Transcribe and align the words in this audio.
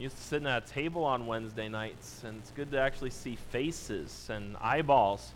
used 0.00 0.16
to 0.16 0.22
sitting 0.22 0.48
at 0.48 0.66
a 0.66 0.72
table 0.72 1.04
on 1.04 1.26
Wednesday 1.26 1.68
nights, 1.68 2.22
and 2.24 2.38
it's 2.38 2.50
good 2.52 2.70
to 2.70 2.80
actually 2.80 3.10
see 3.10 3.36
faces 3.50 4.28
and 4.30 4.56
eyeballs, 4.58 5.32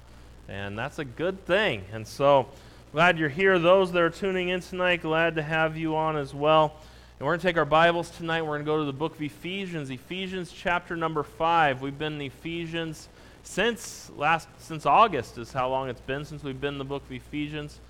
and 0.48 0.78
that's 0.78 0.98
a 0.98 1.04
good 1.04 1.44
thing. 1.44 1.84
And 1.92 2.06
so, 2.06 2.46
glad 2.90 3.18
you're 3.18 3.28
here. 3.28 3.58
Those 3.58 3.92
that 3.92 4.00
are 4.00 4.08
tuning 4.08 4.48
in 4.48 4.60
tonight, 4.60 5.02
glad 5.02 5.34
to 5.34 5.42
have 5.42 5.76
you 5.76 5.94
on 5.96 6.16
as 6.16 6.32
well. 6.32 6.76
And 7.18 7.26
we're 7.26 7.32
going 7.32 7.40
to 7.40 7.46
take 7.46 7.58
our 7.58 7.66
Bibles 7.66 8.08
tonight. 8.08 8.40
We're 8.40 8.54
going 8.54 8.60
to 8.60 8.64
go 8.64 8.78
to 8.78 8.86
the 8.86 8.92
book 8.94 9.14
of 9.14 9.20
Ephesians, 9.20 9.90
Ephesians 9.90 10.50
chapter 10.50 10.96
number 10.96 11.22
5. 11.22 11.82
We've 11.82 11.98
been 11.98 12.14
in 12.14 12.22
Ephesians 12.22 13.08
since 13.42 14.10
last 14.16 14.48
since 14.60 14.86
August 14.86 15.36
is 15.36 15.52
how 15.52 15.68
long 15.68 15.90
it's 15.90 16.00
been 16.00 16.24
since 16.24 16.42
we've 16.42 16.58
been 16.58 16.74
in 16.74 16.78
the 16.78 16.84
book 16.84 17.02
of 17.04 17.12
Ephesians. 17.12 17.80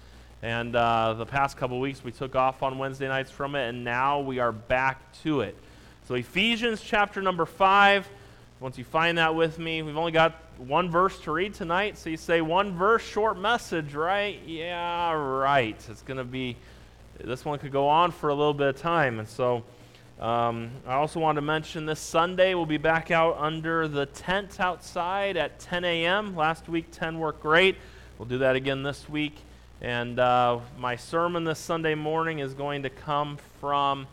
And 0.42 0.74
uh, 0.74 1.14
the 1.14 1.26
past 1.26 1.56
couple 1.56 1.78
weeks 1.78 2.02
we 2.02 2.10
took 2.10 2.34
off 2.34 2.64
on 2.64 2.78
Wednesday 2.78 3.06
nights 3.06 3.30
from 3.30 3.54
it, 3.54 3.68
and 3.68 3.84
now 3.84 4.18
we 4.18 4.40
are 4.40 4.50
back 4.50 5.12
to 5.22 5.42
it. 5.42 5.56
So, 6.06 6.16
Ephesians 6.16 6.82
chapter 6.82 7.22
number 7.22 7.46
5. 7.46 8.06
Once 8.60 8.76
you 8.76 8.84
find 8.84 9.16
that 9.16 9.34
with 9.34 9.58
me, 9.58 9.80
we've 9.80 9.96
only 9.96 10.12
got 10.12 10.34
one 10.58 10.90
verse 10.90 11.18
to 11.20 11.32
read 11.32 11.54
tonight. 11.54 11.96
So, 11.96 12.10
you 12.10 12.18
say 12.18 12.42
one 12.42 12.76
verse, 12.76 13.02
short 13.02 13.38
message, 13.38 13.94
right? 13.94 14.38
Yeah, 14.44 15.12
right. 15.14 15.82
It's 15.88 16.02
going 16.02 16.18
to 16.18 16.24
be, 16.24 16.58
this 17.18 17.46
one 17.46 17.58
could 17.58 17.72
go 17.72 17.88
on 17.88 18.10
for 18.10 18.28
a 18.28 18.34
little 18.34 18.52
bit 18.52 18.66
of 18.66 18.76
time. 18.76 19.18
And 19.18 19.26
so, 19.26 19.64
um, 20.20 20.72
I 20.86 20.92
also 20.92 21.20
want 21.20 21.36
to 21.36 21.42
mention 21.42 21.86
this 21.86 22.00
Sunday 22.00 22.52
we'll 22.52 22.66
be 22.66 22.76
back 22.76 23.10
out 23.10 23.38
under 23.38 23.88
the 23.88 24.04
tent 24.04 24.60
outside 24.60 25.38
at 25.38 25.58
10 25.58 25.86
a.m. 25.86 26.36
Last 26.36 26.68
week, 26.68 26.90
10 26.90 27.18
worked 27.18 27.40
great. 27.40 27.76
We'll 28.18 28.28
do 28.28 28.36
that 28.38 28.56
again 28.56 28.82
this 28.82 29.08
week. 29.08 29.36
And 29.80 30.18
uh, 30.18 30.58
my 30.78 30.96
sermon 30.96 31.44
this 31.44 31.58
Sunday 31.58 31.94
morning 31.94 32.40
is 32.40 32.52
going 32.52 32.82
to 32.82 32.90
come 32.90 33.38
from. 33.58 34.06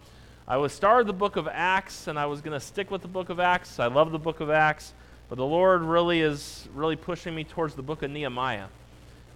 I 0.48 0.58
was 0.58 0.74
started 0.74 1.06
the 1.06 1.14
book 1.14 1.36
of 1.36 1.48
Acts, 1.48 2.08
and 2.08 2.18
I 2.18 2.26
was 2.26 2.42
going 2.42 2.60
to 2.60 2.66
stick 2.66 2.90
with 2.90 3.04
the 3.04 3.08
book 3.08 3.30
of 3.30 3.40
Acts. 3.40 3.80
I 3.80 3.86
love 3.86 4.12
the 4.12 4.20
book 4.20 4.40
of 4.40 4.50
Acts, 4.50 4.94
but 5.30 5.36
the 5.36 5.46
Lord 5.46 5.84
really 5.84 6.22
is 6.22 6.68
really 6.74 6.96
pushing 6.96 7.36
me 7.36 7.44
towards 7.44 7.76
the 7.76 7.84
book 7.84 8.02
of 8.02 8.10
Nehemiah. 8.10 8.66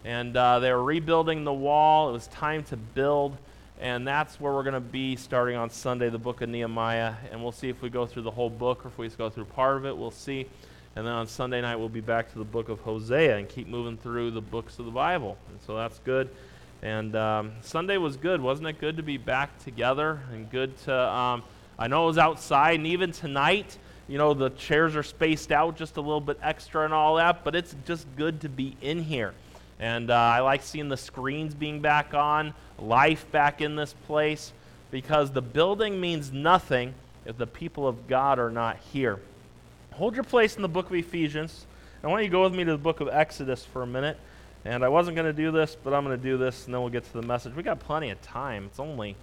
And 0.03 0.35
uh, 0.35 0.59
they 0.59 0.71
were 0.71 0.83
rebuilding 0.83 1.44
the 1.44 1.53
wall. 1.53 2.09
It 2.09 2.13
was 2.13 2.27
time 2.27 2.63
to 2.66 2.77
build, 2.77 3.38
and 3.79 4.05
that's 4.07 4.39
where 4.39 4.52
we're 4.52 4.63
going 4.63 4.73
to 4.73 4.79
be 4.79 5.16
starting 5.16 5.55
on 5.55 5.69
Sunday, 5.69 6.09
the 6.09 6.17
book 6.17 6.41
of 6.41 6.49
Nehemiah. 6.49 7.13
And 7.31 7.41
we'll 7.41 7.51
see 7.51 7.69
if 7.69 7.83
we 7.83 7.89
go 7.89 8.07
through 8.07 8.23
the 8.23 8.31
whole 8.31 8.49
book 8.49 8.83
or 8.83 8.88
if 8.88 8.97
we 8.97 9.05
just 9.05 9.19
go 9.19 9.29
through 9.29 9.45
part 9.45 9.77
of 9.77 9.85
it. 9.85 9.95
We'll 9.95 10.11
see. 10.11 10.47
And 10.95 11.05
then 11.05 11.13
on 11.13 11.27
Sunday 11.27 11.61
night, 11.61 11.75
we'll 11.75 11.88
be 11.88 12.01
back 12.01 12.31
to 12.31 12.39
the 12.39 12.45
book 12.45 12.67
of 12.67 12.79
Hosea 12.79 13.38
and 13.38 13.47
keep 13.47 13.67
moving 13.67 13.95
through 13.97 14.31
the 14.31 14.41
books 14.41 14.79
of 14.79 14.85
the 14.85 14.91
Bible. 14.91 15.38
And 15.49 15.59
so 15.67 15.75
that's 15.75 15.99
good. 15.99 16.29
And 16.81 17.15
um, 17.15 17.53
Sunday 17.61 17.97
was 17.97 18.17
good. 18.17 18.41
Wasn't 18.41 18.67
it 18.67 18.79
good 18.79 18.97
to 18.97 19.03
be 19.03 19.17
back 19.17 19.57
together 19.63 20.19
and 20.31 20.49
good 20.51 20.77
to, 20.83 20.93
um, 20.93 21.43
I 21.79 21.87
know 21.87 22.03
it 22.03 22.07
was 22.07 22.17
outside, 22.17 22.75
and 22.75 22.87
even 22.87 23.11
tonight, 23.11 23.77
you 24.07 24.17
know, 24.17 24.33
the 24.33 24.51
chairs 24.51 24.95
are 24.95 25.03
spaced 25.03 25.51
out 25.51 25.77
just 25.77 25.97
a 25.97 26.01
little 26.01 26.21
bit 26.21 26.37
extra 26.43 26.85
and 26.85 26.93
all 26.93 27.15
that, 27.15 27.43
but 27.43 27.55
it's 27.55 27.75
just 27.87 28.05
good 28.15 28.41
to 28.41 28.49
be 28.49 28.77
in 28.81 29.01
here. 29.01 29.33
And 29.79 30.11
uh, 30.11 30.15
I 30.15 30.41
like 30.41 30.61
seeing 30.61 30.89
the 30.89 30.97
screens 30.97 31.55
being 31.55 31.81
back 31.81 32.13
on, 32.13 32.53
life 32.77 33.29
back 33.31 33.61
in 33.61 33.75
this 33.75 33.93
place, 34.05 34.53
because 34.91 35.31
the 35.31 35.41
building 35.41 35.99
means 35.99 36.31
nothing 36.31 36.93
if 37.25 37.37
the 37.37 37.47
people 37.47 37.87
of 37.87 38.07
God 38.07 38.37
are 38.37 38.51
not 38.51 38.77
here. 38.93 39.19
Hold 39.93 40.13
your 40.13 40.23
place 40.23 40.55
in 40.55 40.61
the 40.61 40.69
book 40.69 40.85
of 40.85 40.93
Ephesians. 40.93 41.65
I 42.03 42.07
want 42.07 42.23
you 42.23 42.29
to 42.29 42.31
go 42.31 42.43
with 42.43 42.53
me 42.53 42.63
to 42.63 42.71
the 42.71 42.77
book 42.77 43.01
of 43.01 43.07
Exodus 43.07 43.65
for 43.65 43.81
a 43.81 43.87
minute. 43.87 44.19
And 44.66 44.83
I 44.83 44.89
wasn't 44.89 45.16
going 45.16 45.27
to 45.27 45.33
do 45.33 45.52
this, 45.52 45.77
but 45.81 45.94
I'm 45.94 46.03
going 46.03 46.17
to 46.17 46.23
do 46.23 46.38
this, 46.38 46.66
and 46.66 46.73
then 46.73 46.81
we'll 46.81 46.89
get 46.89 47.05
to 47.05 47.13
the 47.13 47.21
message. 47.21 47.55
We 47.55 47.61
got 47.61 47.80
plenty 47.80 48.09
of 48.09 48.19
time. 48.23 48.66
It's 48.66 48.80
only, 48.80 49.16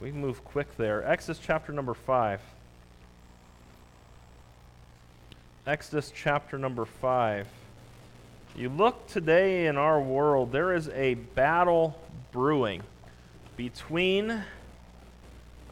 we 0.00 0.10
move 0.10 0.42
quick 0.42 0.74
there. 0.78 1.06
Exodus 1.06 1.38
chapter 1.38 1.70
number 1.70 1.92
5. 1.92 2.40
Exodus 5.66 6.10
chapter 6.14 6.58
number 6.58 6.86
5. 6.86 7.46
You 8.56 8.70
look 8.70 9.06
today 9.06 9.66
in 9.66 9.76
our 9.76 10.00
world, 10.00 10.50
there 10.50 10.72
is 10.72 10.88
a 10.88 11.14
battle 11.14 12.00
brewing 12.32 12.82
between 13.58 14.42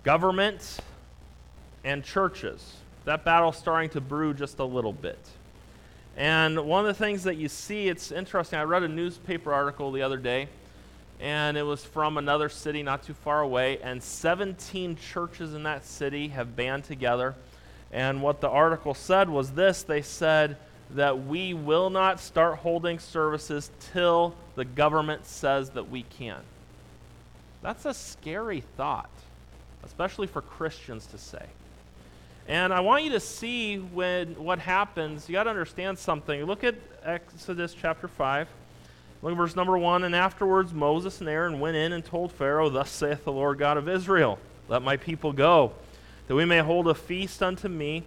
government 0.03 0.81
and 1.83 2.05
churches 2.05 2.75
that 3.07 3.25
battle's 3.25 3.57
starting 3.57 3.89
to 3.91 4.01
brew 4.03 4.35
just 4.35 4.59
a 4.59 4.65
little 4.65 4.93
bit. 4.93 5.19
And 6.17 6.67
one 6.67 6.81
of 6.81 6.87
the 6.87 6.95
things 7.05 7.25
that 7.25 7.37
you 7.37 7.49
see, 7.49 7.89
it's 7.89 8.13
interesting. 8.13 8.59
I 8.59 8.63
read 8.63 8.85
a 8.85 8.89
newspaper 8.89 9.53
article 9.53 9.91
the 9.91 10.03
other 10.03 10.17
day, 10.17 10.49
and 11.21 11.57
it 11.57 11.63
was 11.63 11.85
from 11.85 12.19
another 12.19 12.49
city 12.49 12.83
not 12.83 13.03
too 13.03 13.15
far 13.15 13.41
away, 13.41 13.79
and 13.83 14.03
17 14.03 14.97
churches 14.97 15.55
in 15.55 15.65
that 15.65 15.85
city 15.85 16.29
have 16.29 16.55
band 16.55 16.85
together. 16.85 17.35
And 17.93 18.23
what 18.23 18.41
the 18.41 18.49
article 18.49 18.95
said 18.95 19.29
was 19.29 19.53
this 19.53 19.83
they 19.83 20.03
said 20.03 20.57
that 20.91 21.27
we 21.27 21.55
will 21.55 21.91
not 21.91 22.21
start 22.21 22.59
holding 22.59 22.99
services 22.99 23.71
till 23.93 24.35
the 24.55 24.65
government 24.65 25.27
says 25.27 25.71
that 25.71 25.91
we 25.91 26.03
can. 26.03 26.41
That's 27.63 27.87
a 27.87 27.95
scary 27.95 28.63
thought, 28.77 29.11
especially 29.85 30.27
for 30.27 30.43
Christians 30.43 31.07
to 31.07 31.19
say. 31.19 31.47
And 32.47 32.75
I 32.75 32.81
want 32.81 33.05
you 33.05 33.11
to 33.11 33.21
see 33.21 33.79
when 33.79 34.35
what 34.35 34.59
happens. 34.59 35.29
You 35.29 35.33
got 35.33 35.45
to 35.45 35.51
understand 35.51 35.99
something. 35.99 36.45
Look 36.45 36.63
at 36.63 36.75
Exodus 37.03 37.75
chapter 37.75 38.07
5. 38.07 38.49
Look 39.23 39.33
at 39.33 39.37
verse 39.37 39.57
number 39.57 39.79
1. 39.79 40.05
And 40.05 40.15
afterwards 40.15 40.75
Moses 40.75 41.21
and 41.21 41.29
Aaron 41.29 41.59
went 41.59 41.77
in 41.77 41.93
and 41.93 42.05
told 42.05 42.33
Pharaoh, 42.33 42.69
Thus 42.69 42.91
saith 42.91 43.25
the 43.25 43.33
Lord 43.33 43.59
God 43.59 43.79
of 43.79 43.89
Israel, 43.89 44.39
Let 44.69 44.83
my 44.83 44.99
people 44.99 45.33
go, 45.33 45.73
that 46.27 46.35
we 46.35 46.45
may 46.45 46.59
hold 46.59 46.87
a 46.87 46.95
feast 46.95 47.43
unto 47.43 47.69
me 47.69 48.05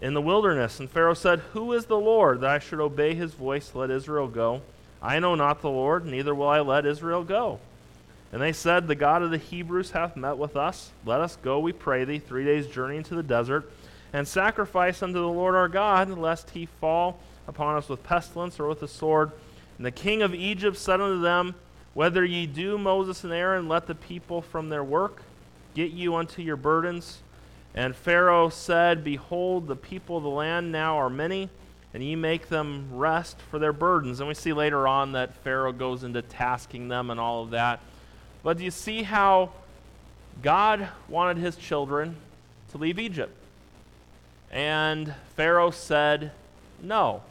in 0.00 0.14
the 0.14 0.22
wilderness. 0.22 0.80
And 0.80 0.90
Pharaoh 0.90 1.14
said, 1.14 1.40
Who 1.52 1.74
is 1.74 1.84
the 1.84 1.98
Lord, 1.98 2.40
that 2.40 2.50
I 2.50 2.58
should 2.60 2.80
obey 2.80 3.14
his 3.14 3.34
voice 3.34 3.74
let 3.74 3.90
Israel 3.90 4.28
go? 4.28 4.62
I 5.02 5.18
know 5.18 5.34
not 5.34 5.60
the 5.60 5.68
Lord, 5.68 6.06
neither 6.06 6.34
will 6.34 6.48
I 6.48 6.60
let 6.60 6.86
Israel 6.86 7.22
go. 7.22 7.60
And 8.34 8.42
they 8.42 8.52
said, 8.52 8.88
The 8.88 8.96
God 8.96 9.22
of 9.22 9.30
the 9.30 9.38
Hebrews 9.38 9.92
hath 9.92 10.16
met 10.16 10.36
with 10.36 10.56
us. 10.56 10.90
Let 11.06 11.20
us 11.20 11.36
go, 11.36 11.60
we 11.60 11.72
pray 11.72 12.04
thee, 12.04 12.18
three 12.18 12.44
days' 12.44 12.66
journey 12.66 12.96
into 12.96 13.14
the 13.14 13.22
desert, 13.22 13.70
and 14.12 14.26
sacrifice 14.26 15.04
unto 15.04 15.20
the 15.20 15.28
Lord 15.28 15.54
our 15.54 15.68
God, 15.68 16.10
lest 16.18 16.50
he 16.50 16.66
fall 16.66 17.20
upon 17.46 17.76
us 17.76 17.88
with 17.88 18.02
pestilence 18.02 18.58
or 18.58 18.66
with 18.66 18.80
the 18.80 18.88
sword. 18.88 19.30
And 19.76 19.86
the 19.86 19.92
king 19.92 20.20
of 20.20 20.34
Egypt 20.34 20.76
said 20.76 21.00
unto 21.00 21.20
them, 21.20 21.54
Whether 21.92 22.24
ye 22.24 22.48
do, 22.48 22.76
Moses 22.76 23.22
and 23.22 23.32
Aaron, 23.32 23.68
let 23.68 23.86
the 23.86 23.94
people 23.94 24.42
from 24.42 24.68
their 24.68 24.82
work 24.82 25.22
get 25.74 25.92
you 25.92 26.16
unto 26.16 26.42
your 26.42 26.56
burdens. 26.56 27.20
And 27.72 27.94
Pharaoh 27.94 28.48
said, 28.48 29.04
Behold, 29.04 29.68
the 29.68 29.76
people 29.76 30.16
of 30.16 30.24
the 30.24 30.28
land 30.28 30.72
now 30.72 30.96
are 30.96 31.08
many, 31.08 31.50
and 31.92 32.02
ye 32.02 32.16
make 32.16 32.48
them 32.48 32.88
rest 32.90 33.38
for 33.48 33.60
their 33.60 33.72
burdens. 33.72 34.18
And 34.18 34.26
we 34.26 34.34
see 34.34 34.52
later 34.52 34.88
on 34.88 35.12
that 35.12 35.36
Pharaoh 35.36 35.72
goes 35.72 36.02
into 36.02 36.20
tasking 36.20 36.88
them 36.88 37.10
and 37.10 37.20
all 37.20 37.44
of 37.44 37.50
that. 37.50 37.78
But 38.44 38.58
do 38.58 38.64
you 38.64 38.70
see 38.70 39.02
how 39.02 39.50
God 40.42 40.86
wanted 41.08 41.38
his 41.38 41.56
children 41.56 42.16
to 42.70 42.78
leave 42.78 42.98
Egypt? 43.00 43.34
And 44.52 45.12
Pharaoh 45.34 45.70
said 45.72 46.30
no. 46.80 47.22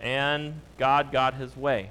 And 0.00 0.54
God 0.78 1.12
got 1.12 1.34
his 1.34 1.54
way. 1.54 1.90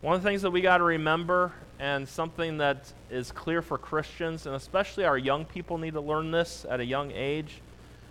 One 0.00 0.16
of 0.16 0.22
the 0.22 0.28
things 0.28 0.42
that 0.42 0.50
we 0.50 0.60
got 0.60 0.78
to 0.78 0.84
remember, 0.84 1.52
and 1.78 2.08
something 2.08 2.58
that 2.58 2.92
is 3.10 3.30
clear 3.30 3.62
for 3.62 3.78
Christians, 3.78 4.46
and 4.46 4.56
especially 4.56 5.04
our 5.04 5.16
young 5.16 5.44
people 5.44 5.78
need 5.78 5.94
to 5.94 6.00
learn 6.00 6.32
this 6.32 6.66
at 6.68 6.80
a 6.80 6.84
young 6.84 7.12
age, 7.12 7.60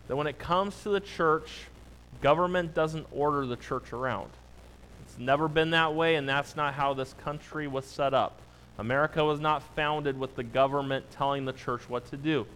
that 0.08 0.16
when 0.16 0.28
it 0.28 0.40
comes 0.40 0.82
to 0.84 0.90
the 0.90 1.02
church, 1.02 1.50
government 2.22 2.74
doesn't 2.74 3.06
order 3.12 3.46
the 3.46 3.58
church 3.58 3.92
around. 3.92 4.30
It's 5.04 5.20
never 5.20 5.50
been 5.50 5.72
that 5.72 5.94
way, 5.94 6.16
and 6.16 6.30
that's 6.30 6.56
not 6.56 6.74
how 6.74 6.94
this 6.94 7.14
country 7.22 7.68
was 7.68 7.86
set 7.86 8.14
up. 8.14 8.40
America 8.80 9.24
was 9.24 9.42
not 9.42 9.62
founded 9.76 10.18
with 10.18 10.36
the 10.38 10.44
government 10.44 11.06
telling 11.12 11.44
the 11.44 11.52
church 11.52 11.88
what 11.90 12.10
to 12.12 12.18
do. 12.18 12.48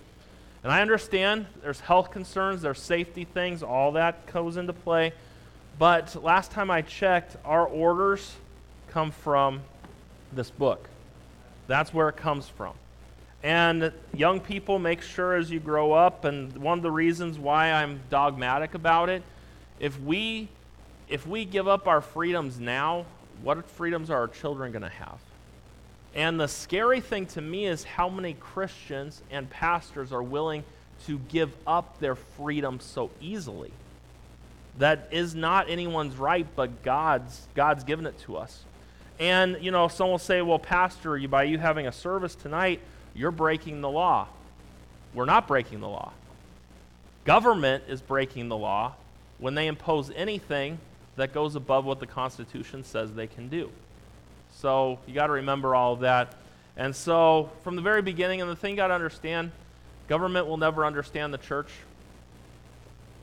And 0.64 0.72
I 0.72 0.82
understand 0.82 1.46
there's 1.62 1.82
health 1.82 2.12
concerns, 2.12 2.62
there's 2.62 2.80
safety 2.80 3.26
things, 3.26 3.62
all 3.62 3.92
that 3.92 4.26
goes 4.32 4.56
into 4.56 4.72
play. 4.72 5.12
But 5.78 6.24
last 6.24 6.52
time 6.52 6.72
I 6.72 6.82
checked, 6.82 7.36
our 7.44 7.68
orders 7.68 8.36
come 8.90 9.12
from 9.12 9.62
this 10.32 10.50
book. 10.50 10.88
That's 11.68 11.94
where 11.94 12.08
it 12.08 12.16
comes 12.16 12.48
from. 12.48 12.74
And 13.44 13.92
young 14.14 14.40
people, 14.40 14.80
make 14.80 15.02
sure 15.02 15.36
as 15.36 15.52
you 15.52 15.60
grow 15.60 15.92
up, 15.92 16.24
and 16.24 16.56
one 16.56 16.80
of 16.80 16.84
the 16.84 16.92
reasons 16.92 17.38
why 17.38 17.74
I'm 17.74 18.00
dogmatic 18.10 18.76
about 18.76 19.10
it, 19.10 19.24
if 19.80 20.00
we 20.00 20.48
if 21.10 21.28
we 21.28 21.44
give 21.44 21.68
up 21.68 21.86
our 21.90 22.00
freedoms 22.00 22.62
now, 22.62 23.06
what 23.42 23.70
freedoms 23.70 24.10
are 24.10 24.20
our 24.20 24.28
children 24.30 24.72
going 24.72 24.84
to 24.84 24.90
have? 24.90 25.20
And 26.16 26.40
the 26.40 26.48
scary 26.48 27.02
thing 27.02 27.26
to 27.28 27.42
me 27.42 27.66
is 27.66 27.84
how 27.84 28.08
many 28.10 28.34
Christians 28.34 29.22
and 29.32 29.50
pastors 29.50 30.12
are 30.12 30.22
willing 30.22 30.64
to 31.08 31.20
give 31.30 31.52
up 31.66 32.00
their 32.00 32.16
freedom 32.16 32.80
so 32.80 33.10
easily. 33.20 33.72
That 34.78 35.10
is 35.12 35.36
not 35.36 35.70
anyone's 35.70 36.16
right, 36.16 36.48
but 36.56 36.84
God's. 36.84 37.48
God's 37.56 37.84
given 37.84 38.06
it 38.06 38.18
to 38.22 38.38
us. 38.38 38.64
And, 39.20 39.58
you 39.62 39.72
know, 39.72 39.88
some 39.88 40.10
will 40.10 40.18
say, 40.18 40.42
well, 40.42 40.60
Pastor, 40.60 41.18
you, 41.18 41.28
by 41.28 41.44
you 41.44 41.58
having 41.58 41.88
a 41.88 41.92
service 41.92 42.36
tonight, 42.36 42.80
you're 43.14 43.32
breaking 43.32 43.82
the 43.82 43.90
law. 43.90 44.28
We're 45.14 45.26
not 45.26 45.48
breaking 45.48 45.82
the 45.82 45.90
law. 45.90 46.12
Government 47.26 47.84
is 47.88 48.02
breaking 48.02 48.50
the 48.50 48.58
law 48.58 48.94
when 49.38 49.56
they 49.56 49.68
impose 49.68 50.12
anything 50.16 50.80
that 51.16 51.34
goes 51.34 51.56
above 51.56 51.86
what 51.86 52.00
the 52.00 52.08
Constitution 52.08 52.84
says 52.84 53.14
they 53.14 53.28
can 53.28 53.50
do. 53.50 53.70
So 54.60 55.00
you 55.08 55.14
got 55.14 55.28
to 55.28 55.34
remember 55.34 55.76
all 55.76 55.94
of 55.94 56.02
that. 56.02 56.36
And 56.76 56.96
so, 56.96 57.52
from 57.64 57.76
the 57.76 57.82
very 57.82 58.02
beginning, 58.02 58.42
and 58.42 58.50
the 58.50 58.56
thing 58.56 58.72
you 58.72 58.78
got 58.78 58.88
to 58.88 58.94
understand 58.94 59.52
government 60.08 60.48
will 60.48 60.58
never 60.58 60.86
understand 60.86 61.34
the 61.34 61.38
church. 61.38 61.70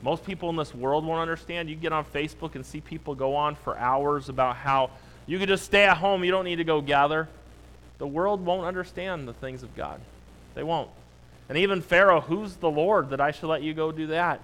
Most 0.03 0.25
people 0.25 0.49
in 0.51 0.57
this 0.57 0.75
world 0.75 1.05
won't 1.05 1.21
understand. 1.21 1.69
You 1.69 1.77
get 1.77 1.93
on 1.93 2.05
Facebook 2.05 2.55
and 2.55 2.65
see 2.65 2.81
people 2.81 3.15
go 3.15 3.35
on 3.37 3.55
for 3.55 3.77
hours 3.77 4.29
about 4.29 4.57
how 4.57 4.91
you 5.27 5.39
could 5.39 5.49
just 5.49 5.65
stay 5.65 5.85
at 5.85 5.99
home, 5.99 6.25
you 6.25 6.31
don't 6.31 6.45
need 6.45 6.57
to 6.57 6.65
go 6.65 6.81
gather. 6.81 7.29
The 7.99 8.07
world 8.07 8.45
won't 8.45 8.67
understand 8.67 9.29
the 9.29 9.35
things 9.35 9.63
of 9.63 9.77
God. 9.77 10.01
They 10.55 10.63
won't. 10.63 10.89
And 11.49 11.59
even 11.59 11.83
Pharaoh, 11.83 12.21
who's 12.21 12.57
the 12.57 12.71
Lord 12.71 13.11
that 13.11 13.21
I 13.21 13.31
should 13.31 13.49
let 13.49 13.63
you 13.63 13.75
go 13.75 13.93
do 13.93 14.09
that? 14.09 14.41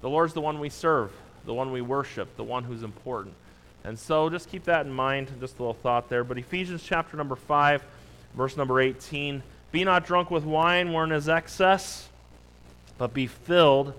The 0.00 0.10
Lord's 0.10 0.34
the 0.34 0.40
one 0.40 0.58
we 0.58 0.68
serve, 0.68 1.10
the 1.46 1.54
one 1.54 1.72
we 1.72 1.80
worship, 1.80 2.36
the 2.36 2.44
one 2.44 2.64
who's 2.64 2.82
important. 2.82 3.34
And 3.84 3.98
so 3.98 4.30
just 4.30 4.48
keep 4.48 4.64
that 4.64 4.86
in 4.86 4.92
mind, 4.92 5.28
just 5.40 5.58
a 5.58 5.62
little 5.62 5.74
thought 5.74 6.08
there. 6.08 6.22
But 6.24 6.38
Ephesians 6.38 6.82
chapter 6.82 7.16
number 7.16 7.34
5, 7.34 7.82
verse 8.34 8.56
number 8.56 8.80
18 8.80 9.42
Be 9.72 9.84
not 9.84 10.06
drunk 10.06 10.30
with 10.30 10.44
wine 10.44 10.92
wherein 10.92 11.12
is 11.12 11.28
excess, 11.28 12.08
but 12.98 13.12
be 13.12 13.26
filled 13.26 13.94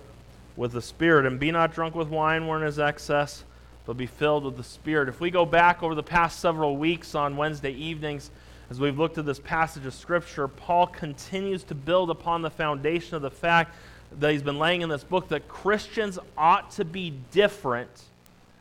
with 0.56 0.72
the 0.72 0.82
Spirit. 0.82 1.26
And 1.26 1.38
be 1.38 1.50
not 1.50 1.74
drunk 1.74 1.94
with 1.94 2.08
wine 2.08 2.46
wherein 2.46 2.66
is 2.66 2.78
excess, 2.78 3.44
but 3.84 3.96
be 3.96 4.06
filled 4.06 4.44
with 4.44 4.56
the 4.56 4.64
Spirit. 4.64 5.08
If 5.08 5.20
we 5.20 5.30
go 5.30 5.44
back 5.44 5.82
over 5.82 5.94
the 5.94 6.02
past 6.02 6.40
several 6.40 6.76
weeks 6.76 7.14
on 7.14 7.36
Wednesday 7.36 7.72
evenings, 7.72 8.30
as 8.70 8.80
we've 8.80 8.98
looked 8.98 9.18
at 9.18 9.26
this 9.26 9.38
passage 9.38 9.84
of 9.84 9.92
Scripture, 9.92 10.48
Paul 10.48 10.86
continues 10.86 11.62
to 11.64 11.74
build 11.74 12.08
upon 12.10 12.40
the 12.40 12.50
foundation 12.50 13.16
of 13.16 13.22
the 13.22 13.30
fact 13.30 13.74
that 14.18 14.32
he's 14.32 14.42
been 14.42 14.58
laying 14.58 14.80
in 14.80 14.88
this 14.88 15.04
book 15.04 15.28
that 15.28 15.48
Christians 15.48 16.18
ought 16.38 16.70
to 16.72 16.84
be 16.86 17.12
different 17.30 17.90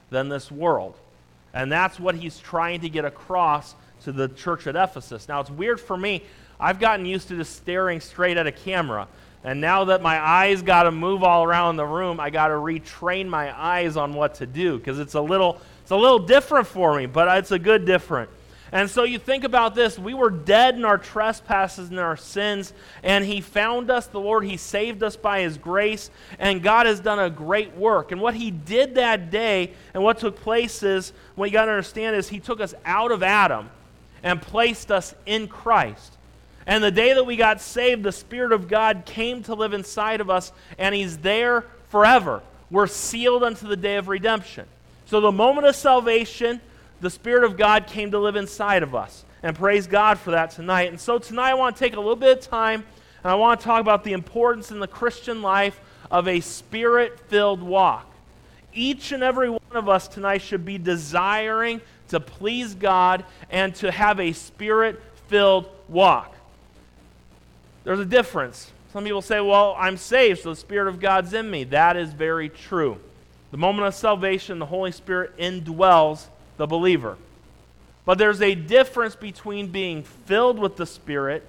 than 0.09 0.27
this 0.27 0.51
world. 0.51 0.95
And 1.53 1.71
that's 1.71 1.99
what 1.99 2.15
he's 2.15 2.39
trying 2.39 2.81
to 2.81 2.89
get 2.89 3.05
across 3.05 3.75
to 4.03 4.11
the 4.11 4.27
church 4.29 4.67
at 4.67 4.75
Ephesus. 4.75 5.27
Now, 5.27 5.39
it's 5.39 5.51
weird 5.51 5.79
for 5.79 5.95
me. 5.95 6.23
I've 6.59 6.79
gotten 6.79 7.05
used 7.05 7.27
to 7.29 7.35
just 7.35 7.55
staring 7.55 7.99
straight 7.99 8.37
at 8.37 8.47
a 8.47 8.51
camera. 8.51 9.07
And 9.43 9.59
now 9.59 9.85
that 9.85 10.01
my 10.01 10.19
eyes 10.19 10.61
got 10.61 10.83
to 10.83 10.91
move 10.91 11.21
all 11.21 11.43
around 11.43 11.75
the 11.75 11.85
room, 11.85 12.19
I 12.19 12.29
got 12.29 12.47
to 12.47 12.53
retrain 12.53 13.27
my 13.27 13.53
eyes 13.57 13.97
on 13.97 14.13
what 14.13 14.35
to 14.35 14.45
do 14.45 14.77
because 14.77 14.99
it's 14.99 15.15
a 15.15 15.21
little 15.21 15.59
it's 15.81 15.91
a 15.91 15.97
little 15.97 16.19
different 16.19 16.65
for 16.65 16.95
me, 16.95 17.07
but 17.07 17.37
it's 17.37 17.51
a 17.51 17.59
good 17.59 17.85
different. 17.85 18.29
And 18.73 18.89
so 18.89 19.03
you 19.03 19.19
think 19.19 19.43
about 19.43 19.75
this 19.75 19.99
we 19.99 20.15
were 20.15 20.31
dead 20.31 20.75
in 20.75 20.83
our 20.83 20.97
trespasses 20.97 21.91
and 21.91 21.99
our 21.99 22.17
sins, 22.17 22.73
and 23.03 23.23
He 23.23 23.39
found 23.39 23.91
us, 23.91 24.07
the 24.07 24.19
Lord. 24.19 24.43
He 24.43 24.57
saved 24.57 25.03
us 25.03 25.15
by 25.15 25.41
His 25.41 25.59
grace, 25.59 26.09
and 26.39 26.63
God 26.63 26.87
has 26.87 26.99
done 26.99 27.19
a 27.19 27.29
great 27.29 27.77
work. 27.77 28.11
And 28.11 28.19
what 28.19 28.33
He 28.33 28.49
did 28.49 28.95
that 28.95 29.29
day 29.29 29.73
and 29.93 30.03
what 30.03 30.17
took 30.17 30.41
place 30.41 30.81
is 30.81 31.13
what 31.35 31.45
you 31.45 31.53
got 31.53 31.65
to 31.65 31.71
understand 31.71 32.15
is 32.15 32.27
He 32.27 32.39
took 32.39 32.59
us 32.59 32.73
out 32.83 33.11
of 33.11 33.21
Adam 33.21 33.69
and 34.23 34.41
placed 34.41 34.91
us 34.91 35.13
in 35.27 35.47
Christ. 35.47 36.11
And 36.65 36.83
the 36.83 36.91
day 36.91 37.13
that 37.13 37.25
we 37.25 37.35
got 37.35 37.61
saved, 37.61 38.01
the 38.01 38.11
Spirit 38.11 38.53
of 38.53 38.67
God 38.67 39.03
came 39.05 39.43
to 39.43 39.53
live 39.53 39.73
inside 39.73 40.19
of 40.19 40.31
us, 40.31 40.51
and 40.79 40.95
He's 40.95 41.19
there 41.19 41.65
forever. 41.89 42.41
We're 42.71 42.87
sealed 42.87 43.43
unto 43.43 43.67
the 43.67 43.77
day 43.77 43.97
of 43.97 44.07
redemption. 44.07 44.65
So 45.05 45.21
the 45.21 45.31
moment 45.31 45.67
of 45.67 45.75
salvation, 45.75 46.59
the 47.03 47.09
Spirit 47.09 47.43
of 47.43 47.57
God 47.57 47.85
came 47.85 48.11
to 48.11 48.19
live 48.19 48.37
inside 48.37 48.81
of 48.81 48.95
us. 48.95 49.25
And 49.43 49.57
praise 49.57 49.87
God 49.87 50.17
for 50.17 50.31
that 50.31 50.51
tonight. 50.51 50.87
And 50.87 50.99
so 50.99 51.19
tonight 51.19 51.49
I 51.49 51.53
want 51.53 51.75
to 51.75 51.79
take 51.79 51.95
a 51.95 51.99
little 51.99 52.15
bit 52.15 52.37
of 52.37 52.49
time 52.49 52.85
and 53.23 53.31
I 53.31 53.35
want 53.35 53.59
to 53.59 53.65
talk 53.65 53.81
about 53.81 54.05
the 54.05 54.13
importance 54.13 54.71
in 54.71 54.79
the 54.79 54.87
Christian 54.87 55.41
life 55.41 55.79
of 56.09 56.29
a 56.29 56.39
spirit 56.39 57.19
filled 57.27 57.61
walk. 57.61 58.09
Each 58.73 59.11
and 59.11 59.21
every 59.21 59.49
one 59.49 59.59
of 59.73 59.89
us 59.89 60.07
tonight 60.07 60.41
should 60.41 60.63
be 60.63 60.77
desiring 60.77 61.81
to 62.07 62.21
please 62.21 62.73
God 62.73 63.25
and 63.49 63.75
to 63.75 63.91
have 63.91 64.21
a 64.21 64.31
spirit 64.31 65.01
filled 65.27 65.69
walk. 65.89 66.33
There's 67.83 67.99
a 67.99 68.05
difference. 68.05 68.71
Some 68.93 69.03
people 69.03 69.21
say, 69.21 69.41
well, 69.41 69.75
I'm 69.77 69.97
saved, 69.97 70.41
so 70.43 70.51
the 70.51 70.55
Spirit 70.55 70.87
of 70.87 71.01
God's 71.01 71.33
in 71.33 71.51
me. 71.51 71.65
That 71.65 71.97
is 71.97 72.13
very 72.13 72.47
true. 72.47 72.97
The 73.51 73.57
moment 73.57 73.87
of 73.87 73.93
salvation, 73.93 74.59
the 74.59 74.65
Holy 74.67 74.91
Spirit 74.91 75.35
indwells 75.37 76.27
the 76.63 76.67
believer. 76.67 77.17
But 78.05 78.17
there's 78.17 78.41
a 78.41 78.55
difference 78.55 79.17
between 79.17 79.67
being 79.67 80.03
filled 80.03 80.57
with 80.57 80.77
the 80.77 80.85
Spirit 80.85 81.45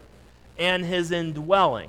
and 0.59 0.85
his 0.85 1.13
indwelling. 1.13 1.89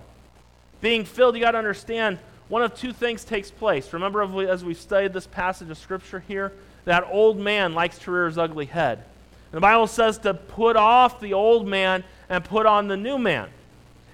Being 0.79 1.05
filled, 1.05 1.33
you 1.33 1.41
got 1.41 1.51
to 1.51 1.57
understand, 1.57 2.19
one 2.49 2.61
of 2.61 2.75
two 2.75 2.93
things 2.93 3.23
takes 3.23 3.49
place. 3.49 3.93
Remember, 3.93 4.47
as 4.47 4.63
we've 4.63 4.79
studied 4.79 5.11
this 5.11 5.25
passage 5.25 5.71
of 5.71 5.77
Scripture 5.79 6.19
here, 6.27 6.53
that 6.85 7.07
old 7.11 7.39
man 7.39 7.73
likes 7.73 7.97
to 7.99 8.11
rear 8.11 8.27
his 8.27 8.37
ugly 8.37 8.67
head. 8.67 8.99
And 8.99 9.57
the 9.57 9.61
Bible 9.61 9.87
says 9.87 10.19
to 10.19 10.35
put 10.35 10.75
off 10.75 11.19
the 11.19 11.33
old 11.33 11.67
man 11.67 12.03
and 12.29 12.43
put 12.43 12.67
on 12.67 12.87
the 12.87 12.97
new 12.97 13.17
man. 13.17 13.49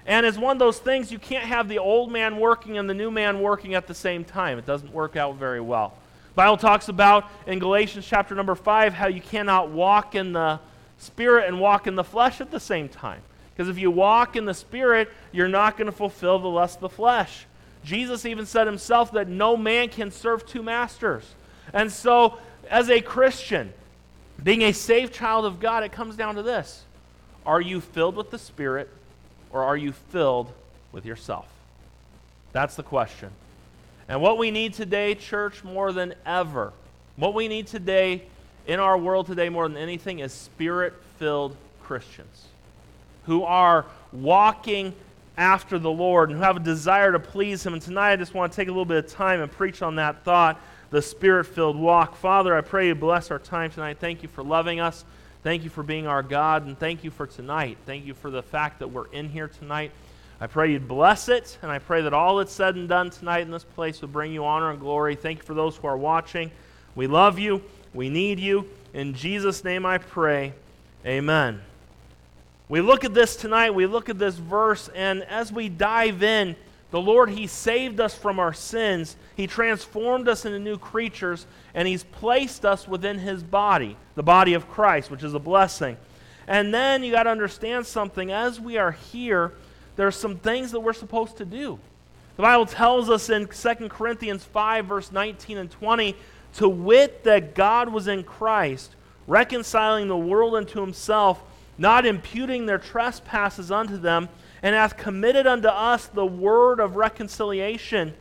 And 0.06 0.24
it's 0.24 0.38
one 0.38 0.56
of 0.56 0.58
those 0.58 0.78
things 0.78 1.12
you 1.12 1.18
can't 1.18 1.44
have 1.44 1.68
the 1.68 1.80
old 1.80 2.10
man 2.10 2.38
working 2.38 2.78
and 2.78 2.88
the 2.88 2.94
new 2.94 3.10
man 3.10 3.42
working 3.42 3.74
at 3.74 3.86
the 3.86 3.94
same 3.94 4.24
time. 4.24 4.58
It 4.58 4.64
doesn't 4.64 4.90
work 4.90 5.16
out 5.16 5.36
very 5.36 5.60
well. 5.60 5.98
Bible 6.34 6.56
talks 6.56 6.88
about 6.88 7.30
in 7.46 7.58
Galatians 7.58 8.06
chapter 8.06 8.34
number 8.34 8.54
5 8.54 8.94
how 8.94 9.08
you 9.08 9.20
cannot 9.20 9.70
walk 9.70 10.14
in 10.14 10.32
the 10.32 10.60
spirit 10.98 11.48
and 11.48 11.60
walk 11.60 11.86
in 11.86 11.94
the 11.94 12.04
flesh 12.04 12.40
at 12.40 12.50
the 12.50 12.60
same 12.60 12.88
time. 12.88 13.20
Because 13.54 13.68
if 13.68 13.78
you 13.78 13.90
walk 13.90 14.34
in 14.34 14.46
the 14.46 14.54
spirit, 14.54 15.10
you're 15.30 15.48
not 15.48 15.76
going 15.76 15.86
to 15.86 15.92
fulfill 15.92 16.38
the 16.38 16.48
lust 16.48 16.76
of 16.76 16.80
the 16.82 16.88
flesh. 16.88 17.46
Jesus 17.84 18.24
even 18.24 18.46
said 18.46 18.66
himself 18.66 19.12
that 19.12 19.28
no 19.28 19.56
man 19.56 19.88
can 19.88 20.10
serve 20.10 20.46
two 20.46 20.62
masters. 20.62 21.34
And 21.72 21.92
so, 21.92 22.38
as 22.70 22.88
a 22.88 23.00
Christian, 23.00 23.72
being 24.42 24.62
a 24.62 24.72
saved 24.72 25.12
child 25.12 25.44
of 25.44 25.60
God, 25.60 25.82
it 25.82 25.92
comes 25.92 26.16
down 26.16 26.36
to 26.36 26.42
this 26.42 26.84
Are 27.44 27.60
you 27.60 27.80
filled 27.80 28.16
with 28.16 28.30
the 28.30 28.38
Spirit 28.38 28.88
or 29.50 29.64
are 29.64 29.76
you 29.76 29.92
filled 29.92 30.52
with 30.92 31.04
yourself? 31.04 31.46
That's 32.52 32.76
the 32.76 32.82
question. 32.82 33.30
And 34.12 34.20
what 34.20 34.36
we 34.36 34.50
need 34.50 34.74
today, 34.74 35.14
church, 35.14 35.64
more 35.64 35.90
than 35.90 36.12
ever, 36.26 36.74
what 37.16 37.32
we 37.32 37.48
need 37.48 37.66
today 37.66 38.24
in 38.66 38.78
our 38.78 38.98
world 38.98 39.26
today 39.26 39.48
more 39.48 39.66
than 39.66 39.78
anything 39.78 40.18
is 40.18 40.34
spirit 40.34 40.92
filled 41.18 41.56
Christians 41.82 42.44
who 43.24 43.42
are 43.44 43.86
walking 44.12 44.92
after 45.38 45.78
the 45.78 45.90
Lord 45.90 46.28
and 46.28 46.38
who 46.38 46.44
have 46.44 46.58
a 46.58 46.60
desire 46.60 47.12
to 47.12 47.18
please 47.18 47.64
Him. 47.64 47.72
And 47.72 47.80
tonight 47.80 48.12
I 48.12 48.16
just 48.16 48.34
want 48.34 48.52
to 48.52 48.56
take 48.56 48.68
a 48.68 48.70
little 48.70 48.84
bit 48.84 49.02
of 49.02 49.10
time 49.10 49.40
and 49.40 49.50
preach 49.50 49.80
on 49.80 49.96
that 49.96 50.24
thought 50.24 50.60
the 50.90 51.00
spirit 51.00 51.46
filled 51.46 51.78
walk. 51.78 52.14
Father, 52.14 52.54
I 52.54 52.60
pray 52.60 52.88
you 52.88 52.94
bless 52.94 53.30
our 53.30 53.38
time 53.38 53.70
tonight. 53.70 53.96
Thank 53.98 54.22
you 54.22 54.28
for 54.28 54.44
loving 54.44 54.78
us. 54.78 55.06
Thank 55.42 55.64
you 55.64 55.70
for 55.70 55.82
being 55.82 56.06
our 56.06 56.22
God. 56.22 56.66
And 56.66 56.78
thank 56.78 57.02
you 57.02 57.10
for 57.10 57.26
tonight. 57.26 57.78
Thank 57.86 58.04
you 58.04 58.12
for 58.12 58.30
the 58.30 58.42
fact 58.42 58.80
that 58.80 58.88
we're 58.88 59.08
in 59.08 59.30
here 59.30 59.48
tonight. 59.48 59.90
I 60.42 60.48
pray 60.48 60.72
you'd 60.72 60.88
bless 60.88 61.28
it, 61.28 61.56
and 61.62 61.70
I 61.70 61.78
pray 61.78 62.02
that 62.02 62.12
all 62.12 62.38
that's 62.38 62.52
said 62.52 62.74
and 62.74 62.88
done 62.88 63.10
tonight 63.10 63.42
in 63.42 63.52
this 63.52 63.62
place 63.62 64.02
would 64.02 64.12
bring 64.12 64.32
you 64.32 64.44
honor 64.44 64.72
and 64.72 64.80
glory. 64.80 65.14
Thank 65.14 65.38
you 65.38 65.44
for 65.44 65.54
those 65.54 65.76
who 65.76 65.86
are 65.86 65.96
watching. 65.96 66.50
We 66.96 67.06
love 67.06 67.38
you. 67.38 67.62
We 67.94 68.10
need 68.10 68.40
you. 68.40 68.68
In 68.92 69.14
Jesus' 69.14 69.62
name 69.62 69.86
I 69.86 69.98
pray. 69.98 70.52
Amen. 71.06 71.60
We 72.68 72.80
look 72.80 73.04
at 73.04 73.14
this 73.14 73.36
tonight, 73.36 73.72
we 73.72 73.86
look 73.86 74.08
at 74.08 74.18
this 74.18 74.34
verse, 74.34 74.88
and 74.96 75.22
as 75.22 75.52
we 75.52 75.68
dive 75.68 76.24
in, 76.24 76.56
the 76.90 77.00
Lord, 77.00 77.30
He 77.30 77.46
saved 77.46 78.00
us 78.00 78.16
from 78.16 78.40
our 78.40 78.52
sins. 78.52 79.14
He 79.36 79.46
transformed 79.46 80.26
us 80.26 80.44
into 80.44 80.58
new 80.58 80.76
creatures, 80.76 81.46
and 81.72 81.86
He's 81.86 82.02
placed 82.02 82.64
us 82.64 82.88
within 82.88 83.20
His 83.20 83.44
body, 83.44 83.96
the 84.16 84.24
body 84.24 84.54
of 84.54 84.68
Christ, 84.68 85.08
which 85.08 85.22
is 85.22 85.34
a 85.34 85.38
blessing. 85.38 85.96
And 86.48 86.74
then 86.74 87.04
you 87.04 87.12
got 87.12 87.22
to 87.22 87.30
understand 87.30 87.86
something. 87.86 88.32
As 88.32 88.58
we 88.58 88.76
are 88.76 88.90
here, 88.90 89.52
there 89.96 90.06
are 90.06 90.12
some 90.12 90.36
things 90.36 90.72
that 90.72 90.80
we're 90.80 90.92
supposed 90.92 91.36
to 91.38 91.44
do. 91.44 91.78
The 92.36 92.42
Bible 92.42 92.66
tells 92.66 93.10
us 93.10 93.28
in 93.28 93.46
2 93.46 93.88
Corinthians 93.88 94.44
5, 94.44 94.86
verse 94.86 95.12
19 95.12 95.58
and 95.58 95.70
20, 95.70 96.16
to 96.54 96.68
wit 96.68 97.24
that 97.24 97.54
God 97.54 97.90
was 97.90 98.08
in 98.08 98.24
Christ, 98.24 98.94
reconciling 99.26 100.08
the 100.08 100.16
world 100.16 100.54
unto 100.54 100.80
himself, 100.80 101.42
not 101.76 102.06
imputing 102.06 102.66
their 102.66 102.78
trespasses 102.78 103.70
unto 103.70 103.98
them, 103.98 104.28
and 104.62 104.74
hath 104.74 104.96
committed 104.96 105.46
unto 105.46 105.68
us 105.68 106.06
the 106.06 106.24
word 106.24 106.80
of 106.80 106.96
reconciliation. 106.96 108.14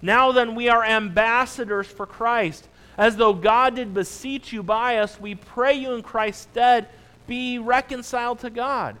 Now 0.00 0.32
then, 0.32 0.54
we 0.54 0.68
are 0.68 0.84
ambassadors 0.84 1.86
for 1.86 2.06
Christ. 2.06 2.68
As 2.96 3.16
though 3.16 3.32
God 3.32 3.76
did 3.76 3.94
beseech 3.94 4.52
you 4.52 4.62
by 4.62 4.98
us, 4.98 5.20
we 5.20 5.34
pray 5.34 5.74
you 5.74 5.92
in 5.92 6.02
Christ's 6.02 6.42
stead, 6.42 6.88
be 7.26 7.58
reconciled 7.58 8.40
to 8.40 8.50
God. 8.50 8.96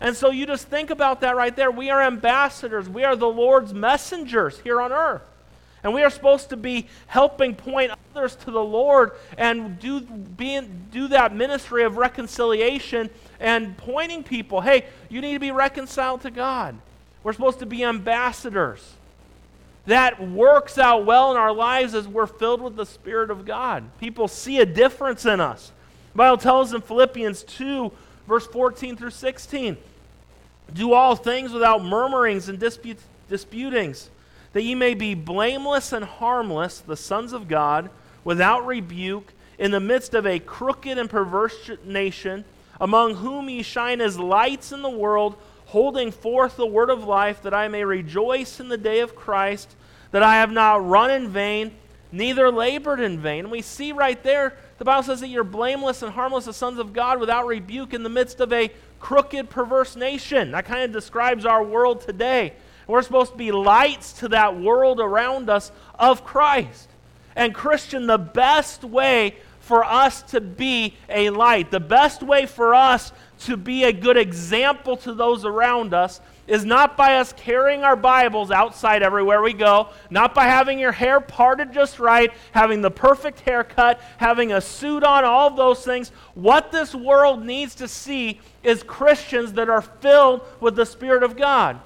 And 0.00 0.16
so 0.16 0.30
you 0.30 0.46
just 0.46 0.68
think 0.68 0.90
about 0.90 1.20
that 1.22 1.36
right 1.36 1.54
there. 1.54 1.70
We 1.70 1.90
are 1.90 2.02
ambassadors, 2.02 2.88
we 2.88 3.04
are 3.04 3.16
the 3.16 3.28
Lord's 3.28 3.74
messengers 3.74 4.58
here 4.60 4.80
on 4.80 4.92
earth. 4.92 5.22
And 5.84 5.94
we 5.94 6.02
are 6.02 6.10
supposed 6.10 6.50
to 6.50 6.56
be 6.56 6.88
helping 7.06 7.54
point 7.54 7.92
others 8.14 8.34
to 8.36 8.50
the 8.50 8.62
Lord 8.62 9.12
and 9.36 9.78
do, 9.78 10.00
being, 10.00 10.86
do 10.90 11.06
that 11.08 11.34
ministry 11.34 11.84
of 11.84 11.96
reconciliation 11.96 13.10
and 13.38 13.76
pointing 13.76 14.24
people, 14.24 14.60
hey, 14.60 14.86
you 15.08 15.20
need 15.20 15.34
to 15.34 15.38
be 15.38 15.52
reconciled 15.52 16.22
to 16.22 16.32
God. 16.32 16.76
We're 17.22 17.32
supposed 17.32 17.60
to 17.60 17.66
be 17.66 17.84
ambassadors. 17.84 18.94
that 19.86 20.20
works 20.20 20.78
out 20.78 21.06
well 21.06 21.30
in 21.30 21.36
our 21.36 21.52
lives 21.52 21.94
as 21.94 22.06
we're 22.06 22.26
filled 22.26 22.60
with 22.60 22.76
the 22.76 22.84
Spirit 22.84 23.30
of 23.30 23.46
God. 23.46 23.84
People 24.00 24.28
see 24.28 24.60
a 24.60 24.66
difference 24.66 25.24
in 25.24 25.40
us. 25.40 25.72
The 26.12 26.18
Bible 26.18 26.38
tells 26.38 26.74
in 26.74 26.82
Philippians 26.82 27.44
2, 27.44 27.90
verse 28.26 28.46
14 28.48 28.96
through 28.96 29.10
16 29.10 29.76
Do 30.72 30.92
all 30.92 31.16
things 31.16 31.52
without 31.52 31.84
murmurings 31.84 32.48
and 32.48 32.58
disputings, 32.58 34.10
that 34.52 34.62
ye 34.62 34.74
may 34.74 34.94
be 34.94 35.14
blameless 35.14 35.92
and 35.92 36.04
harmless, 36.04 36.80
the 36.80 36.96
sons 36.96 37.32
of 37.32 37.48
God, 37.48 37.90
without 38.24 38.66
rebuke, 38.66 39.32
in 39.58 39.70
the 39.70 39.80
midst 39.80 40.14
of 40.14 40.26
a 40.26 40.38
crooked 40.38 40.98
and 40.98 41.10
perverse 41.10 41.70
nation, 41.84 42.44
among 42.80 43.16
whom 43.16 43.48
ye 43.48 43.62
shine 43.62 44.00
as 44.00 44.18
lights 44.18 44.70
in 44.70 44.82
the 44.82 44.88
world 44.88 45.36
holding 45.66 46.12
forth 46.12 46.56
the 46.56 46.64
word 46.64 46.90
of 46.90 47.04
life, 47.04 47.42
that 47.42 47.52
I 47.52 47.68
may 47.68 47.84
rejoice 47.84 48.60
in 48.60 48.68
the 48.68 48.78
day 48.78 49.00
of 49.00 49.16
Christ, 49.16 49.74
that 50.12 50.22
I 50.22 50.36
have 50.36 50.52
not 50.52 50.86
run 50.86 51.10
in 51.10 51.28
vain, 51.28 51.72
neither 52.12 52.50
labored 52.50 53.00
in 53.00 53.18
vain. 53.18 53.40
And 53.40 53.50
we 53.50 53.62
see 53.62 53.92
right 53.92 54.22
there, 54.22 54.56
the 54.78 54.84
Bible 54.84 55.02
says 55.02 55.20
that 55.20 55.28
you're 55.28 55.44
blameless 55.44 56.02
and 56.02 56.12
harmless 56.12 56.46
the 56.46 56.52
sons 56.52 56.78
of 56.78 56.92
God 56.92 57.20
without 57.20 57.46
rebuke 57.46 57.92
in 57.92 58.02
the 58.02 58.08
midst 58.08 58.40
of 58.40 58.52
a 58.52 58.70
crooked, 59.00 59.50
perverse 59.50 59.96
nation. 59.96 60.52
That 60.52 60.64
kind 60.64 60.82
of 60.82 60.92
describes 60.92 61.44
our 61.44 61.62
world 61.62 62.00
today. 62.00 62.54
We're 62.86 63.02
supposed 63.02 63.32
to 63.32 63.38
be 63.38 63.52
lights 63.52 64.14
to 64.14 64.28
that 64.28 64.58
world 64.58 65.00
around 65.00 65.50
us 65.50 65.70
of 65.98 66.24
Christ. 66.24 66.88
And, 67.36 67.54
Christian, 67.54 68.06
the 68.06 68.18
best 68.18 68.82
way 68.82 69.36
for 69.60 69.84
us 69.84 70.22
to 70.22 70.40
be 70.40 70.96
a 71.10 71.28
light, 71.30 71.70
the 71.70 71.80
best 71.80 72.22
way 72.22 72.46
for 72.46 72.74
us 72.74 73.12
to 73.40 73.56
be 73.56 73.84
a 73.84 73.92
good 73.92 74.16
example 74.16 74.96
to 74.96 75.12
those 75.12 75.44
around 75.44 75.92
us 75.92 76.20
is 76.48 76.64
not 76.64 76.96
by 76.96 77.16
us 77.18 77.32
carrying 77.34 77.84
our 77.84 77.94
Bibles 77.94 78.50
outside 78.50 79.02
everywhere 79.02 79.42
we 79.42 79.52
go, 79.52 79.90
not 80.10 80.34
by 80.34 80.44
having 80.44 80.78
your 80.78 80.92
hair 80.92 81.20
parted 81.20 81.72
just 81.72 82.00
right, 82.00 82.32
having 82.52 82.80
the 82.80 82.90
perfect 82.90 83.40
haircut, 83.40 84.00
having 84.16 84.52
a 84.52 84.60
suit 84.60 85.04
on, 85.04 85.24
all 85.24 85.48
of 85.48 85.56
those 85.56 85.84
things. 85.84 86.10
What 86.34 86.72
this 86.72 86.94
world 86.94 87.44
needs 87.44 87.74
to 87.76 87.86
see 87.86 88.40
is 88.62 88.82
Christians 88.82 89.52
that 89.52 89.68
are 89.68 89.82
filled 89.82 90.40
with 90.60 90.74
the 90.74 90.86
Spirit 90.86 91.22
of 91.22 91.36
God. 91.36 91.80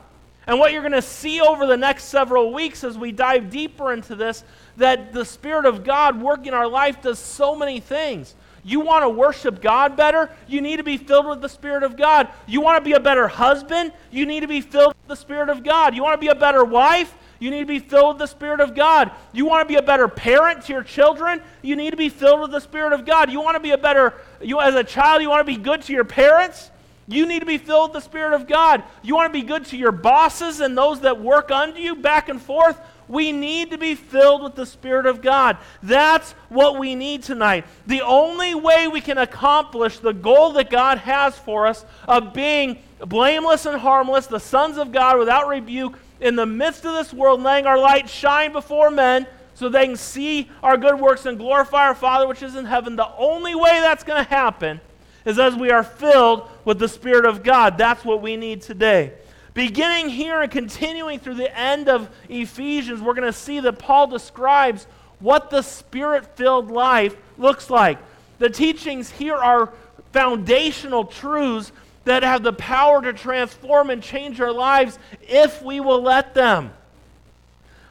And 0.47 0.59
what 0.59 0.73
you're 0.73 0.83
going 0.83 0.92
to 0.92 1.02
see 1.02 1.40
over 1.40 1.66
the 1.66 1.76
next 1.76 2.04
several 2.04 2.52
weeks 2.52 2.83
as 2.83 2.99
we 2.99 3.12
dive 3.12 3.50
deeper 3.50 3.92
into 3.92 4.16
this, 4.16 4.42
that 4.76 5.12
the 5.12 5.25
Spirit 5.25 5.66
of 5.66 5.85
God 5.85 6.21
working 6.21 6.49
in 6.49 6.54
our 6.54 6.69
life 6.69 7.02
does 7.02 7.19
so 7.19 7.54
many 7.54 7.81
things. 7.81 8.35
You 8.64 8.81
want 8.81 9.02
to 9.02 9.09
worship 9.09 9.61
God 9.61 9.97
better? 9.97 10.31
You 10.47 10.61
need 10.61 10.76
to 10.76 10.85
be 10.85 10.97
filled 10.97 11.26
with 11.26 11.40
the 11.40 11.49
Spirit 11.49 11.83
of 11.83 11.97
God. 11.97 12.28
You 12.47 12.61
want 12.61 12.78
to 12.78 12.85
be 12.85 12.92
a 12.92 13.00
better 13.00 13.26
husband? 13.26 13.92
You 14.11 14.25
need 14.25 14.40
to 14.40 14.49
be 14.49 14.61
filled 14.61 14.95
with 15.02 15.09
the 15.09 15.16
Spirit 15.16 15.49
of 15.49 15.64
God. 15.64 15.97
You 15.97 16.02
want 16.02 16.14
to 16.14 16.25
be 16.25 16.28
a 16.28 16.35
better 16.35 16.64
wife? 16.64 17.12
You 17.40 17.50
need 17.50 17.61
to 17.61 17.66
be 17.66 17.81
filled 17.81 18.14
with 18.14 18.19
the 18.19 18.26
Spirit 18.26 18.61
of 18.61 18.76
God. 18.76 19.11
You 19.33 19.47
want 19.47 19.66
to 19.66 19.73
be 19.73 19.75
a 19.75 19.83
better 19.83 20.07
parent 20.07 20.62
to 20.66 20.73
your 20.73 20.85
children? 20.85 21.42
You 21.61 21.75
need 21.75 21.90
to 21.90 21.97
be 21.97 22.09
filled 22.09 22.40
with 22.40 22.52
the 22.52 22.61
Spirit 22.61 22.92
of 22.92 23.04
God. 23.04 23.33
You 23.33 23.40
want 23.40 23.57
to 23.57 23.61
be 23.61 23.73
a 23.73 23.78
better, 23.78 24.14
you 24.40 24.61
as 24.61 24.76
a 24.76 24.85
child, 24.85 25.23
you 25.23 25.28
want 25.28 25.45
to 25.45 25.52
be 25.52 25.61
good 25.61 25.83
to 25.83 25.92
your 25.92 26.04
parents? 26.04 26.71
You 27.09 27.26
need 27.26 27.40
to 27.40 27.47
be 27.47 27.59
filled 27.59 27.92
with 27.92 28.04
the 28.04 28.09
Spirit 28.09 28.33
of 28.33 28.47
God. 28.47 28.85
You 29.02 29.16
want 29.16 29.33
to 29.33 29.40
be 29.40 29.45
good 29.45 29.64
to 29.66 29.76
your 29.76 29.90
bosses 29.90 30.61
and 30.61 30.78
those 30.78 31.00
that 31.00 31.21
work 31.21 31.50
under 31.50 31.81
you 31.81 31.97
back 31.97 32.28
and 32.28 32.40
forth? 32.40 32.81
We 33.12 33.31
need 33.31 33.73
to 33.73 33.76
be 33.76 33.95
filled 33.95 34.42
with 34.42 34.54
the 34.54 34.64
Spirit 34.64 35.04
of 35.04 35.21
God. 35.21 35.59
That's 35.83 36.33
what 36.49 36.78
we 36.78 36.95
need 36.95 37.23
tonight. 37.23 37.66
The 37.87 38.00
only 38.00 38.54
way 38.54 38.88
we 38.88 39.02
can 39.02 39.19
accomplish 39.19 39.99
the 39.99 40.14
goal 40.14 40.54
that 40.54 40.71
God 40.71 40.97
has 40.97 41.38
for 41.38 41.66
us 41.66 41.85
of 42.09 42.33
being 42.33 42.78
blameless 43.00 43.66
and 43.66 43.78
harmless, 43.78 44.28
the 44.28 44.40
sons 44.40 44.78
of 44.78 44.92
God 44.92 45.19
without 45.19 45.47
rebuke, 45.47 45.99
in 46.21 46.37
the 46.37 46.47
midst 46.47 46.87
of 46.87 46.95
this 46.95 47.12
world, 47.12 47.42
letting 47.42 47.66
our 47.66 47.78
light 47.78 48.09
shine 48.09 48.50
before 48.50 48.90
men 48.90 49.26
so 49.52 49.69
they 49.69 49.85
can 49.85 49.97
see 49.97 50.50
our 50.62 50.78
good 50.78 50.99
works 50.99 51.26
and 51.26 51.37
glorify 51.37 51.88
our 51.88 51.95
Father 51.95 52.26
which 52.26 52.42
is 52.42 52.57
in 52.57 52.64
heaven. 52.64 52.97
The 52.97 53.14
only 53.19 53.54
way 53.54 53.81
that's 53.81 54.04
going 54.04 54.25
to 54.25 54.31
happen 54.31 54.81
is 55.26 55.38
as 55.38 55.54
we 55.54 55.71
are 55.71 55.85
filled 55.85 56.49
with 56.64 56.78
the 56.78 56.88
Spirit 56.88 57.26
of 57.26 57.42
God. 57.42 57.76
That's 57.76 58.07
what 58.07 58.23
we 58.23 58.38
need 58.38 58.62
today. 58.62 59.12
Beginning 59.54 60.09
here 60.09 60.40
and 60.40 60.50
continuing 60.50 61.18
through 61.18 61.35
the 61.35 61.59
end 61.59 61.88
of 61.88 62.09
Ephesians, 62.28 63.00
we're 63.00 63.14
going 63.14 63.30
to 63.30 63.32
see 63.32 63.61
that 63.61 63.78
Paul 63.78 64.06
describes 64.06 64.87
what 65.21 65.50
the 65.50 65.62
spirit 65.62 66.37
filled 66.37 66.71
life 66.71 67.16
looks 67.38 67.68
like. 67.68 67.99
The 68.38 68.50
teachings 68.50 69.11
here 69.11 69.37
are 69.37 69.73
foundational 70.12 71.04
truths 71.04 71.73
that 72.04 72.23
have 72.23 72.42
the 72.42 72.52
power 72.52 73.02
to 73.02 73.12
transform 73.12 73.90
and 73.90 74.02
change 74.02 74.40
our 74.40 74.52
lives 74.52 74.99
if 75.23 75.62
we 75.62 75.80
will 75.80 76.02
let 76.02 76.35
them. 76.35 76.73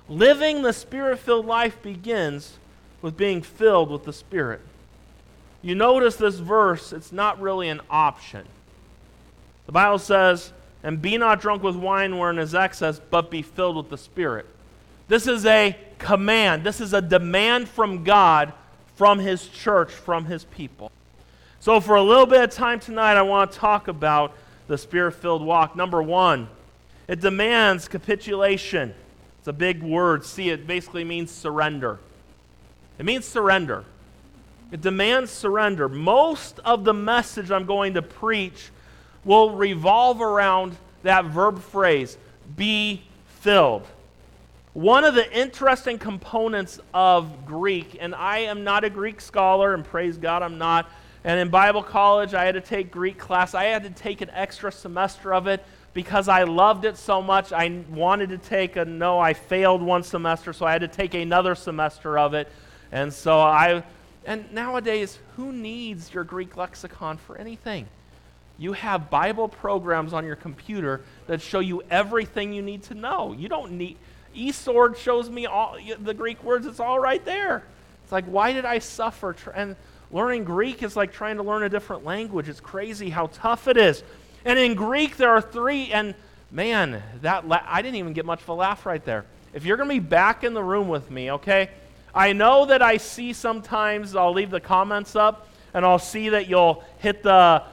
Living 0.10 0.62
the 0.62 0.74
spirit 0.74 1.20
filled 1.20 1.46
life 1.46 1.82
begins 1.82 2.58
with 3.02 3.18
being 3.18 3.42
filled 3.42 3.90
with 3.90 4.04
the 4.04 4.14
Spirit. 4.14 4.62
You 5.62 5.76
notice 5.76 6.16
this 6.16 6.36
verse, 6.36 6.94
it's 6.94 7.12
not 7.12 7.40
really 7.42 7.70
an 7.70 7.82
option. 7.90 8.46
The 9.66 9.72
Bible 9.72 10.00
says, 10.00 10.54
and 10.84 11.02
be 11.02 11.18
not 11.18 11.42
drunk 11.42 11.64
with 11.64 11.76
wine 11.76 12.18
wherein 12.18 12.40
is 12.40 12.56
excess, 12.56 13.00
but 13.10 13.30
be 13.30 13.42
filled 13.42 13.78
with 13.78 13.90
the 13.90 13.98
Spirit. 13.98 14.46
This 15.08 15.28
is 15.28 15.46
a 15.46 15.78
command. 16.00 16.64
This 16.64 16.82
is 16.82 16.94
a 16.94 17.02
demand 17.02 17.68
from 17.68 18.04
God, 18.04 18.54
from 18.96 19.20
His 19.20 19.48
church, 19.48 19.92
from 19.92 20.26
His 20.26 20.46
people. 20.46 20.92
So, 21.60 21.80
for 21.80 21.96
a 21.96 22.02
little 22.02 22.26
bit 22.26 22.42
of 22.42 22.50
time 22.50 22.80
tonight, 22.80 23.18
I 23.18 23.22
want 23.22 23.52
to 23.52 23.58
talk 23.60 23.88
about 23.88 24.34
the 24.68 24.78
Spirit 24.78 25.14
filled 25.14 25.44
walk. 25.44 25.76
Number 25.76 26.02
one, 26.02 26.48
it 27.08 27.20
demands 27.20 27.88
capitulation. 27.88 28.96
It's 29.40 29.48
a 29.48 29.54
big 29.54 29.84
word. 29.84 30.24
See, 30.24 30.50
it 30.50 30.66
basically 30.66 31.04
means 31.04 31.30
surrender. 31.30 32.00
It 32.98 33.06
means 33.06 33.26
surrender. 33.26 33.86
It 34.72 34.82
demands 34.82 35.32
surrender. 35.32 35.90
Most 35.90 36.60
of 36.64 36.84
the 36.84 36.94
message 36.94 37.52
I'm 37.52 37.66
going 37.66 37.96
to 37.96 38.02
preach 38.02 38.70
will 39.24 39.52
revolve 39.52 40.22
around 40.22 40.76
that 41.04 41.26
verb 41.26 41.62
phrase, 41.62 42.18
be 42.56 43.02
filled. 43.26 43.86
One 44.74 45.04
of 45.04 45.16
the 45.16 45.32
interesting 45.38 45.98
components 45.98 46.80
of 46.94 47.46
Greek, 47.46 47.98
and 48.00 48.16
I 48.16 48.40
am 48.40 48.64
not 48.64 48.84
a 48.84 48.90
Greek 48.90 49.20
scholar, 49.20 49.74
and 49.74 49.84
praise 49.84 50.18
God 50.18 50.44
I'm 50.44 50.58
not. 50.58 50.90
And 51.24 51.40
in 51.40 51.50
Bible 51.50 51.84
college, 51.84 52.34
I 52.34 52.46
had 52.46 52.56
to 52.56 52.62
take 52.62 52.90
Greek 52.90 53.18
class. 53.18 53.54
I 53.54 53.66
had 53.66 53.84
to 53.84 53.90
take 53.90 54.22
an 54.22 54.30
extra 54.32 54.72
semester 54.72 55.34
of 55.34 55.48
it 55.48 55.64
because 55.94 56.28
I 56.30 56.44
loved 56.44 56.86
it 56.86 56.98
so 56.98 57.22
much. 57.22 57.52
I 57.52 57.84
wanted 57.90 58.30
to 58.30 58.38
take 58.38 58.76
a 58.78 58.86
no, 58.86 59.20
I 59.20 59.34
failed 59.34 59.82
one 59.82 60.04
semester, 60.04 60.54
so 60.54 60.66
I 60.66 60.72
had 60.72 60.82
to 60.82 60.88
take 60.88 61.14
another 61.14 61.54
semester 61.54 62.18
of 62.18 62.34
it. 62.34 62.50
And 62.92 63.14
so 63.14 63.40
I, 63.40 63.84
and 64.26 64.52
nowadays, 64.54 65.20
who 65.36 65.52
needs 65.52 66.14
your 66.14 66.24
Greek 66.24 66.56
lexicon 66.56 67.18
for 67.18 67.38
anything? 67.38 67.88
You 68.62 68.74
have 68.74 69.10
Bible 69.10 69.48
programs 69.48 70.14
on 70.14 70.24
your 70.24 70.36
computer 70.36 71.02
that 71.26 71.42
show 71.42 71.62
you 71.62 71.82
everything 71.90 72.54
you 72.54 72.62
need 72.62 72.84
to 72.84 72.94
know. 72.94 73.34
You 73.34 73.50
don't 73.50 73.72
need, 73.72 73.98
eSword 74.36 74.98
shows 74.98 75.32
me 75.32 75.48
all 75.48 75.78
the 76.00 76.14
Greek 76.14 76.44
words, 76.44 76.68
it's 76.68 76.80
all 76.80 77.00
right 77.00 77.26
there. 77.26 77.64
It's 78.04 78.12
like, 78.12 78.26
why 78.26 78.54
did 78.54 78.64
I 78.64 78.78
suffer? 78.78 79.36
And 79.56 79.76
learning 80.12 80.44
Greek 80.44 80.84
is 80.84 80.96
like 80.96 81.12
trying 81.12 81.38
to 81.38 81.44
learn 81.44 81.64
a 81.64 81.70
different 81.70 82.06
language. 82.06 82.48
It's 82.48 82.60
crazy 82.60 83.10
how 83.10 83.32
tough 83.34 83.68
it 83.68 83.78
is. 83.78 84.04
And 84.46 84.60
in 84.60 84.76
Greek, 84.76 85.18
there 85.18 85.32
are 85.32 85.42
three, 85.42 85.92
and 85.92 86.14
man, 86.52 87.02
that 87.24 87.48
la- 87.48 87.64
I 87.66 87.82
didn't 87.82 87.96
even 87.96 88.14
get 88.14 88.28
much 88.28 88.44
of 88.44 88.50
a 88.50 88.54
laugh 88.54 88.86
right 88.86 89.04
there. 89.04 89.26
If 89.56 89.66
you're 89.66 89.78
going 89.78 89.90
to 89.90 89.96
be 89.96 90.00
back 90.00 90.44
in 90.44 90.54
the 90.54 90.64
room 90.64 90.88
with 90.88 91.10
me, 91.10 91.32
okay? 91.32 91.72
I 92.14 92.34
know 92.34 92.68
that 92.68 92.84
I 92.84 92.98
see 92.98 93.34
sometimes, 93.34 94.16
I'll 94.16 94.34
leave 94.34 94.52
the 94.52 94.62
comments 94.62 95.16
up, 95.16 95.48
and 95.74 95.84
I'll 95.84 95.98
see 95.98 96.30
that 96.30 96.48
you'll 96.48 96.84
hit 97.00 97.24
the 97.24 97.64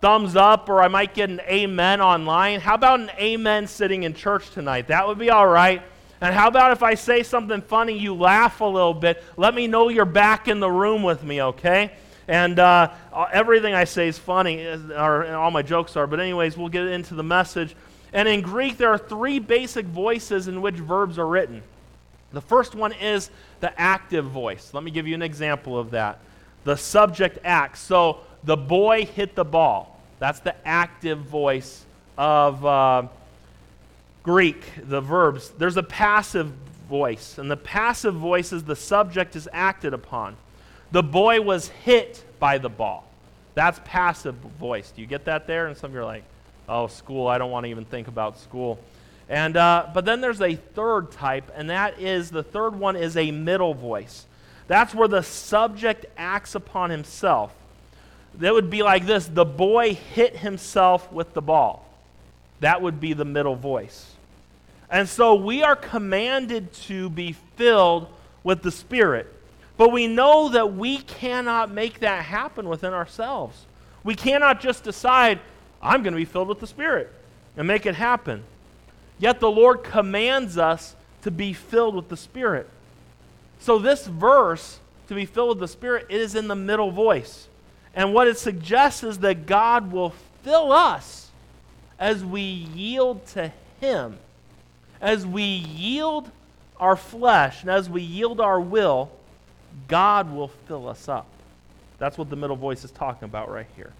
thumbs 0.00 0.36
up 0.36 0.68
or 0.68 0.82
I 0.82 0.88
might 0.88 1.14
get 1.14 1.30
an 1.30 1.40
amen 1.40 2.00
online. 2.00 2.60
How 2.60 2.74
about 2.74 3.00
an 3.00 3.10
amen 3.18 3.66
sitting 3.66 4.02
in 4.04 4.14
church 4.14 4.50
tonight? 4.50 4.88
That 4.88 5.06
would 5.06 5.18
be 5.18 5.30
all 5.30 5.46
right. 5.46 5.82
And 6.20 6.34
how 6.34 6.48
about 6.48 6.72
if 6.72 6.82
I 6.82 6.94
say 6.94 7.22
something 7.22 7.60
funny, 7.60 7.98
you 7.98 8.14
laugh 8.14 8.60
a 8.60 8.64
little 8.64 8.94
bit? 8.94 9.22
Let 9.36 9.54
me 9.54 9.66
know 9.66 9.88
you're 9.88 10.04
back 10.04 10.48
in 10.48 10.60
the 10.60 10.70
room 10.70 11.02
with 11.02 11.22
me, 11.22 11.42
okay? 11.42 11.92
And 12.26 12.58
uh, 12.58 12.92
everything 13.32 13.74
I 13.74 13.84
say 13.84 14.08
is 14.08 14.18
funny, 14.18 14.64
or 14.64 15.34
all 15.34 15.50
my 15.50 15.62
jokes 15.62 15.94
are. 15.96 16.06
But, 16.06 16.20
anyways, 16.20 16.56
we'll 16.56 16.70
get 16.70 16.86
into 16.86 17.14
the 17.14 17.22
message. 17.22 17.76
And 18.12 18.26
in 18.26 18.40
Greek, 18.40 18.78
there 18.78 18.88
are 18.88 18.98
three 18.98 19.38
basic 19.38 19.84
voices 19.86 20.48
in 20.48 20.62
which 20.62 20.76
verbs 20.76 21.18
are 21.18 21.26
written. 21.26 21.62
The 22.32 22.40
first 22.40 22.74
one 22.74 22.92
is 22.92 23.30
the 23.60 23.78
active 23.78 24.24
voice. 24.24 24.72
Let 24.72 24.82
me 24.82 24.90
give 24.90 25.06
you 25.06 25.14
an 25.14 25.22
example 25.22 25.78
of 25.78 25.90
that. 25.90 26.18
The 26.64 26.76
subject 26.76 27.38
acts. 27.44 27.80
So, 27.80 28.20
the 28.46 28.56
boy 28.56 29.04
hit 29.04 29.34
the 29.34 29.44
ball. 29.44 30.00
That's 30.18 30.40
the 30.40 30.54
active 30.66 31.18
voice 31.18 31.84
of 32.16 32.64
uh, 32.64 33.02
Greek, 34.22 34.64
the 34.88 35.00
verbs. 35.00 35.50
There's 35.50 35.76
a 35.76 35.82
passive 35.82 36.52
voice, 36.88 37.38
and 37.38 37.50
the 37.50 37.56
passive 37.56 38.14
voice 38.14 38.52
is 38.52 38.62
the 38.64 38.76
subject 38.76 39.36
is 39.36 39.48
acted 39.52 39.92
upon. 39.92 40.36
The 40.92 41.02
boy 41.02 41.40
was 41.40 41.68
hit 41.68 42.24
by 42.38 42.58
the 42.58 42.68
ball. 42.68 43.04
That's 43.54 43.80
passive 43.84 44.36
voice. 44.36 44.92
Do 44.94 45.00
you 45.02 45.08
get 45.08 45.24
that 45.24 45.46
there? 45.46 45.66
And 45.66 45.76
some 45.76 45.90
of 45.90 45.94
you 45.94 46.00
are 46.00 46.04
like, 46.04 46.24
oh, 46.68 46.86
school, 46.86 47.26
I 47.26 47.38
don't 47.38 47.50
want 47.50 47.64
to 47.64 47.70
even 47.70 47.84
think 47.84 48.06
about 48.06 48.38
school. 48.38 48.78
And, 49.28 49.56
uh, 49.56 49.88
but 49.92 50.04
then 50.04 50.20
there's 50.20 50.40
a 50.40 50.54
third 50.54 51.10
type, 51.10 51.50
and 51.56 51.70
that 51.70 51.98
is 51.98 52.30
the 52.30 52.44
third 52.44 52.78
one 52.78 52.94
is 52.94 53.16
a 53.16 53.32
middle 53.32 53.74
voice. 53.74 54.24
That's 54.68 54.94
where 54.94 55.08
the 55.08 55.22
subject 55.22 56.06
acts 56.16 56.54
upon 56.54 56.90
himself. 56.90 57.52
That 58.38 58.52
would 58.52 58.70
be 58.70 58.82
like 58.82 59.06
this 59.06 59.26
the 59.26 59.44
boy 59.44 59.94
hit 59.94 60.36
himself 60.36 61.10
with 61.12 61.32
the 61.34 61.42
ball. 61.42 61.86
That 62.60 62.82
would 62.82 63.00
be 63.00 63.12
the 63.12 63.24
middle 63.24 63.56
voice. 63.56 64.12
And 64.90 65.08
so 65.08 65.34
we 65.34 65.62
are 65.62 65.76
commanded 65.76 66.72
to 66.84 67.10
be 67.10 67.32
filled 67.56 68.08
with 68.44 68.62
the 68.62 68.70
Spirit. 68.70 69.32
But 69.76 69.92
we 69.92 70.06
know 70.06 70.48
that 70.50 70.74
we 70.74 70.98
cannot 70.98 71.70
make 71.70 72.00
that 72.00 72.24
happen 72.24 72.68
within 72.68 72.92
ourselves. 72.94 73.66
We 74.04 74.14
cannot 74.14 74.60
just 74.60 74.84
decide, 74.84 75.40
I'm 75.82 76.02
going 76.02 76.14
to 76.14 76.18
be 76.18 76.24
filled 76.24 76.48
with 76.48 76.60
the 76.60 76.66
Spirit 76.66 77.12
and 77.56 77.66
make 77.66 77.84
it 77.84 77.94
happen. 77.94 78.44
Yet 79.18 79.40
the 79.40 79.50
Lord 79.50 79.82
commands 79.82 80.56
us 80.56 80.94
to 81.22 81.30
be 81.30 81.52
filled 81.52 81.94
with 81.94 82.08
the 82.08 82.16
Spirit. 82.16 82.68
So, 83.58 83.78
this 83.78 84.06
verse, 84.06 84.78
to 85.08 85.14
be 85.14 85.24
filled 85.24 85.48
with 85.48 85.60
the 85.60 85.68
Spirit, 85.68 86.06
it 86.08 86.20
is 86.20 86.34
in 86.34 86.48
the 86.48 86.54
middle 86.54 86.90
voice. 86.90 87.48
And 87.96 88.12
what 88.12 88.28
it 88.28 88.38
suggests 88.38 89.02
is 89.02 89.18
that 89.20 89.46
God 89.46 89.90
will 89.90 90.12
fill 90.44 90.70
us 90.70 91.30
as 91.98 92.22
we 92.24 92.42
yield 92.42 93.26
to 93.28 93.50
Him, 93.80 94.18
as 95.00 95.26
we 95.26 95.42
yield 95.42 96.30
our 96.78 96.94
flesh, 96.94 97.62
and 97.62 97.70
as 97.70 97.88
we 97.88 98.02
yield 98.02 98.38
our 98.38 98.60
will, 98.60 99.10
God 99.88 100.30
will 100.32 100.48
fill 100.68 100.88
us 100.88 101.08
up. 101.08 101.26
That's 101.98 102.18
what 102.18 102.28
the 102.28 102.36
middle 102.36 102.56
voice 102.56 102.84
is 102.84 102.90
talking 102.90 103.24
about 103.24 103.50
right 103.50 103.66
here. 103.76 103.92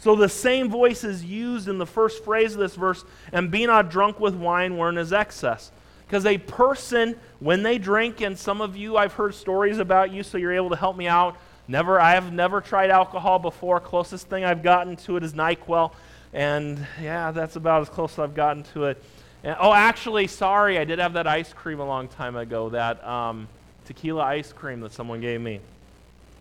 So 0.00 0.16
the 0.16 0.28
same 0.28 0.68
voice 0.68 1.04
is 1.04 1.24
used 1.24 1.68
in 1.68 1.78
the 1.78 1.86
first 1.86 2.24
phrase 2.24 2.54
of 2.54 2.58
this 2.58 2.74
verse, 2.74 3.04
and 3.32 3.50
be 3.50 3.64
not 3.64 3.90
drunk 3.90 4.18
with 4.18 4.34
wine 4.34 4.76
wherein 4.76 4.98
is 4.98 5.12
excess. 5.12 5.70
Because 6.06 6.26
a 6.26 6.38
person, 6.38 7.14
when 7.38 7.62
they 7.62 7.78
drink, 7.78 8.20
and 8.20 8.36
some 8.36 8.60
of 8.60 8.76
you, 8.76 8.96
I've 8.96 9.12
heard 9.12 9.34
stories 9.34 9.78
about 9.78 10.10
you, 10.10 10.24
so 10.24 10.36
you're 10.38 10.52
able 10.52 10.70
to 10.70 10.76
help 10.76 10.96
me 10.96 11.06
out. 11.06 11.36
Never, 11.70 12.00
I 12.00 12.14
have 12.14 12.32
never 12.32 12.60
tried 12.60 12.90
alcohol 12.90 13.38
before. 13.38 13.78
Closest 13.78 14.26
thing 14.26 14.44
I've 14.44 14.64
gotten 14.64 14.96
to 14.96 15.16
it 15.16 15.22
is 15.22 15.34
NyQuil. 15.34 15.92
And 16.32 16.84
yeah, 17.00 17.30
that's 17.30 17.54
about 17.54 17.82
as 17.82 17.88
close 17.88 18.14
as 18.14 18.18
I've 18.18 18.34
gotten 18.34 18.64
to 18.74 18.86
it. 18.86 19.00
And, 19.44 19.56
oh, 19.60 19.72
actually, 19.72 20.26
sorry, 20.26 20.78
I 20.78 20.84
did 20.84 20.98
have 20.98 21.12
that 21.12 21.28
ice 21.28 21.52
cream 21.52 21.78
a 21.78 21.86
long 21.86 22.08
time 22.08 22.34
ago, 22.34 22.70
that 22.70 23.06
um, 23.06 23.46
tequila 23.84 24.24
ice 24.24 24.52
cream 24.52 24.80
that 24.80 24.92
someone 24.92 25.20
gave 25.20 25.40
me. 25.40 25.60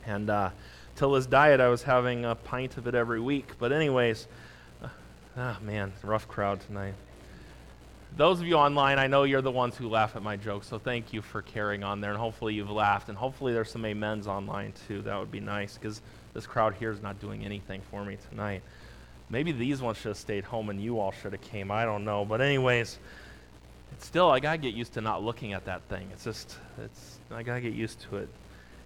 And 0.08 0.32
uh, 0.32 0.50
till 0.96 1.12
this 1.12 1.28
diet, 1.28 1.60
I 1.60 1.68
was 1.68 1.84
having 1.84 2.26
a 2.26 2.34
pint 2.34 2.78
of 2.78 2.88
it 2.88 2.96
every 2.96 3.20
week. 3.20 3.52
But, 3.60 3.72
anyways, 3.72 4.28
uh, 4.84 4.88
ah, 5.38 5.60
man, 5.62 5.94
rough 6.02 6.28
crowd 6.28 6.60
tonight. 6.62 6.96
Those 8.18 8.42
of 8.42 8.48
you 8.48 8.56
online, 8.56 9.00
I 9.00 9.08
know 9.08 9.24
you're 9.24 9.42
the 9.42 9.52
ones 9.52 9.78
who 9.78 9.88
laugh 9.88 10.16
at 10.16 10.24
my 10.24 10.36
jokes, 10.36 10.68
so 10.68 10.78
thank 10.78 11.14
you 11.14 11.22
for 11.22 11.42
carrying 11.42 11.84
on 11.84 12.02
there. 12.02 12.12
And 12.12 12.20
hopefully 12.20 12.54
you've 12.54 12.70
laughed, 12.70 13.08
and 13.08 13.18
hopefully 13.18 13.54
there's 13.54 13.72
some 13.72 13.86
amens 13.86 14.28
online 14.28 14.74
too. 14.88 15.02
That 15.04 15.18
would 15.20 15.32
be 15.32 15.40
nice 15.40 15.78
because 15.78 16.02
this 16.34 16.46
crowd 16.46 16.76
here 16.76 16.92
is 16.92 17.02
not 17.02 17.20
doing 17.22 17.46
anything 17.46 17.82
for 17.90 18.04
me 18.04 18.18
tonight. 18.30 18.62
Maybe 19.30 19.52
these 19.52 19.82
ones 19.82 19.98
should 19.98 20.10
have 20.10 20.18
stayed 20.18 20.44
home 20.44 20.70
and 20.70 20.82
you 20.82 21.00
all 21.00 21.12
should 21.12 21.34
have 21.34 21.42
came. 21.42 21.72
I 21.72 21.86
don't 21.86 22.04
know. 22.04 22.26
But 22.26 22.42
anyways, 22.42 22.98
it's 23.92 24.06
still 24.06 24.30
I 24.30 24.40
gotta 24.40 24.58
get 24.58 24.74
used 24.74 24.94
to 24.94 25.02
not 25.02 25.24
looking 25.24 25.54
at 25.54 25.66
that 25.66 25.84
thing. 25.84 26.10
It's 26.12 26.24
just 26.24 26.58
it's 26.84 27.20
I 27.32 27.44
gotta 27.44 27.62
get 27.62 27.74
used 27.74 28.02
to 28.02 28.18
it 28.18 28.30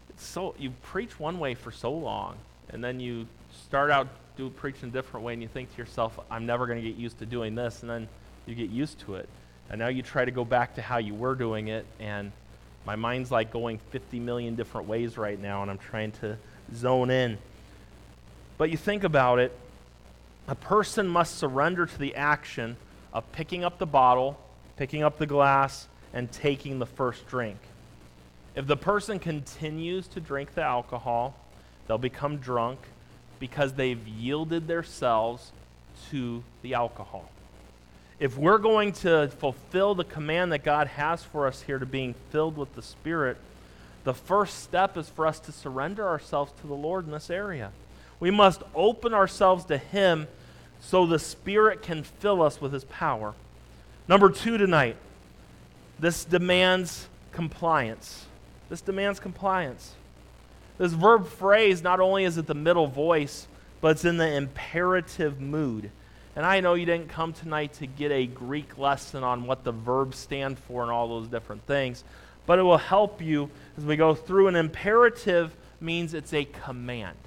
It's 0.09 0.25
so 0.25 0.53
you 0.59 0.71
preach 0.83 1.19
one 1.19 1.39
way 1.39 1.55
for 1.55 1.71
so 1.71 1.91
long, 1.91 2.35
and 2.69 2.83
then 2.83 2.99
you 2.99 3.25
start 3.65 3.89
out 3.89 4.07
do 4.35 4.49
preaching 4.49 4.89
a 4.89 4.91
different 4.91 5.25
way, 5.25 5.33
and 5.33 5.41
you 5.41 5.47
think 5.47 5.71
to 5.71 5.77
yourself, 5.77 6.19
"I'm 6.29 6.45
never 6.45 6.65
going 6.65 6.81
to 6.81 6.87
get 6.87 6.97
used 6.97 7.19
to 7.19 7.25
doing 7.25 7.53
this," 7.55 7.81
and 7.81 7.89
then 7.89 8.09
you 8.45 8.55
get 8.55 8.69
used 8.69 8.99
to 9.01 9.15
it, 9.15 9.29
and 9.69 9.79
now 9.79 9.87
you 9.87 10.01
try 10.01 10.25
to 10.25 10.31
go 10.31 10.45
back 10.45 10.75
to 10.75 10.81
how 10.81 10.97
you 10.97 11.13
were 11.13 11.35
doing 11.35 11.67
it, 11.67 11.85
and 11.99 12.31
my 12.85 12.95
mind's 12.95 13.31
like 13.31 13.51
going 13.51 13.79
50 13.91 14.19
million 14.19 14.55
different 14.55 14.87
ways 14.87 15.17
right 15.17 15.39
now, 15.39 15.61
and 15.61 15.71
I'm 15.71 15.77
trying 15.77 16.11
to 16.13 16.37
zone 16.75 17.09
in. 17.09 17.37
But 18.57 18.69
you 18.69 18.77
think 18.77 19.03
about 19.03 19.39
it, 19.39 19.57
a 20.47 20.55
person 20.55 21.07
must 21.07 21.37
surrender 21.37 21.85
to 21.85 21.97
the 21.97 22.15
action 22.15 22.75
of 23.13 23.29
picking 23.31 23.63
up 23.63 23.77
the 23.77 23.85
bottle, 23.85 24.37
picking 24.75 25.03
up 25.03 25.17
the 25.17 25.25
glass, 25.25 25.87
and 26.13 26.31
taking 26.31 26.79
the 26.79 26.85
first 26.85 27.25
drink. 27.27 27.57
If 28.55 28.67
the 28.67 28.77
person 28.77 29.19
continues 29.19 30.07
to 30.09 30.19
drink 30.19 30.53
the 30.53 30.61
alcohol, 30.61 31.35
they'll 31.87 31.97
become 31.97 32.37
drunk 32.37 32.79
because 33.39 33.73
they've 33.73 34.07
yielded 34.07 34.67
themselves 34.67 35.51
to 36.11 36.43
the 36.61 36.73
alcohol. 36.75 37.29
If 38.19 38.37
we're 38.37 38.59
going 38.59 38.93
to 38.93 39.29
fulfill 39.39 39.95
the 39.95 40.03
command 40.03 40.51
that 40.51 40.63
God 40.63 40.87
has 40.87 41.23
for 41.23 41.47
us 41.47 41.61
here 41.61 41.79
to 41.79 41.85
being 41.85 42.15
filled 42.31 42.57
with 42.57 42.73
the 42.75 42.81
Spirit, 42.81 43.37
the 44.03 44.13
first 44.13 44.59
step 44.63 44.97
is 44.97 45.09
for 45.09 45.25
us 45.25 45.39
to 45.41 45.51
surrender 45.51 46.07
ourselves 46.07 46.51
to 46.61 46.67
the 46.67 46.73
Lord 46.73 47.05
in 47.05 47.11
this 47.11 47.29
area. 47.29 47.71
We 48.19 48.31
must 48.31 48.61
open 48.75 49.13
ourselves 49.13 49.65
to 49.65 49.77
Him 49.77 50.27
so 50.79 51.05
the 51.05 51.19
Spirit 51.19 51.81
can 51.81 52.03
fill 52.03 52.41
us 52.41 52.61
with 52.61 52.73
His 52.73 52.83
power. 52.85 53.33
Number 54.07 54.29
two 54.29 54.57
tonight, 54.57 54.97
this 55.99 56.25
demands 56.25 57.07
compliance. 57.31 58.25
This 58.69 58.81
demands 58.81 59.19
compliance. 59.19 59.93
This 60.77 60.93
verb 60.93 61.27
phrase, 61.27 61.81
not 61.81 61.99
only 61.99 62.25
is 62.25 62.37
it 62.37 62.47
the 62.47 62.53
middle 62.53 62.87
voice, 62.87 63.47
but 63.81 63.91
it's 63.91 64.05
in 64.05 64.17
the 64.17 64.35
imperative 64.35 65.39
mood. 65.39 65.91
And 66.35 66.45
I 66.45 66.61
know 66.61 66.73
you 66.73 66.85
didn't 66.85 67.09
come 67.09 67.33
tonight 67.33 67.73
to 67.73 67.85
get 67.85 68.11
a 68.11 68.25
Greek 68.25 68.77
lesson 68.77 69.23
on 69.23 69.45
what 69.45 69.63
the 69.63 69.71
verbs 69.71 70.17
stand 70.17 70.57
for 70.57 70.81
and 70.81 70.91
all 70.91 71.07
those 71.07 71.27
different 71.27 71.65
things, 71.67 72.03
but 72.45 72.57
it 72.57 72.63
will 72.63 72.77
help 72.77 73.21
you 73.21 73.51
as 73.77 73.85
we 73.85 73.95
go 73.95 74.15
through. 74.15 74.47
An 74.47 74.55
imperative 74.55 75.55
means 75.79 76.13
it's 76.13 76.33
a 76.33 76.45
command. 76.45 77.17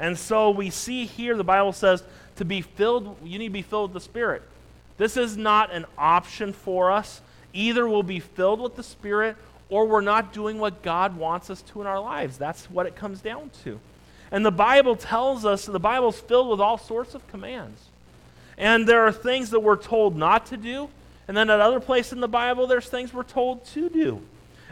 And 0.00 0.18
so 0.18 0.50
we 0.50 0.70
see 0.70 1.06
here 1.06 1.36
the 1.36 1.44
Bible 1.44 1.72
says 1.72 2.02
to 2.36 2.44
be 2.44 2.60
filled, 2.60 3.16
you 3.24 3.38
need 3.38 3.48
to 3.48 3.52
be 3.52 3.62
filled 3.62 3.92
with 3.92 4.02
the 4.02 4.04
Spirit. 4.04 4.42
This 4.96 5.16
is 5.16 5.36
not 5.36 5.72
an 5.72 5.86
option 5.96 6.52
for 6.52 6.90
us. 6.90 7.20
Either 7.52 7.88
we'll 7.88 8.02
be 8.02 8.20
filled 8.20 8.60
with 8.60 8.74
the 8.74 8.82
Spirit 8.82 9.36
or 9.68 9.86
we're 9.86 10.00
not 10.00 10.32
doing 10.32 10.58
what 10.58 10.82
God 10.82 11.16
wants 11.16 11.50
us 11.50 11.62
to 11.62 11.80
in 11.80 11.86
our 11.86 12.00
lives. 12.00 12.36
That's 12.36 12.66
what 12.66 12.86
it 12.86 12.96
comes 12.96 13.20
down 13.20 13.50
to. 13.64 13.78
And 14.30 14.44
the 14.44 14.50
Bible 14.50 14.96
tells 14.96 15.44
us, 15.44 15.66
the 15.66 15.78
Bible's 15.80 16.20
filled 16.20 16.48
with 16.48 16.60
all 16.60 16.78
sorts 16.78 17.14
of 17.14 17.26
commands. 17.28 17.80
And 18.58 18.86
there 18.86 19.06
are 19.06 19.12
things 19.12 19.50
that 19.50 19.60
we're 19.60 19.76
told 19.76 20.16
not 20.16 20.46
to 20.46 20.56
do, 20.56 20.90
and 21.28 21.36
then 21.36 21.48
at 21.48 21.60
other 21.60 21.80
places 21.80 22.12
in 22.12 22.20
the 22.20 22.28
Bible, 22.28 22.66
there's 22.66 22.88
things 22.88 23.14
we're 23.14 23.22
told 23.22 23.64
to 23.66 23.88
do. 23.88 24.20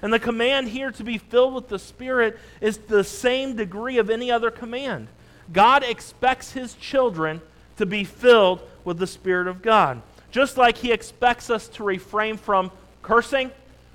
And 0.02 0.12
the 0.12 0.18
command 0.18 0.68
here 0.68 0.90
to 0.90 1.04
be 1.04 1.16
filled 1.16 1.54
with 1.54 1.68
the 1.68 1.78
Spirit 1.78 2.38
is 2.60 2.78
the 2.78 3.04
same 3.04 3.56
degree 3.56 3.98
of 3.98 4.10
any 4.10 4.30
other 4.30 4.50
command. 4.50 5.08
God 5.52 5.84
expects 5.84 6.52
his 6.52 6.74
children 6.74 7.40
to 7.76 7.86
be 7.86 8.04
filled 8.04 8.60
with 8.84 8.98
the 8.98 9.06
Spirit 9.06 9.46
of 9.46 9.62
God. 9.62 10.02
Just 10.30 10.56
like 10.58 10.78
he 10.78 10.92
expects 10.92 11.48
us 11.48 11.68
to 11.68 11.84
refrain 11.84 12.36
from 12.36 12.70
cursing, 13.02 13.52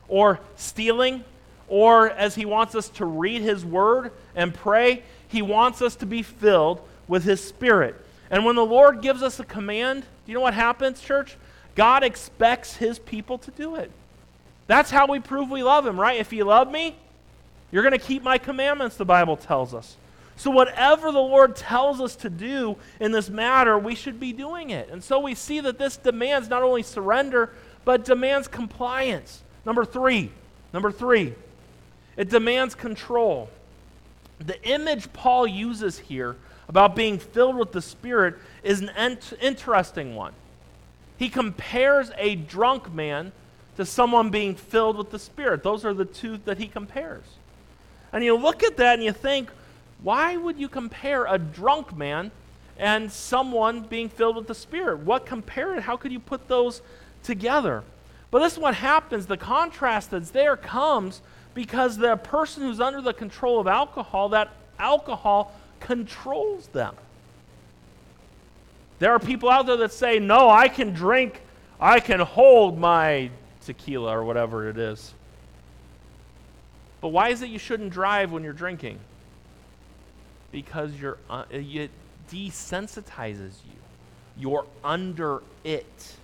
or 0.07 0.39
stealing, 0.55 1.23
or 1.67 2.09
as 2.09 2.35
he 2.35 2.45
wants 2.45 2.75
us 2.75 2.89
to 2.89 3.05
read 3.05 3.41
his 3.41 3.65
word 3.65 4.11
and 4.35 4.53
pray, 4.53 5.03
he 5.27 5.41
wants 5.41 5.81
us 5.81 5.95
to 5.95 6.05
be 6.05 6.21
filled 6.21 6.81
with 7.07 7.23
his 7.23 7.43
spirit. 7.43 7.95
And 8.31 8.45
when 8.45 8.55
the 8.55 8.65
Lord 8.65 9.01
gives 9.01 9.21
us 9.21 9.39
a 9.39 9.43
command, 9.43 10.03
do 10.03 10.31
you 10.31 10.33
know 10.33 10.41
what 10.41 10.53
happens, 10.53 11.01
church? 11.01 11.35
God 11.75 12.03
expects 12.03 12.77
his 12.77 12.97
people 12.97 13.37
to 13.39 13.51
do 13.51 13.75
it. 13.75 13.91
That's 14.67 14.89
how 14.89 15.05
we 15.05 15.19
prove 15.19 15.51
we 15.51 15.63
love 15.63 15.85
him, 15.85 15.99
right? 15.99 16.17
If 16.17 16.31
you 16.31 16.45
love 16.45 16.71
me, 16.71 16.95
you're 17.71 17.83
going 17.83 17.91
to 17.91 18.05
keep 18.05 18.23
my 18.23 18.37
commandments, 18.37 18.95
the 18.95 19.05
Bible 19.05 19.35
tells 19.35 19.73
us. 19.73 19.97
So, 20.37 20.49
whatever 20.49 21.11
the 21.11 21.19
Lord 21.19 21.55
tells 21.55 22.01
us 22.01 22.15
to 22.17 22.29
do 22.29 22.77
in 22.99 23.11
this 23.11 23.29
matter, 23.29 23.77
we 23.77 23.95
should 23.95 24.19
be 24.19 24.33
doing 24.33 24.69
it. 24.69 24.89
And 24.89 25.03
so 25.03 25.19
we 25.19 25.35
see 25.35 25.59
that 25.59 25.77
this 25.77 25.97
demands 25.97 26.49
not 26.49 26.63
only 26.63 26.83
surrender, 26.83 27.51
but 27.85 28.05
demands 28.05 28.47
compliance. 28.47 29.43
Number 29.65 29.85
three, 29.85 30.31
number 30.73 30.91
three, 30.91 31.35
it 32.17 32.29
demands 32.29 32.75
control. 32.75 33.49
The 34.39 34.61
image 34.63 35.13
Paul 35.13 35.45
uses 35.45 35.99
here 35.99 36.37
about 36.71 36.95
being 36.95 37.19
filled 37.19 37.57
with 37.57 37.73
the 37.73 37.81
Spirit 37.81 38.35
is 38.63 38.79
an 38.79 38.87
ent- 38.95 39.33
interesting 39.41 40.15
one. 40.15 40.31
He 41.17 41.27
compares 41.27 42.11
a 42.17 42.35
drunk 42.35 42.93
man 42.93 43.33
to 43.75 43.85
someone 43.85 44.29
being 44.29 44.55
filled 44.55 44.95
with 44.95 45.11
the 45.11 45.19
Spirit. 45.19 45.63
Those 45.63 45.83
are 45.83 45.93
the 45.93 46.05
two 46.05 46.37
that 46.45 46.59
he 46.59 46.67
compares. 46.67 47.25
And 48.13 48.23
you 48.23 48.37
look 48.37 48.63
at 48.63 48.77
that 48.77 48.93
and 48.93 49.03
you 49.03 49.11
think, 49.11 49.49
why 50.01 50.37
would 50.37 50.57
you 50.57 50.69
compare 50.69 51.25
a 51.25 51.37
drunk 51.37 51.93
man 51.93 52.31
and 52.77 53.11
someone 53.11 53.81
being 53.81 54.07
filled 54.07 54.37
with 54.37 54.47
the 54.47 54.55
Spirit? 54.55 54.99
What 54.99 55.25
compare? 55.25 55.81
How 55.81 55.97
could 55.97 56.13
you 56.13 56.21
put 56.21 56.47
those 56.47 56.81
together? 57.21 57.83
But 58.31 58.39
this 58.39 58.53
is 58.53 58.59
what 58.59 58.75
happens. 58.75 59.25
The 59.25 59.35
contrast 59.35 60.11
that's 60.11 60.29
there 60.29 60.55
comes 60.55 61.21
because 61.53 61.97
the 61.97 62.15
person 62.15 62.63
who's 62.63 62.79
under 62.79 63.01
the 63.01 63.13
control 63.13 63.59
of 63.59 63.67
alcohol, 63.67 64.29
that 64.29 64.53
alcohol 64.79 65.51
controls 65.81 66.67
them. 66.67 66.95
There 68.99 69.11
are 69.11 69.19
people 69.19 69.49
out 69.49 69.65
there 69.65 69.77
that 69.77 69.91
say, 69.91 70.19
No, 70.19 70.49
I 70.49 70.69
can 70.69 70.93
drink 70.93 71.41
I 71.81 71.99
can 71.99 72.19
hold 72.19 72.77
my 72.77 73.31
tequila 73.65 74.15
or 74.15 74.23
whatever 74.23 74.69
it 74.69 74.77
is. 74.77 75.13
But 77.01 77.07
why 77.07 77.29
is 77.29 77.41
it 77.41 77.49
you 77.49 77.57
shouldn't 77.57 77.89
drive 77.89 78.31
when 78.31 78.43
you're 78.43 78.53
drinking? 78.53 78.99
Because 80.51 80.93
you're, 80.93 81.17
uh, 81.27 81.45
it 81.49 81.89
desensitizes 82.31 83.55
you. 83.65 83.79
You're 84.37 84.65
under 84.83 85.41
it. 85.63 86.15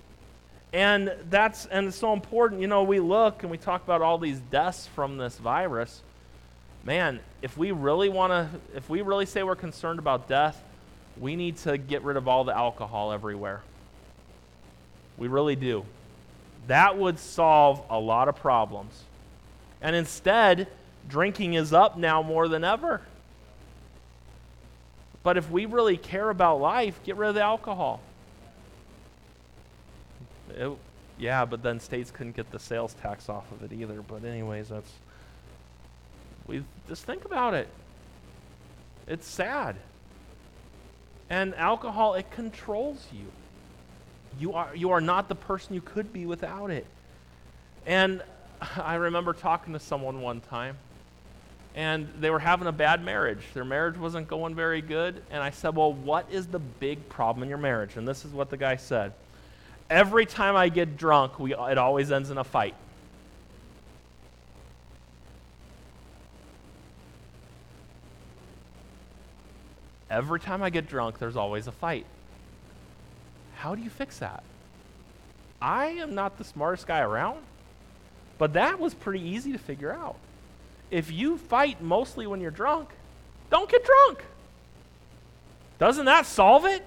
And 0.72 1.12
that's 1.28 1.66
and 1.66 1.88
it's 1.88 1.96
so 1.96 2.12
important. 2.12 2.60
You 2.60 2.68
know, 2.68 2.84
we 2.84 3.00
look 3.00 3.42
and 3.42 3.50
we 3.50 3.58
talk 3.58 3.82
about 3.82 4.00
all 4.00 4.18
these 4.18 4.38
deaths 4.38 4.86
from 4.86 5.16
this 5.16 5.38
virus. 5.38 6.02
Man, 6.84 7.20
if 7.42 7.56
we 7.56 7.70
really 7.70 8.08
want 8.08 8.32
to 8.32 8.48
if 8.74 8.88
we 8.88 9.02
really 9.02 9.26
say 9.26 9.42
we're 9.42 9.56
concerned 9.56 9.98
about 9.98 10.28
death, 10.28 10.62
we 11.18 11.36
need 11.36 11.56
to 11.58 11.76
get 11.78 12.02
rid 12.02 12.16
of 12.16 12.28
all 12.28 12.44
the 12.44 12.56
alcohol 12.56 13.12
everywhere. 13.12 13.62
We 15.16 15.28
really 15.28 15.56
do. 15.56 15.84
That 16.68 16.96
would 16.96 17.18
solve 17.18 17.82
a 17.90 17.98
lot 17.98 18.28
of 18.28 18.36
problems. 18.36 19.02
And 19.80 19.94
instead, 19.96 20.68
drinking 21.08 21.54
is 21.54 21.72
up 21.72 21.96
now 21.98 22.22
more 22.22 22.48
than 22.48 22.64
ever. 22.64 23.00
But 25.22 25.36
if 25.36 25.50
we 25.50 25.66
really 25.66 25.96
care 25.96 26.30
about 26.30 26.60
life, 26.60 27.00
get 27.04 27.16
rid 27.16 27.28
of 27.28 27.34
the 27.34 27.42
alcohol. 27.42 28.00
It, 30.50 30.70
yeah, 31.18 31.44
but 31.44 31.62
then 31.62 31.80
states 31.80 32.10
couldn't 32.10 32.36
get 32.36 32.50
the 32.50 32.58
sales 32.58 32.94
tax 32.94 33.28
off 33.28 33.50
of 33.52 33.62
it 33.62 33.72
either. 33.72 34.02
But 34.02 34.24
anyways, 34.24 34.68
that's 34.68 34.90
we 36.48 36.64
just 36.88 37.04
think 37.04 37.24
about 37.24 37.54
it. 37.54 37.68
It's 39.06 39.26
sad. 39.26 39.76
And 41.30 41.54
alcohol 41.54 42.14
it 42.14 42.30
controls 42.30 43.06
you. 43.12 43.26
You 44.40 44.54
are 44.54 44.74
you 44.74 44.90
are 44.90 45.00
not 45.00 45.28
the 45.28 45.34
person 45.34 45.74
you 45.74 45.80
could 45.80 46.12
be 46.12 46.26
without 46.26 46.70
it. 46.70 46.86
And 47.86 48.22
I 48.76 48.96
remember 48.96 49.32
talking 49.32 49.74
to 49.74 49.80
someone 49.80 50.20
one 50.20 50.40
time 50.40 50.76
and 51.74 52.08
they 52.18 52.30
were 52.30 52.40
having 52.40 52.66
a 52.66 52.72
bad 52.72 53.04
marriage. 53.04 53.44
Their 53.54 53.64
marriage 53.64 53.96
wasn't 53.96 54.26
going 54.26 54.54
very 54.54 54.80
good. 54.80 55.22
And 55.30 55.42
I 55.42 55.50
said, 55.50 55.76
Well, 55.76 55.92
what 55.92 56.26
is 56.30 56.46
the 56.46 56.58
big 56.58 57.08
problem 57.08 57.42
in 57.42 57.48
your 57.48 57.58
marriage? 57.58 57.96
And 57.96 58.08
this 58.08 58.24
is 58.24 58.32
what 58.32 58.50
the 58.50 58.56
guy 58.56 58.76
said 58.76 59.12
Every 59.90 60.26
time 60.26 60.56
I 60.56 60.68
get 60.68 60.96
drunk, 60.96 61.38
we, 61.38 61.54
it 61.54 61.78
always 61.78 62.10
ends 62.10 62.30
in 62.30 62.38
a 62.38 62.44
fight. 62.44 62.74
Every 70.10 70.40
time 70.40 70.62
I 70.62 70.70
get 70.70 70.88
drunk, 70.88 71.18
there's 71.18 71.36
always 71.36 71.66
a 71.66 71.72
fight. 71.72 72.06
How 73.56 73.74
do 73.74 73.82
you 73.82 73.90
fix 73.90 74.18
that? 74.18 74.42
I 75.60 75.86
am 75.86 76.14
not 76.14 76.38
the 76.38 76.44
smartest 76.44 76.86
guy 76.86 77.00
around, 77.00 77.40
but 78.38 78.52
that 78.54 78.78
was 78.78 78.94
pretty 78.94 79.20
easy 79.20 79.52
to 79.52 79.58
figure 79.58 79.92
out. 79.92 80.16
If 80.90 81.10
you 81.10 81.36
fight 81.36 81.82
mostly 81.82 82.26
when 82.26 82.40
you're 82.40 82.50
drunk, 82.50 82.88
don't 83.50 83.68
get 83.68 83.84
drunk. 83.84 84.24
Doesn't 85.78 86.06
that 86.06 86.26
solve 86.26 86.64
it? 86.64 86.84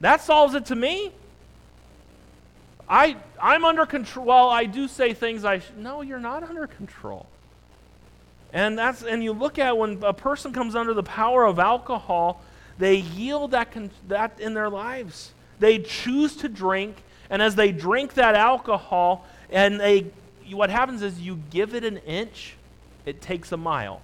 That 0.00 0.20
solves 0.20 0.54
it 0.54 0.66
to 0.66 0.76
me. 0.76 1.12
I, 2.88 3.16
I'm 3.40 3.64
under 3.64 3.86
control. 3.86 4.26
Well, 4.26 4.48
I 4.50 4.66
do 4.66 4.88
say 4.88 5.14
things 5.14 5.44
I 5.44 5.60
sh- 5.60 5.70
no, 5.76 6.02
you're 6.02 6.20
not 6.20 6.42
under 6.42 6.66
control. 6.66 7.26
And 8.54 8.78
that's 8.78 9.02
and 9.02 9.22
you 9.22 9.32
look 9.32 9.58
at 9.58 9.76
when 9.76 10.02
a 10.04 10.14
person 10.14 10.52
comes 10.52 10.76
under 10.76 10.94
the 10.94 11.02
power 11.02 11.44
of 11.44 11.58
alcohol, 11.58 12.40
they 12.78 12.94
yield 12.94 13.50
that 13.50 13.72
con- 13.72 13.90
that 14.06 14.38
in 14.38 14.54
their 14.54 14.70
lives. 14.70 15.32
They 15.58 15.80
choose 15.80 16.36
to 16.36 16.48
drink, 16.48 17.02
and 17.28 17.42
as 17.42 17.56
they 17.56 17.72
drink 17.72 18.14
that 18.14 18.36
alcohol, 18.36 19.26
and 19.50 19.80
they 19.80 20.06
what 20.52 20.70
happens 20.70 21.02
is 21.02 21.20
you 21.20 21.40
give 21.50 21.74
it 21.74 21.82
an 21.82 21.98
inch, 21.98 22.54
it 23.04 23.20
takes 23.20 23.50
a 23.50 23.56
mile. 23.56 24.00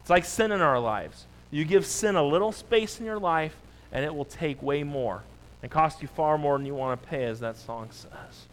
It's 0.00 0.10
like 0.10 0.24
sin 0.24 0.50
in 0.50 0.60
our 0.60 0.80
lives. 0.80 1.26
You 1.52 1.64
give 1.64 1.86
sin 1.86 2.16
a 2.16 2.22
little 2.22 2.50
space 2.50 2.98
in 2.98 3.06
your 3.06 3.18
life, 3.20 3.54
and 3.92 4.04
it 4.04 4.12
will 4.12 4.24
take 4.24 4.60
way 4.60 4.82
more 4.82 5.22
and 5.62 5.70
cost 5.70 6.02
you 6.02 6.08
far 6.08 6.36
more 6.36 6.58
than 6.58 6.66
you 6.66 6.74
want 6.74 7.00
to 7.00 7.08
pay, 7.08 7.24
as 7.24 7.38
that 7.40 7.56
song 7.56 7.90
says. 7.92 8.47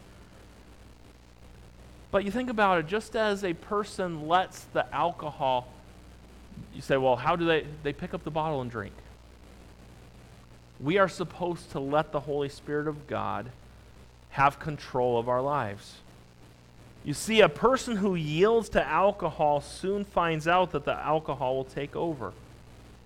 But 2.10 2.24
you 2.24 2.30
think 2.30 2.50
about 2.50 2.78
it, 2.78 2.86
just 2.86 3.16
as 3.16 3.44
a 3.44 3.54
person 3.54 4.28
lets 4.28 4.60
the 4.72 4.92
alcohol, 4.94 5.68
you 6.74 6.80
say, 6.80 6.96
well, 6.96 7.16
how 7.16 7.36
do 7.36 7.44
they, 7.44 7.66
they 7.82 7.92
pick 7.92 8.14
up 8.14 8.24
the 8.24 8.30
bottle 8.30 8.60
and 8.60 8.70
drink? 8.70 8.94
We 10.80 10.98
are 10.98 11.08
supposed 11.08 11.70
to 11.72 11.80
let 11.80 12.12
the 12.12 12.20
Holy 12.20 12.48
Spirit 12.48 12.86
of 12.86 13.06
God 13.06 13.50
have 14.30 14.58
control 14.58 15.18
of 15.18 15.28
our 15.28 15.42
lives. 15.42 15.96
You 17.04 17.14
see, 17.14 17.40
a 17.40 17.48
person 17.48 17.96
who 17.96 18.14
yields 18.14 18.68
to 18.70 18.86
alcohol 18.86 19.60
soon 19.60 20.04
finds 20.04 20.48
out 20.48 20.72
that 20.72 20.84
the 20.84 20.94
alcohol 20.94 21.56
will 21.56 21.64
take 21.64 21.94
over. 21.96 22.32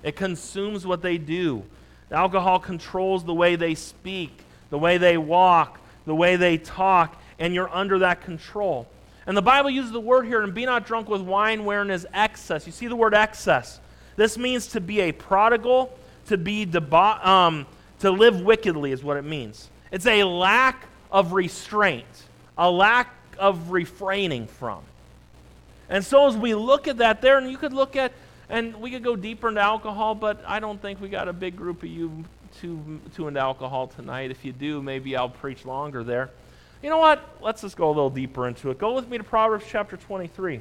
It 0.03 0.17
consumes 0.17 0.87
what 0.87 1.03
they 1.03 1.19
do. 1.19 1.65
The 2.11 2.17
Alcohol 2.17 2.59
controls 2.59 3.25
the 3.25 3.35
way 3.35 3.57
they 3.57 3.75
speak, 3.75 4.33
the 4.69 4.79
way 4.79 4.99
they 4.99 5.17
walk, 5.17 5.81
the 6.07 6.15
way 6.15 6.37
they 6.37 6.59
talk, 6.59 7.20
and 7.41 7.53
you're 7.53 7.75
under 7.75 7.99
that 7.99 8.23
control. 8.23 8.87
And 9.27 9.37
the 9.37 9.43
Bible 9.43 9.71
uses 9.71 9.91
the 9.91 10.01
word 10.01 10.27
here, 10.27 10.43
and 10.43 10.55
be 10.55 10.65
not 10.65 10.87
drunk 10.87 11.09
with 11.09 11.23
wine 11.23 11.65
wherein 11.65 11.91
is 11.91 12.07
excess. 12.13 12.67
You 12.67 12.73
see 12.73 12.87
the 12.87 12.97
word 12.97 13.15
excess. 13.15 13.81
This 14.17 14.39
means 14.39 14.69
to 14.69 14.81
be 14.81 15.01
a 15.01 15.13
prodigal, 15.13 15.97
to 16.27 16.37
be 16.37 16.67
deba- 16.67 17.25
um, 17.25 17.67
to 18.01 18.11
live 18.11 18.41
wickedly 18.41 18.93
is 18.93 19.03
what 19.03 19.17
it 19.17 19.25
means. 19.25 19.69
It's 19.91 20.07
a 20.07 20.25
lack 20.25 20.87
of 21.11 21.33
restraint, 21.33 22.07
a 22.57 22.71
lack 22.71 23.13
of 23.39 23.71
refraining 23.71 24.47
from. 24.47 24.83
And 25.89 26.05
so 26.05 26.29
as 26.29 26.37
we 26.37 26.55
look 26.55 26.87
at 26.87 26.99
that 26.99 27.21
there, 27.21 27.39
and 27.39 27.51
you 27.51 27.59
could 27.59 27.73
look 27.73 27.97
at 27.97 28.13
and 28.49 28.77
we 28.81 28.91
could 28.91 29.05
go 29.05 29.15
deeper 29.15 29.49
into 29.49 29.61
alcohol, 29.61 30.15
but 30.15 30.43
I 30.47 30.59
don't 30.59 30.81
think 30.83 31.01
we 31.01 31.09
got 31.09 31.29
a 31.29 31.33
big 31.33 31.57
group 31.57 31.85
of 31.85 31.89
you 31.89 32.25
too, 32.61 33.01
too 33.15 33.29
into 33.29 33.39
alcohol 33.39 33.87
tonight. 33.87 34.33
If 34.33 34.45
you 34.45 34.53
do, 34.53 34.83
maybe 34.83 35.17
I'll 35.17 35.29
preach 35.29 35.65
longer 35.65 36.03
there. 36.03 36.31
You 36.83 36.89
know 36.89 36.99
what? 36.99 37.23
Let's 37.43 37.61
just 37.61 37.77
go 37.77 37.89
a 37.89 37.93
little 37.93 38.11
deeper 38.11 38.49
into 38.49 38.71
it. 38.71 38.79
Go 38.79 38.95
with 38.95 39.09
me 39.09 39.19
to 39.19 39.25
Proverbs 39.25 39.65
chapter 39.69 39.97
23. 39.97 40.61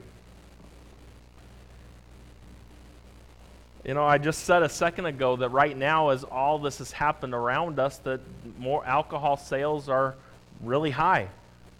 You 3.85 3.93
know, 3.93 4.03
I 4.03 4.17
just 4.17 4.43
said 4.43 4.61
a 4.61 4.69
second 4.69 5.05
ago 5.05 5.37
that 5.37 5.49
right 5.49 5.75
now, 5.75 6.09
as 6.09 6.25
all 6.25 6.59
this 6.59 6.79
has 6.79 6.91
happened 6.91 7.33
around 7.33 7.79
us, 7.79 7.97
that 7.99 8.19
more 8.57 8.85
alcohol 8.85 9.37
sales 9.37 9.87
are 9.87 10.15
really 10.61 10.91
high. 10.91 11.29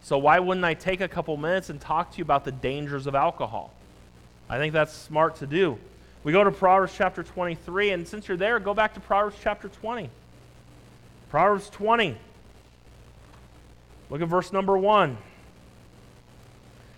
So 0.02 0.17
why 0.17 0.39
wouldn't 0.39 0.65
I 0.65 0.73
take 0.73 1.02
a 1.02 1.08
couple 1.10 1.36
minutes 1.36 1.69
and 1.69 1.80
talk 1.80 2.12
to 2.13 2.17
you 2.17 2.23
about 2.23 2.45
the 2.45 2.54
dangers 2.54 3.06
of 3.06 3.15
alcohol? 3.15 3.73
I 4.49 4.58
think 4.58 4.71
that's 4.71 4.93
smart 4.93 5.36
to 5.38 5.47
do. 5.47 5.78
We 6.23 6.32
go 6.32 6.43
to 6.43 6.52
Proverbs 6.52 6.93
chapter 6.95 7.23
23, 7.23 7.91
and 7.91 8.08
since 8.08 8.30
you're 8.30 8.38
there, 8.38 8.60
go 8.60 8.73
back 8.73 8.93
to 8.93 9.02
Proverbs 9.02 9.36
chapter 9.41 9.67
20. 9.67 10.10
Proverbs 11.30 11.69
20. 11.69 12.17
Look 14.10 14.22
at 14.22 14.28
verse 14.28 14.52
number 14.52 14.78
1. 14.78 15.17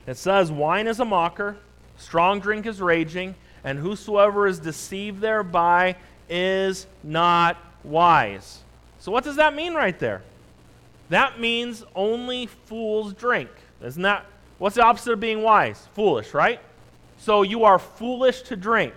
It 0.08 0.17
says, 0.17 0.52
Wine 0.52 0.88
is 0.88 1.00
a 1.00 1.06
mocker, 1.06 1.58
strong 1.97 2.39
drink 2.39 2.65
is 2.65 2.82
raging, 2.82 3.36
and 3.63 3.78
whosoever 3.78 4.47
is 4.47 4.60
deceived 4.60 5.21
thereby 5.21 5.95
is 6.30 6.88
not 7.04 7.58
wise. 7.84 8.60
So, 9.00 9.12
what 9.12 9.24
does 9.24 9.36
that 9.36 9.56
mean 9.56 9.74
right 9.74 9.97
there? 10.00 10.21
That 11.10 11.39
means 11.39 11.84
only 11.95 12.47
fools 12.47 13.13
drink. 13.13 13.50
Isn't 13.84 14.04
that 14.04 14.26
what's 14.58 14.76
the 14.76 14.84
opposite 14.84 15.13
of 15.13 15.19
being 15.19 15.41
wise? 15.41 15.88
Foolish, 15.93 16.34
right? 16.34 16.60
So, 17.17 17.43
you 17.43 17.65
are 17.65 17.78
foolish 17.78 18.41
to 18.43 18.56
drink. 18.56 18.93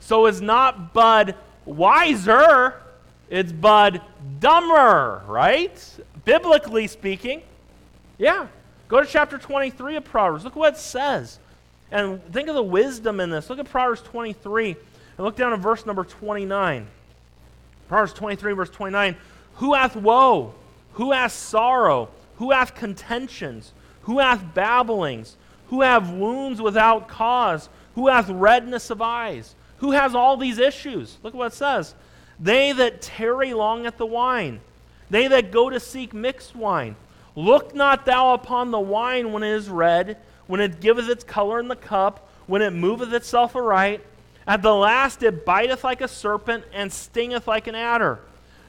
So 0.00 0.26
is 0.26 0.40
not 0.40 0.94
Bud 0.94 1.34
wiser, 1.64 2.74
it's 3.28 3.52
Bud 3.52 4.00
dumber, 4.40 5.22
right? 5.26 5.98
Biblically 6.24 6.86
speaking. 6.86 7.42
Yeah. 8.18 8.48
Go 8.88 9.00
to 9.00 9.06
chapter 9.06 9.38
23 9.38 9.96
of 9.96 10.04
Proverbs. 10.04 10.44
Look 10.44 10.56
what 10.56 10.74
it 10.74 10.78
says. 10.78 11.38
And 11.90 12.22
think 12.32 12.48
of 12.48 12.54
the 12.54 12.62
wisdom 12.62 13.20
in 13.20 13.30
this. 13.30 13.48
Look 13.48 13.58
at 13.58 13.70
Proverbs 13.70 14.02
23 14.02 14.70
and 14.70 15.24
look 15.24 15.36
down 15.36 15.52
at 15.52 15.58
verse 15.58 15.86
number 15.86 16.04
29. 16.04 16.86
Proverbs 17.88 18.12
23, 18.12 18.52
verse 18.52 18.70
29. 18.70 19.16
Who 19.56 19.74
hath 19.74 19.96
woe? 19.96 20.54
Who 20.94 21.12
hath 21.12 21.32
sorrow? 21.32 22.08
Who 22.36 22.50
hath 22.50 22.74
contentions? 22.74 23.72
Who 24.02 24.18
hath 24.18 24.54
babblings? 24.54 25.36
Who 25.68 25.82
have 25.82 26.10
wounds 26.10 26.60
without 26.60 27.08
cause? 27.08 27.68
Who 27.94 28.08
hath 28.08 28.28
redness 28.28 28.90
of 28.90 29.02
eyes? 29.02 29.54
Who 29.78 29.92
has 29.92 30.14
all 30.14 30.36
these 30.36 30.58
issues? 30.58 31.16
Look 31.22 31.34
at 31.34 31.38
what 31.38 31.52
it 31.52 31.56
says. 31.56 31.94
They 32.40 32.72
that 32.72 33.02
tarry 33.02 33.54
long 33.54 33.86
at 33.86 33.98
the 33.98 34.06
wine, 34.06 34.60
they 35.10 35.28
that 35.28 35.50
go 35.50 35.70
to 35.70 35.80
seek 35.80 36.14
mixed 36.14 36.54
wine. 36.54 36.96
Look 37.38 37.72
not 37.72 38.04
thou 38.04 38.34
upon 38.34 38.72
the 38.72 38.80
wine 38.80 39.30
when 39.30 39.44
it 39.44 39.52
is 39.52 39.68
red, 39.68 40.16
when 40.48 40.58
it 40.60 40.80
giveth 40.80 41.08
its 41.08 41.22
color 41.22 41.60
in 41.60 41.68
the 41.68 41.76
cup, 41.76 42.28
when 42.48 42.62
it 42.62 42.72
moveth 42.72 43.12
itself 43.12 43.54
aright. 43.54 44.04
At 44.44 44.60
the 44.60 44.74
last 44.74 45.22
it 45.22 45.46
biteth 45.46 45.84
like 45.84 46.00
a 46.00 46.08
serpent 46.08 46.64
and 46.72 46.92
stingeth 46.92 47.46
like 47.46 47.68
an 47.68 47.76
adder. 47.76 48.18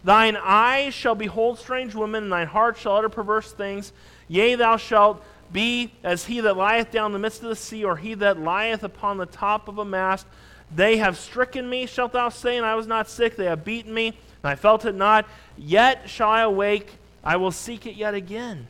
Thine 0.03 0.38
eyes 0.39 0.93
shall 0.93 1.15
behold 1.15 1.58
strange 1.58 1.95
women, 1.95 2.25
and 2.25 2.32
thine 2.32 2.45
heart 2.45 2.77
shall 2.77 2.97
utter 2.97 3.10
perverse 3.10 3.51
things. 3.51 3.91
Yea, 4.27 4.53
thou 4.53 4.77
shalt 4.77 5.23
be 5.51 5.91
as 6.03 6.25
he 6.25 6.39
that 6.41 6.55
lieth 6.55 6.91
down 6.91 7.08
in 7.08 7.13
the 7.13 7.17
midst 7.17 7.41
of 7.41 7.49
the 7.49 7.55
sea, 7.55 7.84
or 7.84 7.97
he 7.97 8.13
that 8.13 8.39
lieth 8.39 8.84
upon 8.84 9.17
the 9.17 9.25
top 9.25 9.67
of 9.67 9.79
a 9.79 9.84
mast. 9.84 10.27
They 10.75 10.97
have 10.97 11.17
stricken 11.17 11.67
me, 11.67 11.88
shalt 11.88 12.12
thou 12.12 12.29
say, 12.29 12.55
and 12.55 12.67
I 12.67 12.75
was 12.75 12.86
not 12.86 13.10
sick. 13.10 13.36
They 13.36 13.45
have 13.45 13.65
beaten 13.65 13.95
me, 13.95 14.10
and 14.10 14.15
I 14.43 14.53
felt 14.53 14.86
it 14.86 14.93
not. 14.93 15.25
Yet 15.58 16.08
shall 16.08 16.29
I 16.29 16.41
awake, 16.41 16.98
I 17.23 17.38
will 17.38 17.51
seek 17.51 17.86
it 17.86 17.95
yet 17.95 18.13
again. 18.13 18.67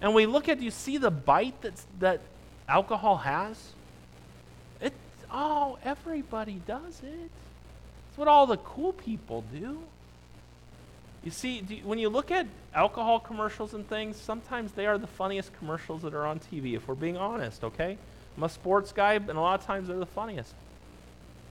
And 0.00 0.14
we 0.14 0.26
look 0.26 0.48
at, 0.48 0.60
you 0.60 0.70
see 0.70 0.98
the 0.98 1.10
bite 1.10 1.60
that's, 1.60 1.86
that 2.00 2.20
alcohol 2.68 3.18
has? 3.18 3.72
It, 4.80 4.92
oh, 5.30 5.78
everybody 5.84 6.60
does 6.66 7.00
it. 7.02 7.30
It's 8.08 8.18
what 8.18 8.28
all 8.28 8.46
the 8.46 8.58
cool 8.58 8.92
people 8.92 9.44
do. 9.52 9.80
You 11.24 11.30
see, 11.30 11.62
do 11.62 11.76
when 11.84 11.98
you 11.98 12.10
look 12.10 12.30
at 12.30 12.46
alcohol 12.74 13.18
commercials 13.18 13.72
and 13.72 13.88
things, 13.88 14.16
sometimes 14.16 14.72
they 14.72 14.86
are 14.86 14.98
the 14.98 15.06
funniest 15.06 15.56
commercials 15.58 16.02
that 16.02 16.12
are 16.12 16.26
on 16.26 16.38
TV, 16.38 16.76
if 16.76 16.86
we're 16.86 16.94
being 16.94 17.16
honest, 17.16 17.64
okay? 17.64 17.96
I'm 18.36 18.42
a 18.42 18.48
sports 18.48 18.92
guy, 18.92 19.14
and 19.14 19.30
a 19.30 19.40
lot 19.40 19.58
of 19.58 19.64
times 19.64 19.88
they're 19.88 19.96
the 19.96 20.04
funniest. 20.04 20.54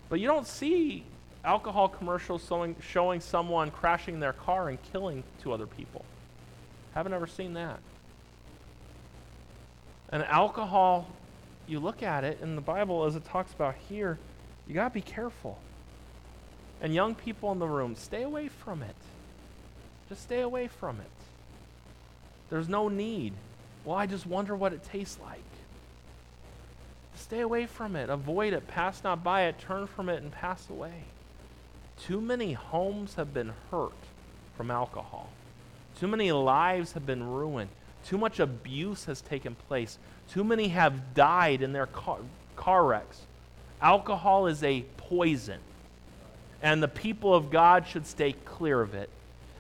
But 0.09 0.19
you 0.19 0.27
don't 0.27 0.45
see 0.45 1.03
alcohol 1.43 1.89
commercials 1.89 2.45
showing, 2.47 2.75
showing 2.81 3.19
someone 3.19 3.71
crashing 3.71 4.19
their 4.19 4.33
car 4.33 4.69
and 4.69 4.77
killing 4.91 5.23
two 5.41 5.51
other 5.51 5.65
people. 5.65 6.05
Haven't 6.93 7.13
ever 7.13 7.27
seen 7.27 7.53
that. 7.53 7.79
And 10.09 10.23
alcohol, 10.23 11.07
you 11.67 11.79
look 11.79 12.03
at 12.03 12.23
it 12.23 12.39
in 12.41 12.55
the 12.55 12.61
Bible 12.61 13.05
as 13.05 13.15
it 13.15 13.25
talks 13.25 13.51
about 13.51 13.75
here, 13.89 14.19
you 14.67 14.73
got 14.73 14.89
to 14.89 14.93
be 14.93 15.01
careful. 15.01 15.57
And 16.81 16.93
young 16.93 17.15
people 17.15 17.51
in 17.51 17.59
the 17.59 17.67
room, 17.67 17.95
stay 17.95 18.23
away 18.23 18.47
from 18.47 18.83
it. 18.83 18.95
Just 20.09 20.23
stay 20.23 20.41
away 20.41 20.67
from 20.67 20.99
it. 20.99 21.05
There's 22.49 22.69
no 22.69 22.89
need. 22.89 23.33
Well, 23.85 23.95
I 23.95 24.05
just 24.05 24.27
wonder 24.27 24.55
what 24.55 24.73
it 24.73 24.83
tastes 24.83 25.17
like. 25.19 25.39
Stay 27.15 27.39
away 27.39 27.65
from 27.65 27.95
it. 27.95 28.09
Avoid 28.09 28.53
it. 28.53 28.67
Pass 28.67 29.03
not 29.03 29.23
by 29.23 29.43
it. 29.43 29.59
Turn 29.59 29.87
from 29.87 30.09
it 30.09 30.21
and 30.21 30.31
pass 30.31 30.69
away. 30.69 31.05
Too 31.99 32.21
many 32.21 32.53
homes 32.53 33.15
have 33.15 33.33
been 33.33 33.53
hurt 33.71 33.93
from 34.55 34.69
alcohol. 34.69 35.29
Too 35.99 36.07
many 36.07 36.31
lives 36.31 36.93
have 36.93 37.05
been 37.05 37.23
ruined. 37.23 37.69
Too 38.05 38.17
much 38.17 38.39
abuse 38.39 39.05
has 39.05 39.21
taken 39.21 39.55
place. 39.55 39.97
Too 40.31 40.43
many 40.43 40.69
have 40.69 41.13
died 41.13 41.61
in 41.61 41.73
their 41.73 41.85
car, 41.85 42.17
car 42.55 42.85
wrecks. 42.85 43.21
Alcohol 43.81 44.47
is 44.47 44.63
a 44.63 44.83
poison, 44.97 45.59
and 46.61 46.81
the 46.81 46.87
people 46.87 47.33
of 47.33 47.51
God 47.51 47.87
should 47.87 48.05
stay 48.07 48.33
clear 48.45 48.81
of 48.81 48.93
it. 48.93 49.09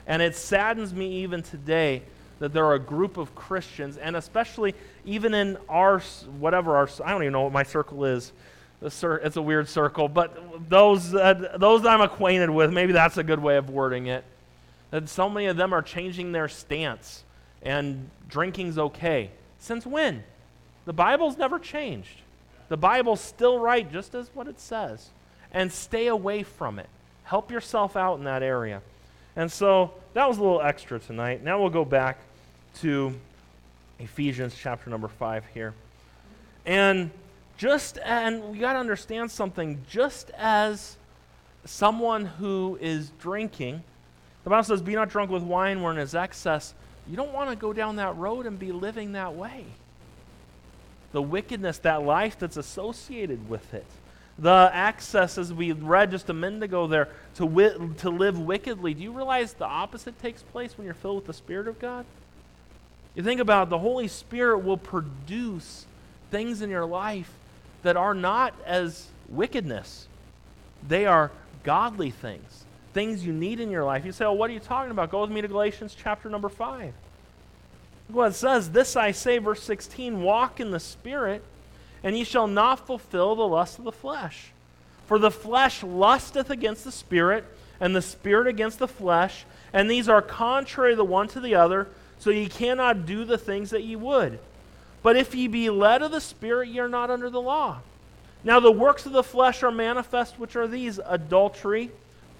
And 0.07 0.21
it 0.21 0.35
saddens 0.35 0.93
me 0.93 1.23
even 1.23 1.43
today 1.43 2.01
that 2.39 2.51
there 2.51 2.65
are 2.65 2.73
a 2.73 2.79
group 2.79 3.17
of 3.17 3.35
Christians, 3.35 3.97
and 3.97 4.15
especially 4.15 4.75
even 5.05 5.33
in 5.33 5.57
our, 5.69 5.99
whatever 6.39 6.75
our, 6.75 6.89
I 7.05 7.11
don't 7.11 7.23
even 7.23 7.33
know 7.33 7.43
what 7.43 7.53
my 7.53 7.63
circle 7.63 8.03
is. 8.05 8.33
It's 8.81 9.03
a 9.37 9.41
weird 9.41 9.69
circle, 9.69 10.09
but 10.09 10.69
those, 10.69 11.15
uh, 11.15 11.55
those 11.57 11.83
that 11.83 11.89
I'm 11.89 12.01
acquainted 12.01 12.49
with, 12.49 12.73
maybe 12.73 12.91
that's 12.91 13.17
a 13.17 13.23
good 13.23 13.39
way 13.39 13.55
of 13.55 13.69
wording 13.69 14.07
it. 14.07 14.25
That 14.93 15.09
so 15.09 15.27
many 15.27 15.47
of 15.47 15.57
them 15.57 15.73
are 15.73 15.81
changing 15.81 16.33
their 16.33 16.47
stance, 16.47 17.23
and 17.63 18.11
drinking's 18.29 18.77
okay. 18.77 19.31
Since 19.57 19.87
when? 19.87 20.23
The 20.85 20.93
Bible's 20.93 21.35
never 21.35 21.57
changed. 21.57 22.21
The 22.69 22.77
Bible's 22.77 23.19
still 23.19 23.57
right, 23.57 23.91
just 23.91 24.13
as 24.13 24.29
what 24.35 24.47
it 24.47 24.59
says. 24.59 25.09
And 25.51 25.71
stay 25.71 26.05
away 26.05 26.43
from 26.43 26.77
it. 26.77 26.89
Help 27.23 27.49
yourself 27.49 27.97
out 27.97 28.19
in 28.19 28.25
that 28.25 28.43
area. 28.43 28.83
And 29.35 29.51
so 29.51 29.95
that 30.13 30.27
was 30.27 30.37
a 30.37 30.43
little 30.43 30.61
extra 30.61 30.99
tonight. 30.99 31.43
Now 31.43 31.59
we'll 31.59 31.71
go 31.71 31.85
back 31.85 32.19
to 32.81 33.19
Ephesians 33.97 34.55
chapter 34.55 34.91
number 34.91 35.07
5 35.07 35.43
here. 35.55 35.73
And 36.67 37.09
just, 37.57 37.97
and 38.05 38.43
we 38.43 38.59
got 38.59 38.73
to 38.73 38.79
understand 38.79 39.31
something, 39.31 39.83
just 39.89 40.29
as 40.37 40.97
someone 41.65 42.25
who 42.25 42.77
is 42.79 43.09
drinking, 43.19 43.81
the 44.43 44.49
Bible 44.49 44.63
says, 44.63 44.81
be 44.81 44.95
not 44.95 45.09
drunk 45.09 45.31
with 45.31 45.43
wine 45.43 45.81
wherein 45.81 45.99
is 45.99 46.15
excess. 46.15 46.73
You 47.09 47.15
don't 47.15 47.33
want 47.33 47.49
to 47.49 47.55
go 47.55 47.73
down 47.73 47.97
that 47.97 48.15
road 48.17 48.45
and 48.45 48.57
be 48.57 48.71
living 48.71 49.13
that 49.13 49.35
way. 49.35 49.65
The 51.11 51.21
wickedness, 51.21 51.77
that 51.79 52.03
life 52.03 52.39
that's 52.39 52.57
associated 52.57 53.49
with 53.49 53.73
it 53.73 53.85
the 54.37 54.69
access, 54.73 55.37
as 55.37 55.53
we 55.53 55.71
read 55.71 56.11
just 56.11 56.29
a 56.29 56.33
minute 56.33 56.63
ago 56.63 56.87
there, 56.87 57.09
to, 57.35 57.43
wi- 57.43 57.77
to 57.97 58.09
live 58.09 58.39
wickedly. 58.39 58.93
Do 58.93 59.03
you 59.03 59.11
realize 59.11 59.53
the 59.53 59.65
opposite 59.65 60.19
takes 60.19 60.41
place 60.41 60.77
when 60.77 60.85
you're 60.85 60.95
filled 60.95 61.17
with 61.17 61.27
the 61.27 61.33
Spirit 61.33 61.67
of 61.67 61.79
God? 61.79 62.05
You 63.15 63.21
think 63.21 63.39
about 63.39 63.67
it, 63.67 63.69
the 63.69 63.79
Holy 63.79 64.07
Spirit 64.07 64.59
will 64.59 64.77
produce 64.77 65.85
things 66.31 66.63
in 66.63 66.69
your 66.71 66.85
life 66.85 67.31
that 67.83 67.95
are 67.95 68.15
not 68.15 68.55
as 68.65 69.07
wickedness, 69.29 70.07
they 70.87 71.05
are 71.05 71.31
godly 71.63 72.09
things, 72.09 72.62
things 72.93 73.25
you 73.25 73.33
need 73.33 73.59
in 73.59 73.69
your 73.69 73.83
life. 73.83 74.05
You 74.05 74.11
say, 74.11 74.25
Oh, 74.25 74.33
what 74.33 74.49
are 74.49 74.53
you 74.53 74.59
talking 74.59 74.91
about? 74.91 75.11
Go 75.11 75.21
with 75.21 75.31
me 75.31 75.41
to 75.41 75.47
Galatians 75.47 75.95
chapter 75.99 76.29
number 76.29 76.49
5. 76.49 76.93
Look 78.09 78.15
what 78.15 78.31
it 78.31 78.35
says. 78.35 78.71
This 78.71 78.95
I 78.95 79.11
say, 79.11 79.37
verse 79.37 79.63
16 79.63 80.21
walk 80.21 80.59
in 80.59 80.71
the 80.71 80.79
Spirit 80.79 81.43
and 82.03 82.17
ye 82.17 82.23
shall 82.23 82.47
not 82.47 82.85
fulfill 82.85 83.35
the 83.35 83.47
lust 83.47 83.79
of 83.79 83.85
the 83.85 83.91
flesh. 83.91 84.51
For 85.07 85.17
the 85.17 85.31
flesh 85.31 85.83
lusteth 85.83 86.49
against 86.49 86.83
the 86.83 86.91
spirit, 86.91 87.45
and 87.79 87.95
the 87.95 88.01
spirit 88.01 88.47
against 88.47 88.79
the 88.79 88.87
flesh, 88.87 89.45
and 89.71 89.89
these 89.89 90.09
are 90.09 90.21
contrary 90.21 90.95
the 90.95 91.05
one 91.05 91.27
to 91.29 91.39
the 91.39 91.55
other, 91.55 91.87
so 92.19 92.29
ye 92.29 92.47
cannot 92.47 93.05
do 93.05 93.25
the 93.25 93.37
things 93.37 93.69
that 93.69 93.83
ye 93.83 93.95
would. 93.95 94.39
But 95.01 95.17
if 95.17 95.35
ye 95.35 95.47
be 95.47 95.69
led 95.69 96.01
of 96.01 96.11
the 96.11 96.21
Spirit, 96.21 96.69
ye 96.69 96.79
are 96.79 96.87
not 96.87 97.11
under 97.11 97.29
the 97.29 97.41
law. 97.41 97.79
Now 98.45 98.61
the 98.61 98.71
works 98.71 99.05
of 99.05 99.11
the 99.11 99.23
flesh 99.23 99.61
are 99.61 99.71
manifest, 99.71 100.39
which 100.39 100.55
are 100.55 100.67
these 100.67 100.99
adultery, 101.05 101.91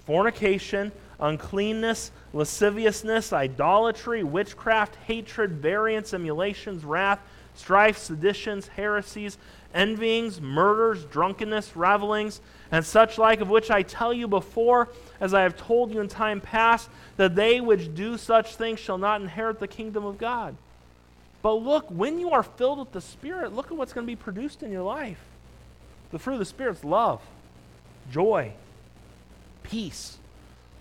fornication, 0.06 0.92
uncleanness, 1.20 2.12
lasciviousness, 2.34 3.32
idolatry, 3.34 4.24
witchcraft, 4.24 4.96
hatred, 5.08 5.52
variance, 5.54 6.13
emulations, 6.13 6.84
wrath 6.84 7.20
strife, 7.56 7.98
seditions, 7.98 8.68
heresies, 8.68 9.38
envyings, 9.74 10.42
murders, 10.42 11.06
drunkenness, 11.06 11.76
revelings, 11.76 12.42
and 12.72 12.86
such 12.86 13.18
like, 13.18 13.42
of 13.42 13.50
which 13.50 13.72
I 13.72 13.82
tell 13.84 14.13
you 14.13 14.28
before, 14.28 14.89
as 15.20 15.34
I 15.34 15.42
have 15.42 15.58
told 15.58 15.94
you 15.94 16.00
in 16.00 16.08
time 16.08 16.42
past, 16.42 16.89
that 17.18 17.36
they 17.36 17.62
which 17.62 17.94
do 17.94 18.18
such 18.18 18.56
things 18.56 18.80
shall 18.80 18.98
not 18.98 19.22
inherit 19.22 19.60
the 19.60 19.68
kingdom 19.68 20.06
of 20.06 20.18
God. 20.18 20.56
But 21.42 21.56
look, 21.56 21.89
when 21.89 22.20
you 22.20 22.32
are 22.32 22.44
filled 22.44 22.80
with 22.80 22.92
the 22.92 23.02
Spirit, 23.02 23.54
look 23.54 23.68
at 23.68 23.78
what's 23.78 23.94
going 23.94 24.08
to 24.08 24.12
be 24.12 24.16
produced 24.16 24.63
in 24.63 24.72
your 24.72 24.84
life. 24.84 25.20
The 26.12 26.20
fruit 26.20 26.34
of 26.34 26.39
the 26.39 26.46
Spirit's 26.46 26.84
love, 26.84 27.22
joy, 28.12 28.54
peace, 29.63 30.17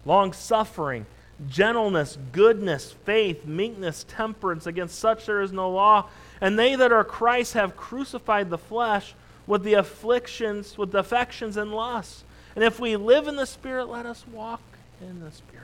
long 0.05 0.33
suffering, 0.33 1.07
gentleness, 1.49 2.18
goodness, 2.33 2.92
faith, 3.05 3.47
meekness, 3.47 4.05
temperance. 4.09 4.66
Against 4.66 4.99
such 4.99 5.27
there 5.27 5.40
is 5.40 5.53
no 5.53 5.71
law. 5.71 6.09
And 6.40 6.59
they 6.59 6.75
that 6.75 6.92
are 6.92 7.05
Christ 7.05 7.55
have 7.55 7.77
crucified 7.77 8.51
the 8.51 8.59
flesh 8.59 9.14
with 9.47 9.62
the 9.62 9.75
afflictions, 9.75 10.77
with 10.79 10.92
the 10.92 10.99
affections 10.99 11.57
and 11.57 11.73
lusts. 11.73 12.25
And 12.55 12.64
if 12.64 12.79
we 12.79 12.97
live 12.97 13.29
in 13.29 13.37
the 13.37 13.47
Spirit, 13.47 13.87
let 13.87 14.07
us 14.07 14.25
walk 14.31 14.61
in 15.01 15.21
the 15.21 15.31
Spirit. 15.31 15.62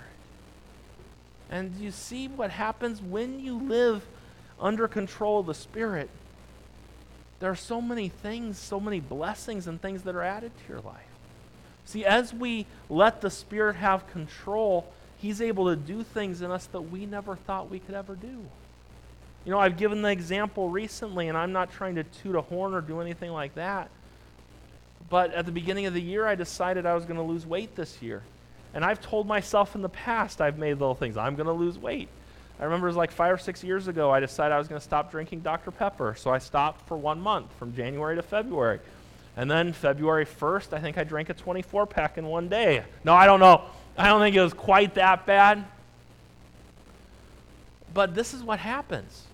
And 1.50 1.74
you 1.76 1.90
see 1.90 2.28
what 2.28 2.50
happens 2.50 3.00
when 3.00 3.40
you 3.40 3.58
live 3.58 4.04
under 4.60 4.88
control 4.88 5.40
of 5.40 5.46
the 5.46 5.54
Spirit? 5.54 6.10
There 7.40 7.50
are 7.50 7.56
so 7.56 7.80
many 7.80 8.08
things, 8.08 8.58
so 8.58 8.80
many 8.80 9.00
blessings 9.00 9.66
and 9.66 9.80
things 9.80 10.02
that 10.02 10.14
are 10.14 10.22
added 10.22 10.50
to 10.56 10.72
your 10.72 10.82
life. 10.82 11.07
See, 11.88 12.04
as 12.04 12.34
we 12.34 12.66
let 12.90 13.22
the 13.22 13.30
Spirit 13.30 13.76
have 13.76 14.06
control, 14.12 14.86
He's 15.16 15.40
able 15.40 15.70
to 15.70 15.74
do 15.74 16.02
things 16.02 16.42
in 16.42 16.50
us 16.50 16.66
that 16.66 16.82
we 16.82 17.06
never 17.06 17.34
thought 17.34 17.70
we 17.70 17.78
could 17.78 17.94
ever 17.94 18.14
do. 18.14 18.44
You 19.46 19.52
know, 19.52 19.58
I've 19.58 19.78
given 19.78 20.02
the 20.02 20.10
example 20.10 20.68
recently, 20.68 21.28
and 21.28 21.38
I'm 21.38 21.50
not 21.50 21.72
trying 21.72 21.94
to 21.94 22.04
toot 22.04 22.36
a 22.36 22.42
horn 22.42 22.74
or 22.74 22.82
do 22.82 23.00
anything 23.00 23.32
like 23.32 23.54
that. 23.54 23.88
But 25.08 25.32
at 25.32 25.46
the 25.46 25.50
beginning 25.50 25.86
of 25.86 25.94
the 25.94 26.02
year, 26.02 26.26
I 26.26 26.34
decided 26.34 26.84
I 26.84 26.94
was 26.94 27.06
going 27.06 27.16
to 27.16 27.22
lose 27.22 27.46
weight 27.46 27.74
this 27.74 28.02
year. 28.02 28.22
And 28.74 28.84
I've 28.84 29.00
told 29.00 29.26
myself 29.26 29.74
in 29.74 29.80
the 29.80 29.88
past, 29.88 30.42
I've 30.42 30.58
made 30.58 30.74
little 30.74 30.94
things, 30.94 31.16
I'm 31.16 31.36
going 31.36 31.46
to 31.46 31.54
lose 31.54 31.78
weight. 31.78 32.10
I 32.60 32.64
remember 32.64 32.88
it 32.88 32.90
was 32.90 32.96
like 32.96 33.12
five 33.12 33.32
or 33.32 33.38
six 33.38 33.64
years 33.64 33.88
ago, 33.88 34.10
I 34.10 34.20
decided 34.20 34.54
I 34.54 34.58
was 34.58 34.68
going 34.68 34.78
to 34.78 34.84
stop 34.84 35.10
drinking 35.10 35.40
Dr. 35.40 35.70
Pepper. 35.70 36.14
So 36.18 36.30
I 36.30 36.38
stopped 36.38 36.86
for 36.86 36.98
one 36.98 37.18
month, 37.18 37.50
from 37.58 37.74
January 37.74 38.16
to 38.16 38.22
February. 38.22 38.80
And 39.38 39.48
then 39.48 39.72
February 39.72 40.26
1st, 40.26 40.72
I 40.72 40.80
think 40.80 40.98
I 40.98 41.04
drank 41.04 41.30
a 41.30 41.34
24 41.34 41.86
pack 41.86 42.18
in 42.18 42.26
one 42.26 42.48
day. 42.48 42.82
No, 43.04 43.14
I 43.14 43.24
don't 43.24 43.38
know. 43.38 43.62
I 43.96 44.08
don't 44.08 44.20
think 44.20 44.34
it 44.34 44.42
was 44.42 44.52
quite 44.52 44.96
that 44.96 45.26
bad. 45.26 45.64
But 47.94 48.16
this 48.16 48.34
is 48.34 48.42
what 48.42 48.58
happens. 48.58 49.26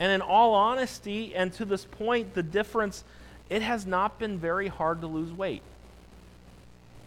And 0.00 0.10
in 0.10 0.20
all 0.20 0.54
honesty, 0.54 1.32
and 1.32 1.52
to 1.54 1.64
this 1.64 1.84
point, 1.84 2.34
the 2.34 2.42
difference, 2.42 3.04
it 3.48 3.62
has 3.62 3.86
not 3.86 4.18
been 4.18 4.36
very 4.36 4.66
hard 4.66 5.00
to 5.02 5.06
lose 5.06 5.30
weight. 5.30 5.62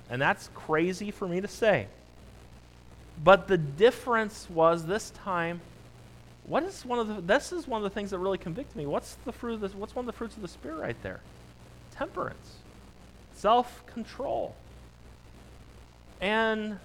And 0.09 0.21
that's 0.21 0.49
crazy 0.55 1.11
for 1.11 1.27
me 1.27 1.41
to 1.41 1.47
say. 1.49 1.87
But 3.21 3.49
the 3.49 3.57
difference 3.57 4.49
was 4.49 4.85
this 4.85 5.09
time, 5.09 5.59
what 6.45 6.63
is 6.63 6.85
one 6.85 6.99
of 6.99 7.07
the, 7.09 7.21
this 7.21 7.51
is 7.51 7.67
one 7.67 7.79
of 7.79 7.83
the 7.83 7.93
things 7.93 8.11
that 8.11 8.19
really 8.19 8.37
convicted 8.37 8.77
me. 8.77 8.85
What's 8.85 9.15
the 9.25 9.33
fruit 9.33 9.55
of 9.55 9.59
this, 9.59 9.75
what's 9.75 9.93
one 9.93 10.03
of 10.03 10.07
the 10.07 10.17
fruits 10.17 10.37
of 10.37 10.41
the 10.41 10.47
Spirit 10.47 10.79
right 10.79 11.03
there? 11.03 11.19
Temperance, 11.99 12.55
self 13.33 13.85
control. 13.85 14.55
And 16.21 16.79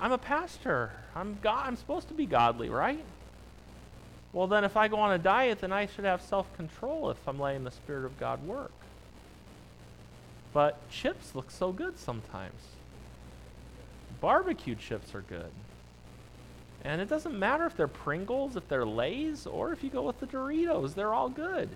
I'm 0.00 0.12
a 0.12 0.18
pastor. 0.18 0.92
I'm 1.14 1.38
God. 1.42 1.66
I'm 1.66 1.76
supposed 1.76 2.08
to 2.08 2.14
be 2.14 2.24
godly, 2.24 2.68
right? 2.68 3.04
Well, 4.32 4.46
then 4.46 4.64
if 4.64 4.76
I 4.76 4.86
go 4.86 4.98
on 4.98 5.12
a 5.12 5.18
diet, 5.18 5.60
then 5.60 5.72
I 5.72 5.86
should 5.86 6.04
have 6.04 6.20
self-control 6.22 7.10
if 7.10 7.26
I'm 7.26 7.40
letting 7.40 7.64
the 7.64 7.70
Spirit 7.70 8.04
of 8.04 8.20
God 8.20 8.46
work. 8.46 8.70
But 10.52 10.78
chips 10.90 11.34
look 11.34 11.50
so 11.50 11.72
good 11.72 11.98
sometimes. 11.98 12.60
Barbecue 14.20 14.74
chips 14.74 15.14
are 15.14 15.22
good. 15.22 15.50
And 16.84 17.00
it 17.00 17.08
doesn't 17.08 17.36
matter 17.36 17.64
if 17.64 17.76
they're 17.76 17.88
Pringles, 17.88 18.56
if 18.56 18.68
they're 18.68 18.86
Lay's, 18.86 19.46
or 19.46 19.72
if 19.72 19.82
you 19.82 19.90
go 19.90 20.02
with 20.02 20.20
the 20.20 20.26
Doritos, 20.26 20.94
they're 20.94 21.14
all 21.14 21.28
good. 21.28 21.70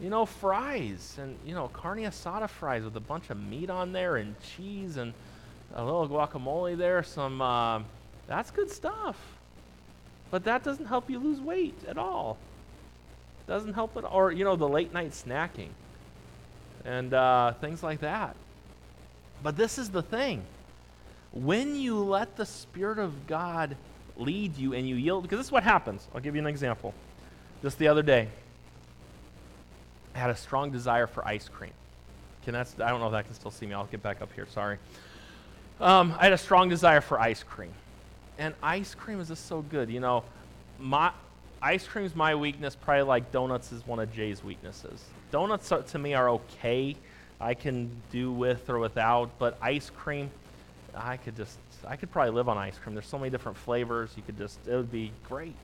You 0.00 0.10
know, 0.10 0.26
fries 0.26 1.16
and, 1.20 1.36
you 1.44 1.54
know, 1.54 1.68
carne 1.68 2.04
asada 2.04 2.48
fries 2.48 2.84
with 2.84 2.96
a 2.96 3.00
bunch 3.00 3.30
of 3.30 3.36
meat 3.36 3.68
on 3.68 3.92
there 3.92 4.16
and 4.16 4.36
cheese 4.40 4.96
and 4.96 5.12
a 5.74 5.84
little 5.84 6.08
guacamole 6.08 6.76
there, 6.76 7.02
some, 7.02 7.42
uh, 7.42 7.80
that's 8.28 8.50
good 8.50 8.70
stuff. 8.70 9.16
But 10.30 10.44
that 10.44 10.62
doesn't 10.62 10.86
help 10.86 11.10
you 11.10 11.18
lose 11.18 11.40
weight 11.40 11.78
at 11.88 11.98
all. 11.98 12.38
Doesn't 13.46 13.74
help 13.74 13.96
it, 13.96 14.04
or, 14.08 14.30
you 14.30 14.44
know, 14.44 14.56
the 14.56 14.68
late 14.68 14.92
night 14.92 15.12
snacking 15.12 15.70
and 16.84 17.12
uh, 17.12 17.54
things 17.54 17.82
like 17.82 18.00
that. 18.00 18.36
But 19.42 19.56
this 19.56 19.78
is 19.78 19.90
the 19.90 20.02
thing. 20.02 20.42
When 21.32 21.74
you 21.74 21.98
let 21.98 22.36
the 22.36 22.46
Spirit 22.46 22.98
of 22.98 23.26
God 23.26 23.76
lead 24.16 24.56
you 24.56 24.74
and 24.74 24.88
you 24.88 24.96
yield, 24.96 25.22
because 25.22 25.38
this 25.38 25.46
is 25.46 25.52
what 25.52 25.62
happens. 25.62 26.06
I'll 26.14 26.20
give 26.20 26.34
you 26.34 26.40
an 26.40 26.46
example. 26.46 26.94
Just 27.62 27.78
the 27.78 27.88
other 27.88 28.02
day, 28.02 28.28
I 30.14 30.18
had 30.18 30.30
a 30.30 30.36
strong 30.36 30.70
desire 30.70 31.06
for 31.06 31.26
ice 31.26 31.48
cream. 31.48 31.72
Can 32.44 32.54
that's, 32.54 32.74
I 32.80 32.88
don't 32.90 33.00
know 33.00 33.08
if 33.08 33.14
I 33.14 33.22
can 33.22 33.34
still 33.34 33.50
see 33.50 33.66
me. 33.66 33.74
I'll 33.74 33.86
get 33.86 34.02
back 34.02 34.22
up 34.22 34.32
here. 34.34 34.46
Sorry. 34.50 34.78
Um, 35.80 36.14
I 36.18 36.24
had 36.24 36.32
a 36.32 36.38
strong 36.38 36.68
desire 36.68 37.00
for 37.00 37.20
ice 37.20 37.42
cream. 37.42 37.72
And 38.38 38.54
ice 38.62 38.94
cream 38.94 39.20
is 39.20 39.28
just 39.28 39.46
so 39.46 39.62
good. 39.62 39.90
You 39.90 40.00
know, 40.00 40.24
my 40.78 41.12
ice 41.60 41.86
cream 41.86 42.04
is 42.04 42.14
my 42.14 42.34
weakness, 42.34 42.76
probably 42.76 43.02
like 43.02 43.32
donuts 43.32 43.72
is 43.72 43.86
one 43.86 43.98
of 43.98 44.12
Jay's 44.14 44.42
weaknesses. 44.42 45.04
Donuts 45.30 45.70
are, 45.72 45.82
to 45.82 45.98
me 45.98 46.14
are 46.14 46.30
okay. 46.30 46.96
I 47.40 47.54
can 47.54 47.90
do 48.10 48.32
with 48.32 48.68
or 48.70 48.78
without, 48.78 49.30
but 49.38 49.58
ice 49.60 49.90
cream, 49.90 50.30
I 50.94 51.16
could 51.16 51.36
just, 51.36 51.58
I 51.86 51.96
could 51.96 52.10
probably 52.10 52.32
live 52.32 52.48
on 52.48 52.58
ice 52.58 52.78
cream. 52.78 52.94
There's 52.94 53.06
so 53.06 53.18
many 53.18 53.30
different 53.30 53.58
flavors. 53.58 54.10
You 54.16 54.22
could 54.22 54.38
just, 54.38 54.58
it 54.66 54.74
would 54.74 54.90
be 54.90 55.12
great. 55.28 55.54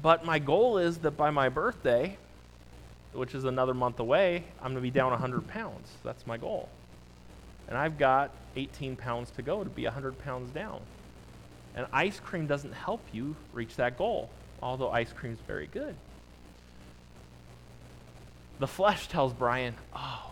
But 0.00 0.24
my 0.24 0.38
goal 0.40 0.78
is 0.78 0.98
that 0.98 1.12
by 1.12 1.30
my 1.30 1.48
birthday, 1.48 2.16
which 3.12 3.34
is 3.34 3.44
another 3.44 3.74
month 3.74 4.00
away, 4.00 4.44
I'm 4.60 4.72
going 4.72 4.76
to 4.76 4.80
be 4.80 4.90
down 4.90 5.10
100 5.10 5.46
pounds. 5.48 5.88
That's 6.04 6.26
my 6.26 6.36
goal. 6.36 6.68
And 7.68 7.76
I've 7.76 7.98
got 7.98 8.30
18 8.56 8.96
pounds 8.96 9.30
to 9.32 9.42
go 9.42 9.62
to 9.62 9.70
be 9.70 9.84
100 9.84 10.18
pounds 10.18 10.50
down. 10.50 10.80
And 11.74 11.86
ice 11.92 12.20
cream 12.20 12.46
doesn't 12.46 12.72
help 12.72 13.00
you 13.12 13.34
reach 13.52 13.76
that 13.76 13.96
goal, 13.96 14.30
although 14.62 14.90
ice 14.90 15.12
cream 15.12 15.32
is 15.32 15.38
very 15.46 15.66
good. 15.66 15.94
The 18.58 18.66
flesh 18.66 19.08
tells 19.08 19.32
Brian, 19.32 19.74
oh, 19.96 20.30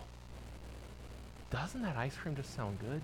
doesn't 1.49 1.81
that 1.81 1.97
ice 1.97 2.15
cream 2.15 2.35
just 2.35 2.55
sound 2.55 2.79
good? 2.79 3.01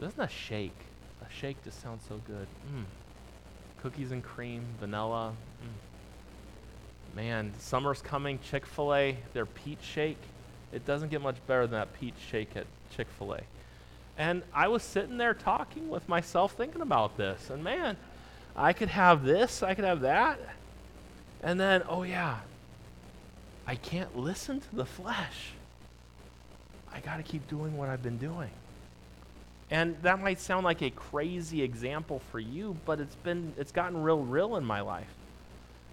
Doesn't 0.00 0.20
a 0.20 0.28
shake, 0.28 0.78
a 1.22 1.32
shake 1.32 1.62
just 1.64 1.80
sound 1.82 2.00
so 2.08 2.20
good? 2.26 2.46
Mm. 2.74 2.84
Cookies 3.82 4.10
and 4.10 4.22
cream, 4.22 4.64
vanilla. 4.80 5.34
Man, 7.14 7.52
summer's 7.58 8.00
coming. 8.00 8.38
Chick 8.50 8.66
fil 8.66 8.94
A, 8.94 9.16
their 9.32 9.46
peach 9.46 9.82
shake. 9.82 10.18
It 10.72 10.86
doesn't 10.86 11.10
get 11.10 11.22
much 11.22 11.36
better 11.46 11.62
than 11.62 11.72
that 11.72 11.98
peach 11.98 12.14
shake 12.30 12.56
at 12.56 12.66
Chick 12.94 13.06
fil 13.18 13.34
A. 13.34 13.40
And 14.16 14.42
I 14.52 14.68
was 14.68 14.82
sitting 14.82 15.16
there 15.16 15.34
talking 15.34 15.88
with 15.88 16.08
myself, 16.08 16.52
thinking 16.52 16.82
about 16.82 17.16
this. 17.16 17.50
And 17.50 17.62
man, 17.62 17.96
I 18.56 18.72
could 18.72 18.88
have 18.88 19.24
this, 19.24 19.62
I 19.62 19.74
could 19.74 19.84
have 19.84 20.00
that. 20.00 20.40
And 21.42 21.58
then, 21.58 21.82
oh 21.88 22.02
yeah, 22.02 22.38
I 23.66 23.76
can't 23.76 24.16
listen 24.16 24.60
to 24.60 24.76
the 24.76 24.84
flesh. 24.84 25.52
I 26.92 27.00
got 27.00 27.18
to 27.18 27.22
keep 27.22 27.46
doing 27.48 27.76
what 27.76 27.88
I've 27.88 28.02
been 28.02 28.18
doing. 28.18 28.50
And 29.70 29.96
that 30.02 30.20
might 30.20 30.40
sound 30.40 30.64
like 30.64 30.82
a 30.82 30.90
crazy 30.90 31.62
example 31.62 32.20
for 32.32 32.40
you, 32.40 32.76
but 32.86 33.00
it's 33.00 33.14
been 33.16 33.52
it's 33.58 33.70
gotten 33.70 34.02
real 34.02 34.20
real 34.20 34.56
in 34.56 34.64
my 34.64 34.80
life. 34.80 35.06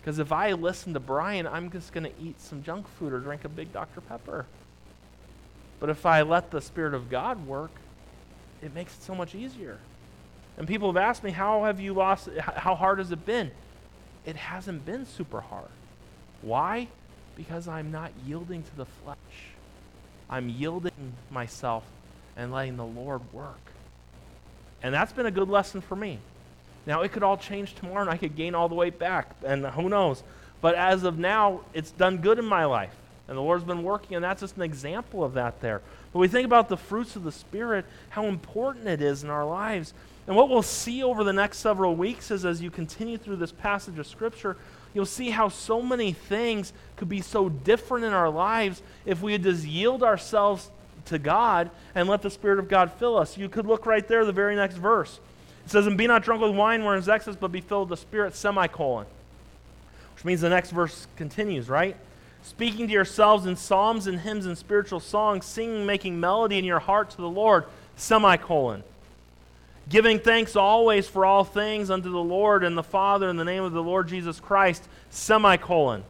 Because 0.06 0.20
if 0.20 0.32
I 0.32 0.52
listen 0.52 0.94
to 0.94 1.00
Brian, 1.00 1.48
I'm 1.48 1.72
just 1.72 1.92
going 1.92 2.04
to 2.04 2.12
eat 2.22 2.40
some 2.40 2.62
junk 2.62 2.88
food 2.88 3.12
or 3.12 3.20
drink 3.20 3.44
a 3.44 3.50
big 3.50 3.74
Dr. 3.74 4.02
Pepper. 4.02 4.46
But 5.80 5.90
if 5.90 6.06
I 6.06 6.22
let 6.22 6.52
the 6.52 6.62
Spirit 6.62 6.94
of 6.94 7.10
God 7.10 7.48
work, 7.48 7.72
it 8.62 8.72
makes 8.76 8.96
it 8.96 9.02
so 9.02 9.16
much 9.16 9.34
easier. 9.34 9.80
And 10.60 10.68
people 10.68 10.90
have 10.90 10.98
asked 10.98 11.24
me, 11.24 11.32
how 11.32 11.64
have 11.64 11.80
you 11.80 11.96
lost, 11.96 12.30
how 12.38 12.76
hard 12.76 13.00
has 13.00 13.12
it 13.12 13.26
been? 13.26 13.50
It 14.28 14.36
hasn't 14.36 14.86
been 14.86 15.08
super 15.08 15.42
hard. 15.42 15.72
Why? 16.44 16.88
Because 17.36 17.68
I'm 17.68 17.92
not 17.92 18.12
yielding 18.28 18.62
to 18.62 18.76
the 18.76 18.86
flesh. 18.86 19.18
I'm 20.30 20.50
yielding 20.50 21.14
myself 21.32 21.84
and 22.38 22.52
letting 22.52 22.78
the 22.78 22.86
Lord 22.86 23.22
work. 23.34 23.72
And 24.84 24.94
that's 24.94 25.14
been 25.14 25.26
a 25.26 25.32
good 25.32 25.50
lesson 25.50 25.82
for 25.82 25.96
me. 25.96 26.20
Now, 26.86 27.02
it 27.02 27.12
could 27.12 27.24
all 27.24 27.38
change 27.38 27.74
tomorrow 27.76 28.02
and 28.02 28.10
I 28.10 28.18
could 28.18 28.36
gain 28.36 28.56
all 28.56 28.70
the 28.70 28.76
weight 28.76 29.00
back, 29.00 29.36
and 29.44 29.66
who 29.66 29.90
knows. 29.90 30.24
But 30.62 30.76
as 30.76 31.04
of 31.04 31.18
now, 31.18 31.62
it's 31.74 31.92
done 31.92 32.18
good 32.18 32.40
in 32.40 32.46
my 32.46 32.66
life. 32.66 32.96
And 33.28 33.38
the 33.38 33.42
Lord's 33.42 33.64
been 33.64 33.84
working, 33.84 34.16
and 34.16 34.24
that's 34.24 34.42
just 34.42 34.56
an 34.56 34.62
example 34.62 35.24
of 35.24 35.34
that 35.34 35.60
there. 35.60 35.82
But 36.14 36.20
we 36.20 36.28
think 36.28 36.46
about 36.46 36.70
the 36.70 36.78
fruits 36.78 37.16
of 37.16 37.24
the 37.24 37.32
Spirit, 37.32 37.86
how 38.10 38.26
important 38.26 38.88
it 38.88 39.02
is 39.02 39.24
in 39.24 39.30
our 39.30 39.46
lives. 39.46 39.94
And 40.28 40.36
what 40.36 40.50
we'll 40.50 40.62
see 40.62 41.04
over 41.04 41.24
the 41.24 41.34
next 41.34 41.58
several 41.58 41.96
weeks 41.96 42.30
is 42.30 42.46
as 42.46 42.62
you 42.62 42.70
continue 42.70 43.18
through 43.18 43.38
this 43.38 43.52
passage 43.52 43.98
of 43.98 44.06
Scripture, 44.08 44.58
you'll 44.94 45.06
see 45.06 45.32
how 45.32 45.50
so 45.50 45.82
many 45.82 46.14
things 46.14 46.72
could 46.98 47.10
be 47.10 47.22
so 47.22 47.50
different 47.50 48.06
in 48.06 48.14
our 48.14 48.30
lives 48.30 48.82
if 49.06 49.22
we 49.22 49.38
just 49.38 49.66
yield 49.66 50.04
ourselves 50.04 50.70
to 51.06 51.20
God 51.20 51.70
and 51.94 52.08
let 52.08 52.22
the 52.22 52.30
Spirit 52.30 52.60
of 52.60 52.68
God 52.68 52.92
fill 52.94 53.18
us. 53.18 53.38
You 53.38 53.50
could 53.50 53.66
look 53.66 53.86
right 53.86 54.08
there, 54.08 54.24
the 54.26 54.32
very 54.32 54.56
next 54.56 54.76
verse. 54.76 55.20
It 55.66 55.72
says, 55.72 55.88
And 55.88 55.98
be 55.98 56.08
not 56.08 56.24
drunk 56.24 56.42
with 56.42 56.56
wine 56.56 56.84
wherein 56.84 57.00
is 57.00 57.10
excess, 57.10 57.36
but 57.36 57.52
be 57.52 57.62
filled 57.62 57.90
with 57.90 58.00
the 58.00 58.06
Spirit, 58.06 58.36
semicolon. 58.36 59.06
Which 60.16 60.26
means 60.26 60.42
the 60.42 60.50
next 60.50 60.72
verse 60.72 61.08
continues, 61.18 61.70
right? 61.70 61.98
speaking 62.46 62.86
to 62.86 62.94
yourselves 62.94 63.48
in 63.48 63.56
psalms 63.56 64.06
and 64.06 64.20
hymns 64.20 64.46
and 64.46 64.56
spiritual 64.56 65.00
songs, 65.00 65.46
singing, 65.46 65.86
making 65.86 66.20
melody 66.20 66.60
in 66.60 66.64
your 66.64 66.80
heart 66.80 67.10
to 67.10 67.18
the 67.18 67.30
Lord, 67.30 67.66
semicolon. 67.96 68.84
Giving 69.90 70.20
thanks 70.20 70.56
always 70.56 71.08
for 71.08 71.26
all 71.26 71.44
things 71.44 71.90
unto 71.90 72.12
the 72.12 72.18
Lord 72.18 72.64
and 72.64 72.78
the 72.78 72.84
Father 72.84 73.30
in 73.30 73.38
the 73.38 73.44
name 73.44 73.64
of 73.64 73.74
the 73.74 73.82
Lord 73.82 74.08
Jesus 74.08 74.40
Christ, 74.40 74.88
semicolon. 75.10 76.04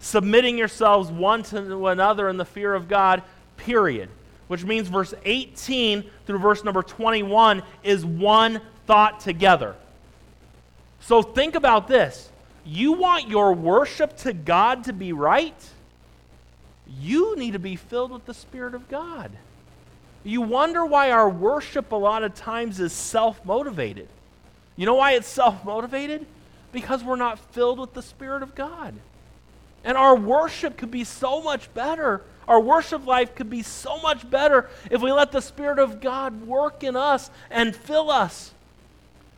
Submitting 0.00 0.58
yourselves 0.58 1.10
one 1.10 1.42
to 1.44 1.86
another 1.86 2.28
in 2.28 2.36
the 2.36 2.44
fear 2.44 2.74
of 2.74 2.88
God, 2.88 3.22
period. 3.56 4.10
Which 4.48 4.64
means 4.64 4.88
verse 4.88 5.14
18 5.24 6.04
through 6.26 6.38
verse 6.38 6.62
number 6.62 6.82
21 6.82 7.62
is 7.82 8.04
one 8.04 8.60
thought 8.90 9.20
together. 9.20 9.76
So 10.98 11.22
think 11.22 11.54
about 11.54 11.86
this 11.86 12.28
you 12.64 12.94
want 12.94 13.28
your 13.28 13.52
worship 13.52 14.16
to 14.18 14.32
God 14.32 14.82
to 14.84 14.92
be 14.92 15.12
right, 15.12 15.54
you 16.98 17.36
need 17.36 17.52
to 17.52 17.60
be 17.60 17.76
filled 17.76 18.10
with 18.10 18.26
the 18.26 18.34
Spirit 18.34 18.74
of 18.74 18.88
God. 18.88 19.30
You 20.24 20.42
wonder 20.42 20.84
why 20.84 21.12
our 21.12 21.30
worship 21.30 21.92
a 21.92 21.96
lot 21.96 22.24
of 22.24 22.34
times 22.34 22.80
is 22.80 22.92
self 22.92 23.44
motivated. 23.44 24.08
You 24.74 24.86
know 24.86 24.96
why 24.96 25.12
it's 25.12 25.28
self 25.28 25.64
motivated? 25.64 26.26
Because 26.72 27.04
we're 27.04 27.14
not 27.14 27.38
filled 27.38 27.78
with 27.78 27.94
the 27.94 28.02
Spirit 28.02 28.42
of 28.42 28.56
God. 28.56 28.94
And 29.84 29.96
our 29.96 30.16
worship 30.16 30.76
could 30.76 30.90
be 30.90 31.04
so 31.04 31.40
much 31.40 31.72
better. 31.74 32.22
Our 32.48 32.60
worship 32.60 33.06
life 33.06 33.36
could 33.36 33.50
be 33.50 33.62
so 33.62 34.00
much 34.00 34.28
better 34.28 34.68
if 34.90 35.00
we 35.00 35.12
let 35.12 35.30
the 35.30 35.40
Spirit 35.40 35.78
of 35.78 36.00
God 36.00 36.44
work 36.44 36.82
in 36.82 36.96
us 36.96 37.30
and 37.52 37.76
fill 37.76 38.10
us. 38.10 38.52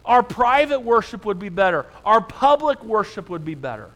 Our 0.05 0.23
private 0.23 0.81
worship 0.81 1.25
would 1.25 1.39
be 1.39 1.49
better. 1.49 1.87
Our 2.05 2.21
public 2.21 2.83
worship 2.83 3.29
would 3.29 3.45
be 3.45 3.55
better. 3.55 3.91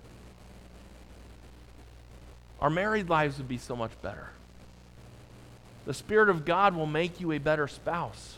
Our 2.60 2.70
married 2.70 3.08
lives 3.08 3.38
would 3.38 3.48
be 3.48 3.58
so 3.58 3.76
much 3.76 3.90
better. 4.02 4.28
The 5.84 5.94
Spirit 5.94 6.28
of 6.28 6.44
God 6.44 6.74
will 6.74 6.86
make 6.86 7.20
you 7.20 7.32
a 7.32 7.38
better 7.38 7.68
spouse. 7.68 8.36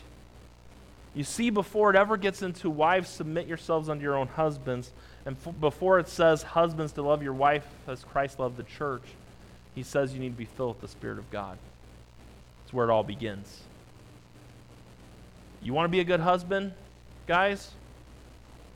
You 1.15 1.23
see, 1.23 1.49
before 1.49 1.89
it 1.89 1.95
ever 1.95 2.17
gets 2.17 2.41
into 2.41 2.69
wives, 2.69 3.09
submit 3.09 3.47
yourselves 3.47 3.89
unto 3.89 4.03
your 4.03 4.15
own 4.15 4.27
husbands, 4.27 4.91
and 5.25 5.35
f- 5.43 5.59
before 5.59 5.99
it 5.99 6.07
says 6.07 6.43
husbands 6.43 6.93
to 6.93 7.01
love 7.01 7.23
your 7.23 7.33
wife 7.33 7.65
as 7.87 8.03
Christ 8.03 8.39
loved 8.39 8.57
the 8.57 8.63
church, 8.63 9.01
he 9.73 9.81
says 9.81 10.13
you 10.13 10.19
need 10.19 10.29
to 10.29 10.37
be 10.37 10.45
filled 10.45 10.75
with 10.75 10.81
the 10.81 10.87
Spirit 10.87 11.17
of 11.17 11.29
God. 11.31 11.57
It's 12.63 12.73
where 12.73 12.87
it 12.87 12.91
all 12.91 13.03
begins. 13.03 13.61
You 15.63 15.73
want 15.73 15.85
to 15.85 15.89
be 15.89 15.99
a 15.99 16.05
good 16.05 16.19
husband, 16.19 16.73
guys? 17.29 17.69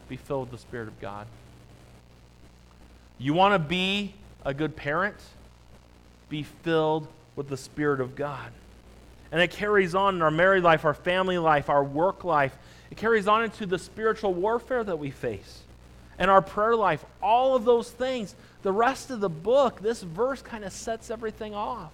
Be 0.08 0.16
filled 0.16 0.51
with 0.51 0.51
the 0.51 0.68
Spirit 0.68 0.88
of 0.88 1.01
God. 1.01 1.26
You 3.18 3.34
want 3.34 3.56
to 3.56 3.60
be 3.68 4.14
a 4.45 4.54
good 4.54 4.76
parent? 4.76 5.16
Be 6.30 6.43
filled 6.43 7.08
with 7.36 7.49
the 7.49 7.58
Spirit 7.58 7.99
of 7.99 8.16
God. 8.16 8.51
And 9.32 9.41
it 9.41 9.49
carries 9.49 9.95
on 9.95 10.14
in 10.14 10.22
our 10.22 10.30
married 10.30 10.62
life, 10.62 10.86
our 10.86 10.93
family 10.93 11.39
life, 11.39 11.68
our 11.68 11.84
work 11.84 12.24
life. 12.24 12.56
It 12.91 12.97
carries 12.97 13.28
on 13.28 13.43
into 13.43 13.66
the 13.66 13.80
spiritual 13.80 14.36
warfare 14.36 14.84
that 14.84 14.99
we 14.99 15.10
face 15.10 15.62
and 16.20 16.30
our 16.30 16.43
prayer 16.43 16.76
life. 16.76 17.04
All 17.24 17.56
of 17.56 17.66
those 17.66 17.89
things. 17.89 18.36
The 18.62 18.72
rest 18.72 19.10
of 19.10 19.20
the 19.20 19.30
book, 19.30 19.82
this 19.82 20.04
verse 20.04 20.43
kind 20.43 20.64
of 20.64 20.72
sets 20.72 21.10
everything 21.10 21.56
off. 21.56 21.91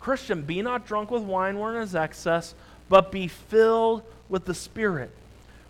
Christian, 0.00 0.40
be 0.40 0.62
not 0.62 0.86
drunk 0.86 1.10
with 1.10 1.22
wine 1.22 1.58
wherein 1.58 1.82
is 1.82 1.94
excess, 1.94 2.54
but 2.88 3.12
be 3.12 3.28
filled 3.28 4.04
with 4.28 4.44
the 4.44 4.54
Spirit. 4.54 5.10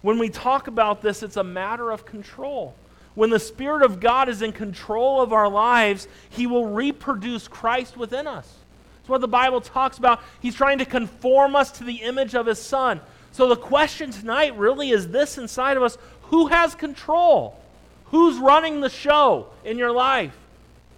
When 0.03 0.19
we 0.19 0.29
talk 0.29 0.67
about 0.69 1.03
this, 1.03 1.23
it's 1.23 1.37
a 1.37 1.45
matter 1.45 1.91
of 1.91 2.07
control. 2.07 2.75
When 3.15 3.31
the 3.31 3.41
Spirit 3.41 3.83
of 3.83 4.01
God 4.01 4.29
is 4.29 4.43
in 4.43 4.53
control 4.53 5.21
of 5.21 5.33
our 5.33 5.49
lives, 5.49 6.07
He 6.31 6.47
will 6.47 6.67
reproduce 6.67 7.49
Christ 7.49 7.97
within 7.97 8.27
us. 8.27 8.53
It's 9.01 9.09
what 9.09 9.21
the 9.21 9.29
Bible 9.29 9.61
talks 9.61 9.99
about. 9.99 10.21
He's 10.41 10.55
trying 10.55 10.79
to 10.79 10.85
conform 10.85 11.57
us 11.57 11.73
to 11.73 11.85
the 11.85 11.97
image 11.97 12.35
of 12.35 12.47
His 12.47 12.61
Son. 12.61 13.01
So 13.33 13.49
the 13.49 13.57
question 13.57 14.11
tonight 14.11 14.57
really 14.57 14.91
is 14.91 15.09
this 15.09 15.39
inside 15.39 15.77
of 15.77 15.83
us 15.83 15.99
who 16.23 16.49
has 16.49 16.75
control? 16.75 17.59
Who's 18.07 18.37
running 18.39 18.81
the 18.81 18.91
show 18.91 19.49
in 19.65 19.79
your 19.79 19.93
life? 19.93 20.37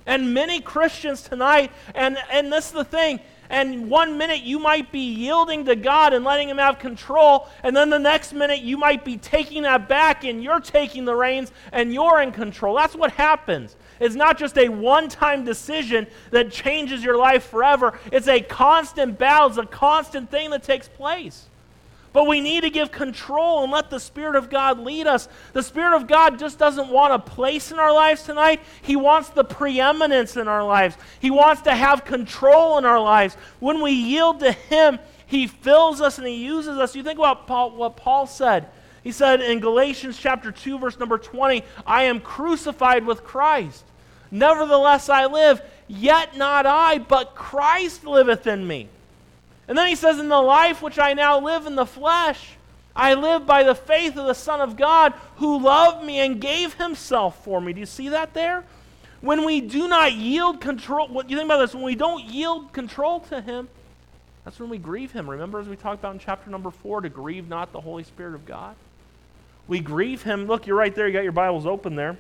And 0.07 0.35
many 0.35 0.61
Christians 0.61 1.23
tonight, 1.23 1.71
and, 1.95 2.19
and 2.31 2.53
this 2.53 2.67
is 2.67 2.73
the 2.73 2.85
thing, 2.85 3.21
and 3.51 3.91
one 3.91 4.17
minute 4.17 4.43
you 4.43 4.59
might 4.59 4.91
be 4.91 5.01
yielding 5.01 5.67
to 5.67 5.77
God 5.77 6.15
and 6.15 6.25
letting 6.25 6.49
Him 6.49 6.57
have 6.57 6.79
control, 6.79 7.49
and 7.63 7.77
then 7.77 7.91
the 7.91 7.99
next 7.99 8.33
minute 8.33 8.61
you 8.61 8.79
might 8.79 9.05
be 9.05 9.19
taking 9.19 9.65
that 9.65 9.89
back 9.89 10.25
and 10.25 10.43
you're 10.43 10.61
taking 10.61 11.05
the 11.05 11.15
reins 11.15 11.53
and 11.73 11.93
you're 11.93 12.23
in 12.23 12.33
control. 12.33 12.77
That's 12.77 12.95
what 12.95 13.13
happens. 13.13 13.77
It's 13.99 14.15
not 14.15 14.39
just 14.39 14.57
a 14.57 14.71
one 14.71 15.09
time 15.09 15.45
decision 15.45 16.07
that 16.31 16.51
changes 16.51 17.05
your 17.05 17.19
life 17.19 17.45
forever, 17.45 17.99
it's 18.11 18.29
a 18.29 18.41
constant 18.41 19.19
battle, 19.19 19.49
it's 19.49 19.59
a 19.59 19.67
constant 19.67 20.31
thing 20.31 20.51
that 20.51 20.63
takes 20.63 20.89
place. 20.89 21.50
But 22.13 22.27
we 22.27 22.41
need 22.41 22.63
to 22.63 22.71
give 22.71 22.91
control 22.91 23.63
and 23.63 23.71
let 23.71 23.89
the 23.89 24.01
Spirit 24.01 24.35
of 24.35 24.51
God 24.51 24.81
lead 24.81 25.07
us. 25.07 25.29
The 25.53 25.63
Spirit 25.63 25.95
of 25.95 26.09
God 26.09 26.41
just 26.41 26.59
doesn't 26.59 26.89
want 26.89 27.13
a 27.13 27.19
place 27.21 27.71
in 27.71 27.79
our 27.79 27.93
lives 27.93 28.25
tonight. 28.25 28.61
He 28.83 28.97
wants 28.97 29.29
the 29.29 29.45
preeminence 29.45 30.37
in 30.37 30.49
our 30.49 30.65
lives. 30.65 30.97
He 31.21 31.31
wants 31.31 31.63
to 31.63 31.75
have 31.75 32.05
control 32.05 32.79
in 32.79 32.85
our 32.85 33.01
lives. 33.01 33.37
When 33.61 33.81
we 33.81 33.93
yield 33.93 34.41
to 34.41 34.51
Him, 34.51 34.99
He 35.27 35.47
fills 35.47 36.01
us 36.01 36.19
and 36.19 36.27
He 36.27 36.45
uses 36.45 36.79
us. 36.79 36.97
You 36.97 37.05
think 37.05 37.21
about 37.21 37.47
Paul, 37.47 37.77
what 37.77 37.97
Paul 37.97 38.27
said. 38.27 38.69
He 39.05 39.13
said 39.13 39.41
in 39.41 39.61
Galatians 39.61 40.19
chapter 40.19 40.51
2, 40.51 40.79
verse 40.81 40.99
number 40.99 41.17
20, 41.17 41.65
I 41.87 42.05
am 42.05 42.21
crucified 42.21 43.07
with 43.07 43.23
Christ. 43.23 43.85
Nevertheless, 44.33 45.09
I 45.09 45.27
live, 45.27 45.63
yet 45.87 46.37
not 46.37 46.67
I, 46.67 46.99
but 46.99 47.37
Christ 47.37 48.05
liveth 48.05 48.47
in 48.47 48.67
me. 48.67 48.89
And 49.71 49.79
then 49.79 49.87
he 49.87 49.95
says, 49.95 50.19
In 50.19 50.29
the 50.29 50.43
life 50.43 50.83
which 50.83 50.99
I 50.99 51.15
now 51.15 51.39
live 51.39 51.65
in 51.65 51.77
the 51.77 51.87
flesh, 51.87 52.57
I 52.95 53.15
live 53.15 53.47
by 53.47 53.63
the 53.63 53.77
faith 53.77 54.17
of 54.17 54.27
the 54.27 54.35
Son 54.35 54.61
of 54.61 54.77
God 54.77 55.15
who 55.37 55.61
loved 55.61 56.05
me 56.05 56.19
and 56.19 56.41
gave 56.41 56.75
himself 56.75 57.45
for 57.45 57.61
me. 57.61 57.73
Do 57.73 57.79
you 57.79 57.87
see 57.87 58.09
that 58.09 58.35
there? 58.35 58.65
When 59.21 59.45
we 59.45 59.61
do 59.61 59.87
not 59.87 60.13
yield 60.15 60.61
control, 60.61 61.07
what 61.07 61.29
do 61.29 61.31
you 61.31 61.39
think 61.39 61.47
about 61.47 61.59
this? 61.59 61.73
When 61.73 61.85
we 61.85 61.95
don't 61.95 62.25
yield 62.25 62.73
control 62.73 63.21
to 63.21 63.41
him, 63.41 63.69
that's 64.45 64.59
when 64.59 64.71
we 64.71 64.79
grieve 64.79 65.13
him. 65.13 65.31
Remember, 65.31 65.61
as 65.61 65.69
we 65.69 65.77
talked 65.77 66.01
about 66.01 66.15
in 66.15 66.19
chapter 66.19 66.51
number 66.51 66.73
four, 66.73 67.01
to 67.03 67.09
grieve 67.09 67.49
not 67.49 67.71
the 67.71 67.81
Holy 67.81 68.03
Spirit 68.03 68.35
of 68.35 68.47
God? 68.47 68.75
We 69.69 69.79
grieve 69.79 70.25
him. 70.25 70.47
Look, 70.47 70.67
you're 70.67 70.77
right 70.77 70.93
there. 70.93 71.07
You 71.07 71.13
got 71.13 71.23
your 71.23 71.31
Bibles 71.31 71.65
open 71.65 71.95
there. 71.95 72.19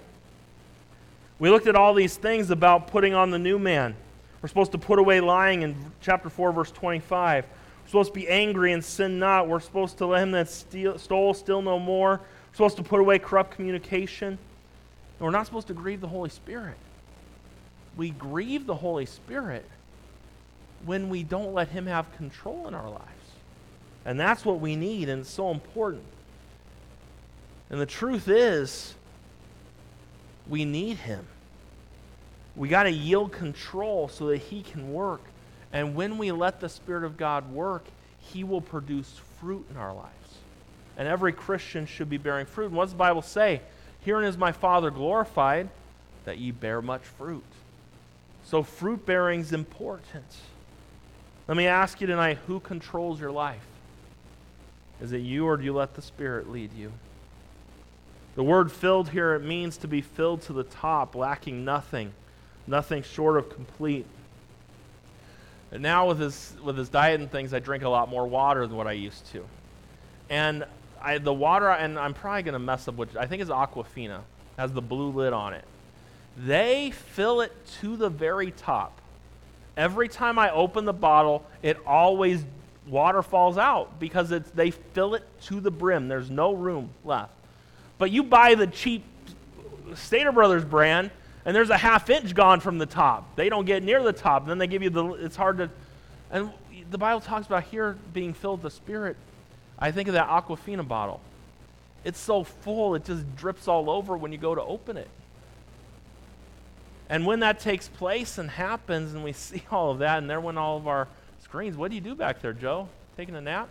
We 1.41 1.51
looked 1.51 1.67
at 1.67 1.75
all 1.75 1.95
these 1.95 2.17
things 2.17 2.51
about 2.51 2.87
putting 2.87 3.13
on 3.13 3.33
the 3.33 3.41
new 3.41 3.59
man. 3.59 3.97
We're 4.43 4.49
supposed 4.49 4.73
to 4.73 4.79
put 4.79 4.99
away 4.99 5.21
lying 5.21 5.63
in 5.63 5.77
chapter 6.01 6.31
4, 6.31 6.53
verse 6.53 6.71
25. 6.71 7.45
We're 7.45 7.87
supposed 7.87 8.15
to 8.15 8.21
be 8.21 8.29
angry 8.29 8.73
and 8.73 8.85
sin 8.85 9.19
not. 9.19 9.49
We're 9.49 9.61
supposed 9.61 9.99
to 9.99 10.07
let 10.07 10.23
him 10.23 10.31
that 10.33 10.49
steal, 10.49 10.99
stole 10.99 11.35
steal 11.35 11.61
no 11.61 11.79
more. 11.79 12.21
We're 12.21 12.55
supposed 12.55 12.77
to 12.79 12.83
put 12.83 13.01
away 13.01 13.19
corrupt 13.19 13.55
communication. 13.55 14.29
And 14.29 14.39
we're 15.21 15.31
not 15.31 15.47
supposed 15.47 15.67
to 15.67 15.75
grieve 15.75 16.01
the 16.01 16.09
Holy 16.09 16.31
Spirit. 16.31 16.77
We 17.97 18.11
grieve 18.11 18.67
the 18.67 18.77
Holy 18.77 19.07
Spirit 19.07 19.67
when 20.87 21.11
we 21.11 21.23
don't 21.23 21.53
let 21.53 21.69
him 21.69 21.87
have 21.87 22.11
control 22.17 22.67
in 22.67 22.75
our 22.75 22.89
lives. 22.89 23.05
And 24.07 24.19
that's 24.19 24.45
what 24.45 24.61
we 24.61 24.77
need, 24.77 25.11
and 25.11 25.21
it's 25.21 25.31
so 25.31 25.51
important. 25.51 26.05
And 27.69 27.79
the 27.79 27.87
truth 27.87 28.29
is, 28.29 28.95
we 30.49 30.65
need 30.65 30.97
him. 30.97 31.27
We 32.57 32.69
got 32.69 32.85
to 32.85 32.91
yield 32.91 33.33
control 33.33 34.09
so 34.09 34.29
that 34.29 34.39
He 34.39 34.63
can 34.63 34.93
work. 34.93 35.23
And 35.73 35.95
when 35.95 36.19
we 36.19 36.33
let 36.33 36.61
the 36.61 36.69
Spirit 36.69 37.05
of 37.05 37.17
God 37.17 37.53
work, 37.53 37.85
He 38.19 38.45
will 38.45 38.61
produce 38.61 39.21
fruit 39.41 39.67
in 39.71 39.77
our 39.77 39.95
lives. 39.95 40.11
And 40.97 41.07
every 41.07 41.33
Christian 41.33 41.87
should 41.87 42.11
be 42.11 42.19
bearing 42.19 42.47
fruit. 42.47 42.67
And 42.67 42.75
what 42.75 42.85
does 42.85 42.93
the 42.93 42.99
Bible 42.99 43.23
say? 43.23 43.63
Herein 44.05 44.25
is 44.25 44.37
my 44.37 44.53
Father 44.53 44.91
glorified, 44.91 45.69
that 46.25 46.39
ye 46.39 46.51
bear 46.51 46.83
much 46.83 47.03
fruit. 47.03 47.45
So 48.45 48.63
fruit 48.63 49.07
bearing 49.07 49.41
is 49.41 49.53
important. 49.53 50.25
Let 51.47 51.57
me 51.57 51.67
ask 51.67 52.01
you 52.01 52.07
tonight 52.07 52.39
who 52.47 52.61
controls 52.61 53.21
your 53.21 53.31
life? 53.31 53.65
Is 55.01 55.13
it 55.13 55.19
you 55.19 55.47
or 55.47 55.57
do 55.57 55.65
you 55.65 55.73
let 55.73 55.95
the 55.95 56.03
Spirit 56.03 56.51
lead 56.51 56.73
you? 56.73 56.93
The 58.35 58.43
word 58.43 58.71
filled 58.71 59.11
here, 59.11 59.35
it 59.35 59.45
means 59.45 59.77
to 59.79 59.89
be 59.89 60.01
filled 60.01 60.43
to 60.43 60.53
the 60.53 60.63
top, 60.65 61.15
lacking 61.15 61.65
nothing 61.65 62.13
nothing 62.67 63.03
short 63.03 63.37
of 63.37 63.51
complete. 63.51 64.07
And 65.73 65.83
now 65.83 66.09
with 66.09 66.19
his 66.19 66.55
with 66.63 66.77
his 66.77 66.89
diet 66.89 67.21
and 67.21 67.31
things, 67.31 67.55
I 67.55 67.59
drink 67.61 67.85
a 67.85 67.89
lot 67.89 68.09
more 68.09 68.27
water 68.27 68.67
than 68.67 68.77
what 68.77 68.87
I 68.87 68.93
used 68.93 69.27
to. 69.33 69.45
And 70.29 70.65
I, 71.01 71.19
the 71.19 71.33
water, 71.33 71.71
and 71.71 71.99
I'm 71.99 72.15
probably 72.15 72.43
going 72.43 72.53
to 72.53 72.59
mess 72.59 72.87
up 72.89 72.97
which 72.97 73.17
I 73.17 73.27
think 73.27 73.43
is 73.43 73.49
Aquafina, 73.49 74.21
has 74.57 74.73
the 74.73 74.83
blue 74.83 75.11
lid 75.11 75.33
on 75.33 75.55
it. 75.55 75.65
They 76.37 76.91
fill 76.91 77.41
it 77.41 77.53
to 77.81 77.97
the 77.97 78.09
very 78.09 78.51
top. 78.51 79.01
Every 79.77 80.09
time 80.09 80.39
I 80.39 80.51
open 80.51 80.85
the 80.85 80.93
bottle, 80.93 81.45
it 81.63 81.79
always 81.87 82.45
water 82.87 83.23
falls 83.23 83.57
out 83.57 83.99
because 83.99 84.31
it's, 84.31 84.51
they 84.51 84.71
fill 84.71 85.15
it 85.15 85.25
to 85.43 85.61
the 85.61 85.71
brim. 85.71 86.09
There's 86.09 86.31
no 86.31 86.53
room 86.53 86.91
left. 87.05 87.33
But 87.99 88.11
you 88.11 88.23
buy 88.23 88.55
the 88.55 88.67
cheap 88.67 89.05
Stater 89.95 90.33
Brothers 90.33 90.65
brand, 90.65 91.11
and 91.51 91.57
there's 91.57 91.71
a 91.71 91.77
half 91.77 92.09
inch 92.11 92.33
gone 92.33 92.61
from 92.61 92.79
the 92.79 92.87
top. 92.87 93.35
They 93.35 93.49
don't 93.49 93.65
get 93.65 93.83
near 93.83 94.05
the 94.05 94.13
top. 94.13 94.43
And 94.43 94.51
then 94.53 94.59
they 94.59 94.69
give 94.69 94.85
you 94.85 94.91
the, 94.91 95.15
it's 95.15 95.35
hard 95.35 95.59
to, 95.59 95.69
and 96.31 96.53
the 96.93 96.97
Bible 96.97 97.21
talks 97.21 97.49
about 97.49 97.65
here 97.65 97.99
being 98.15 98.35
filled 98.35 98.63
with 98.63 98.73
the 98.73 98.77
Spirit. 98.77 99.17
I 99.77 99.91
think 99.91 100.07
of 100.07 100.15
that 100.15 100.29
Aquafina 100.29 100.87
bottle. 100.87 101.21
It's 102.05 102.21
so 102.21 102.45
full, 102.45 102.95
it 102.95 103.05
just 103.05 103.35
drips 103.35 103.67
all 103.67 103.91
over 103.91 104.17
when 104.17 104.31
you 104.31 104.39
go 104.39 104.55
to 104.55 104.63
open 104.63 104.97
it. 104.97 105.09
And 107.09 107.27
when 107.27 107.41
that 107.41 107.59
takes 107.59 107.89
place 107.89 108.39
and 108.39 108.49
happens, 108.49 109.13
and 109.13 109.25
we 109.25 109.33
see 109.33 109.65
all 109.73 109.91
of 109.91 109.99
that, 109.99 110.19
and 110.19 110.31
there 110.31 110.41
went 110.41 110.57
all 110.57 110.77
of 110.77 110.87
our 110.87 111.09
screens, 111.43 111.77
what 111.77 111.89
do 111.89 111.97
you 111.97 112.01
do 112.01 112.15
back 112.15 112.43
there, 112.43 112.53
Joe? 112.53 112.89
Taking 113.17 113.35
a 113.35 113.41
nap? 113.41 113.69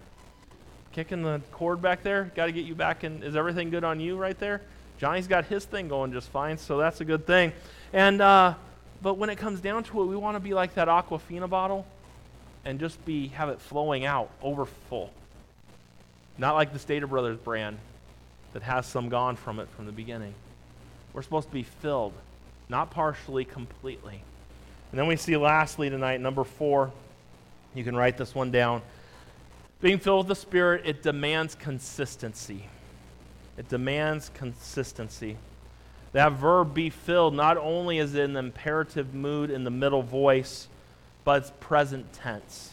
Kicking 0.91 1.23
the 1.23 1.39
cord 1.53 1.81
back 1.81 2.03
there? 2.03 2.29
Got 2.35 2.47
to 2.47 2.51
get 2.51 2.65
you 2.65 2.75
back 2.75 3.05
in. 3.05 3.23
Is 3.23 3.37
everything 3.37 3.69
good 3.69 3.85
on 3.85 4.01
you 4.01 4.17
right 4.17 4.37
there? 4.37 4.63
Johnny's 4.99 5.27
got 5.27 5.45
his 5.45 5.65
thing 5.65 5.87
going 5.87 6.11
just 6.11 6.29
fine, 6.29 6.57
so 6.57 6.77
that's 6.77 6.99
a 6.99 7.05
good 7.05 7.25
thing. 7.25 7.53
And 7.93 8.21
uh, 8.21 8.53
but 9.01 9.17
when 9.17 9.29
it 9.29 9.37
comes 9.37 9.61
down 9.61 9.83
to 9.85 10.01
it, 10.01 10.05
we 10.05 10.15
want 10.17 10.35
to 10.35 10.41
be 10.41 10.53
like 10.53 10.75
that 10.75 10.89
Aquafina 10.89 11.49
bottle 11.49 11.87
and 12.65 12.79
just 12.79 13.03
be 13.05 13.29
have 13.29 13.49
it 13.49 13.61
flowing 13.61 14.05
out 14.05 14.29
over 14.41 14.65
full. 14.65 15.11
Not 16.37 16.55
like 16.55 16.73
the 16.73 16.79
Stater 16.79 17.07
Brothers 17.07 17.37
brand 17.37 17.77
that 18.53 18.61
has 18.63 18.85
some 18.85 19.09
gone 19.09 19.37
from 19.37 19.59
it 19.59 19.69
from 19.69 19.85
the 19.85 19.91
beginning. 19.91 20.33
We're 21.13 21.21
supposed 21.21 21.47
to 21.47 21.53
be 21.53 21.63
filled, 21.63 22.13
not 22.67 22.91
partially, 22.91 23.45
completely. 23.45 24.21
And 24.91 24.99
then 24.99 25.07
we 25.07 25.15
see 25.15 25.37
lastly 25.37 25.89
tonight, 25.89 26.19
number 26.19 26.43
four. 26.43 26.91
You 27.73 27.83
can 27.83 27.95
write 27.95 28.17
this 28.17 28.35
one 28.35 28.51
down. 28.51 28.81
Being 29.81 29.99
filled 29.99 30.27
with 30.27 30.37
the 30.37 30.41
Spirit, 30.41 30.81
it 30.85 31.03
demands 31.03 31.55
consistency. 31.55 32.65
It 33.59 33.67
demands 33.67 34.31
consistency. 34.33 35.35
That 36.13 36.31
verb 36.31 36.73
be 36.73 36.89
filled 36.89 37.33
not 37.33 37.57
only 37.57 37.97
is 37.97 38.15
in 38.15 38.31
the 38.31 38.39
imperative 38.39 39.13
mood 39.13 39.51
in 39.51 39.65
the 39.65 39.69
middle 39.69 40.01
voice, 40.01 40.69
but 41.25 41.41
it's 41.41 41.51
present 41.59 42.13
tense. 42.13 42.71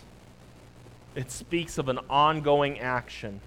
It 1.16 1.32
speaks 1.32 1.76
of 1.76 1.89
an 1.89 1.99
ongoing 2.09 2.78
action. 2.78 3.41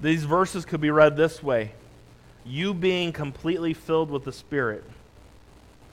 These 0.00 0.24
verses 0.24 0.64
could 0.64 0.80
be 0.80 0.90
read 0.90 1.18
this 1.18 1.42
way 1.42 1.72
You 2.46 2.72
being 2.72 3.12
completely 3.12 3.74
filled 3.74 4.10
with 4.10 4.24
the 4.24 4.32
Spirit. 4.32 4.84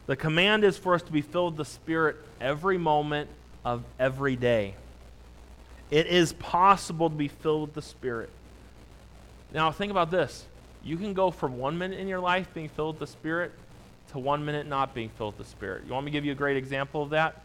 The 0.05 0.15
command 0.15 0.63
is 0.63 0.77
for 0.77 0.93
us 0.95 1.01
to 1.01 1.11
be 1.11 1.21
filled 1.21 1.57
with 1.57 1.67
the 1.67 1.73
Spirit 1.73 2.15
every 2.39 2.77
moment 2.77 3.29
of 3.65 3.83
every 3.99 4.37
day. 4.37 4.75
It 5.91 6.07
is 6.07 6.31
possible 6.31 7.09
to 7.09 7.15
be 7.15 7.27
filled 7.27 7.63
with 7.63 7.73
the 7.73 7.81
Spirit. 7.81 8.29
Now, 9.53 9.71
think 9.71 9.91
about 9.91 10.11
this. 10.11 10.45
You 10.83 10.97
can 10.97 11.13
go 11.13 11.31
from 11.31 11.57
one 11.57 11.77
minute 11.77 11.99
in 11.99 12.07
your 12.07 12.19
life 12.19 12.53
being 12.53 12.69
filled 12.69 12.99
with 12.99 13.09
the 13.09 13.13
Spirit 13.13 13.51
to 14.11 14.19
one 14.19 14.45
minute 14.45 14.67
not 14.67 14.93
being 14.93 15.09
filled 15.09 15.37
with 15.37 15.47
the 15.47 15.51
Spirit. 15.51 15.83
You 15.85 15.93
want 15.93 16.05
me 16.05 16.11
to 16.11 16.17
give 16.17 16.25
you 16.25 16.31
a 16.31 16.35
great 16.35 16.57
example 16.57 17.03
of 17.03 17.09
that? 17.11 17.41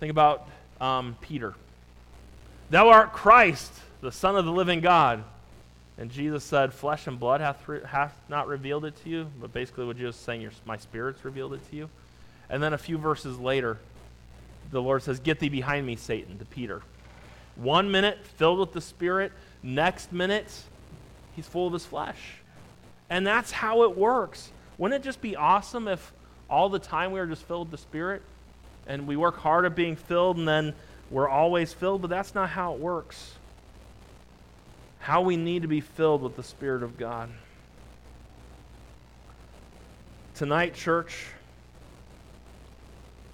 Think 0.00 0.10
about 0.10 0.48
um, 0.80 1.16
Peter. 1.20 1.54
Thou 2.70 2.88
art 2.88 3.12
Christ, 3.12 3.72
the 4.00 4.12
Son 4.12 4.36
of 4.36 4.44
the 4.44 4.52
living 4.52 4.80
God. 4.80 5.24
And 5.98 6.10
Jesus 6.10 6.42
said, 6.42 6.72
Flesh 6.72 7.06
and 7.06 7.20
blood 7.20 7.40
hath, 7.40 7.68
re- 7.68 7.80
hath 7.86 8.16
not 8.28 8.48
revealed 8.48 8.84
it 8.84 8.94
to 9.04 9.10
you. 9.10 9.30
But 9.40 9.52
basically, 9.52 9.84
what 9.84 9.96
Jesus 9.96 10.16
is 10.16 10.22
saying, 10.22 10.40
your, 10.40 10.52
my 10.64 10.76
spirit's 10.76 11.24
revealed 11.24 11.54
it 11.54 11.70
to 11.70 11.76
you. 11.76 11.90
And 12.48 12.62
then 12.62 12.72
a 12.72 12.78
few 12.78 12.98
verses 12.98 13.38
later, 13.38 13.78
the 14.70 14.80
Lord 14.80 15.02
says, 15.02 15.20
Get 15.20 15.38
thee 15.38 15.48
behind 15.48 15.86
me, 15.86 15.96
Satan, 15.96 16.38
to 16.38 16.44
Peter. 16.44 16.82
One 17.56 17.90
minute, 17.90 18.18
filled 18.36 18.58
with 18.58 18.72
the 18.72 18.80
Spirit. 18.80 19.32
Next 19.62 20.12
minute, 20.12 20.50
he's 21.34 21.46
full 21.46 21.66
of 21.66 21.72
his 21.72 21.84
flesh. 21.84 22.18
And 23.10 23.26
that's 23.26 23.50
how 23.50 23.82
it 23.82 23.96
works. 23.96 24.50
Wouldn't 24.78 25.02
it 25.02 25.04
just 25.04 25.20
be 25.20 25.36
awesome 25.36 25.88
if 25.88 26.12
all 26.48 26.68
the 26.68 26.78
time 26.78 27.12
we 27.12 27.20
were 27.20 27.26
just 27.26 27.42
filled 27.44 27.70
with 27.70 27.80
the 27.80 27.86
Spirit 27.86 28.22
and 28.86 29.06
we 29.06 29.16
work 29.16 29.38
hard 29.38 29.64
at 29.64 29.74
being 29.74 29.96
filled 29.96 30.38
and 30.38 30.48
then 30.48 30.74
we're 31.10 31.28
always 31.28 31.72
filled? 31.72 32.02
But 32.02 32.10
that's 32.10 32.34
not 32.34 32.50
how 32.50 32.74
it 32.74 32.80
works. 32.80 33.34
How 35.00 35.22
we 35.22 35.36
need 35.36 35.62
to 35.62 35.68
be 35.68 35.80
filled 35.80 36.22
with 36.22 36.36
the 36.36 36.42
Spirit 36.42 36.82
of 36.82 36.96
God. 36.96 37.28
Tonight, 40.34 40.74
church, 40.74 41.26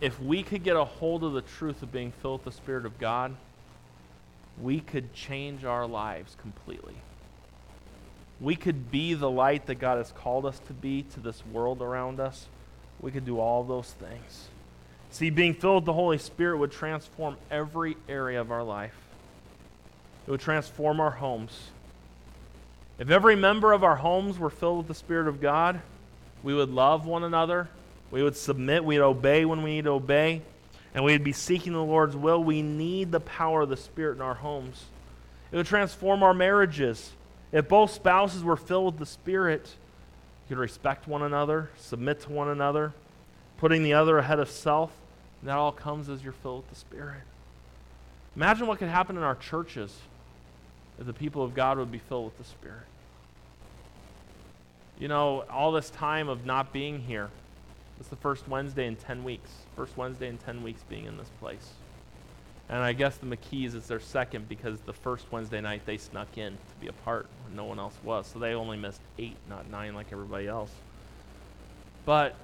if 0.01 0.21
we 0.21 0.43
could 0.43 0.65
get 0.65 0.77
a 0.77 0.85
hold 0.85 1.25
of 1.25 1.33
the 1.33 1.43
truth 1.43 1.83
of 1.83 1.93
being 1.93 2.13
filled 2.13 2.45
with 2.45 2.55
the 2.55 2.61
Spirit 2.61 2.85
of 2.85 2.99
God, 2.99 3.35
we 4.61 4.81
could 4.81 5.13
change 5.15 5.65
our 5.65 5.87
lives 5.87 6.37
completely. 6.41 6.95
We 8.41 8.55
could 8.55 8.91
be 8.91 9.15
the 9.15 9.31
light 9.31 9.67
that 9.67 9.77
God 9.77 9.99
has 9.99 10.13
called 10.13 10.47
us 10.47 10.61
to 10.69 10.73
be 10.73 11.03
to 11.15 11.21
this 11.21 11.45
world 11.47 11.83
around 11.83 12.21
us. 12.21 12.47
We 13.01 13.11
could 13.11 13.25
do 13.25 13.41
all 13.41 13.65
those 13.65 13.91
things. 13.91 14.49
See, 15.11 15.31
being 15.31 15.55
filled 15.55 15.77
with 15.77 15.85
the 15.87 15.93
Holy 15.93 16.19
Spirit 16.19 16.59
would 16.59 16.71
transform 16.71 17.37
every 17.51 17.97
area 18.09 18.41
of 18.41 18.53
our 18.53 18.63
life. 18.63 18.95
It 20.27 20.31
would 20.31 20.41
transform 20.41 21.01
our 21.01 21.11
homes. 21.11 21.71
If 22.99 23.11
every 23.11 23.37
member 23.37 23.73
of 23.73 23.85
our 23.85 23.97
homes 23.97 24.39
were 24.39 24.51
filled 24.51 24.79
with 24.79 24.89
the 24.89 24.95
Spirit 24.95 25.29
of 25.29 25.41
God, 25.41 25.81
we 26.43 26.55
would 26.55 26.71
love 26.71 27.07
one 27.07 27.25
another. 27.25 27.69
We 28.11 28.23
would 28.23 28.37
submit. 28.37 28.85
We'd 28.85 29.01
obey 29.01 29.45
when 29.45 29.63
we 29.63 29.77
need 29.77 29.85
to 29.85 29.91
obey. 29.91 30.43
And 30.95 31.05
we'd 31.05 31.25
be 31.25 31.33
seeking 31.33 31.73
the 31.73 31.83
Lord's 31.83 32.17
will. 32.17 32.43
We 32.43 32.63
need 32.63 33.13
the 33.13 33.21
power 33.21 33.63
of 33.63 33.69
the 33.69 33.77
Spirit 33.77 34.17
in 34.17 34.23
our 34.23 34.35
homes. 34.35 34.85
It 35.51 35.57
would 35.57 35.67
transform 35.67 36.23
our 36.23 36.35
marriages. 36.35 37.11
If 37.53 37.69
both 37.69 37.91
spouses 37.91 38.43
were 38.43 38.57
filled 38.57 38.95
with 38.95 38.99
the 38.99 39.07
Spirit, 39.07 39.75
you 40.49 40.57
could 40.57 40.61
respect 40.61 41.09
one 41.09 41.23
another, 41.23 41.71
submit 41.77 42.21
to 42.23 42.33
one 42.33 42.49
another, 42.49 42.93
putting 43.59 43.83
the 43.83 43.95
other 43.95 44.19
ahead 44.19 44.39
of 44.39 44.51
self. 44.51 44.93
That 45.43 45.57
all 45.57 45.73
comes 45.73 46.09
as 46.09 46.23
you're 46.23 46.33
filled 46.33 46.65
with 46.65 46.71
the 46.71 46.77
Spirit. 46.77 47.23
Imagine 48.35 48.67
what 48.67 48.79
could 48.79 48.89
happen 48.89 49.17
in 49.17 49.23
our 49.23 49.37
churches 49.37 49.97
if 50.99 51.07
the 51.07 51.13
people 51.13 51.43
of 51.43 51.55
God 51.55 51.79
would 51.79 51.93
be 51.93 51.99
filled 51.99 52.27
with 52.27 52.39
the 52.39 52.45
Spirit. 52.45 52.87
You 54.99 55.09
know, 55.09 55.45
all 55.49 55.71
this 55.71 55.91
time 55.91 56.29
of 56.29 56.45
not 56.45 56.73
being 56.73 57.01
here, 57.01 57.31
it's 58.01 58.09
the 58.09 58.17
first 58.17 58.49
Wednesday 58.49 58.87
in 58.87 58.97
10 58.97 59.25
weeks. 59.25 59.51
First 59.77 59.97
Wednesday 59.97 60.29
in 60.29 60.39
10 60.39 60.63
weeks 60.63 60.83
being 60.89 61.05
in 61.05 61.17
this 61.17 61.31
place. 61.41 61.71
And 62.71 62.83
I 62.83 62.93
guess 62.93 63.17
the 63.17 63.27
McKees 63.27 63.75
is 63.75 63.87
their 63.87 64.01
second 64.01 64.49
because 64.49 64.81
the 64.81 64.93
first 64.93 65.25
Wednesday 65.31 65.61
night 65.61 65.83
they 65.87 65.97
snuck 65.97 66.37
in 66.37 66.53
to 66.53 66.75
be 66.81 66.89
a 66.89 66.93
part 66.93 67.27
when 67.45 67.57
no 67.57 67.65
one 67.65 67.79
else 67.79 67.95
was. 68.05 68.27
So 68.27 68.39
they 68.39 68.53
only 68.53 68.77
missed 68.77 69.01
eight, 69.19 69.37
not 69.49 69.71
nine 69.71 69.95
like 69.95 70.09
everybody 70.13 70.47
else. 70.47 70.71
But 72.05 72.35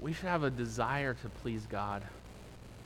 we 0.00 0.12
should 0.12 0.26
have 0.26 0.44
a 0.44 0.50
desire 0.50 1.14
to 1.14 1.28
please 1.28 1.66
God 1.68 2.02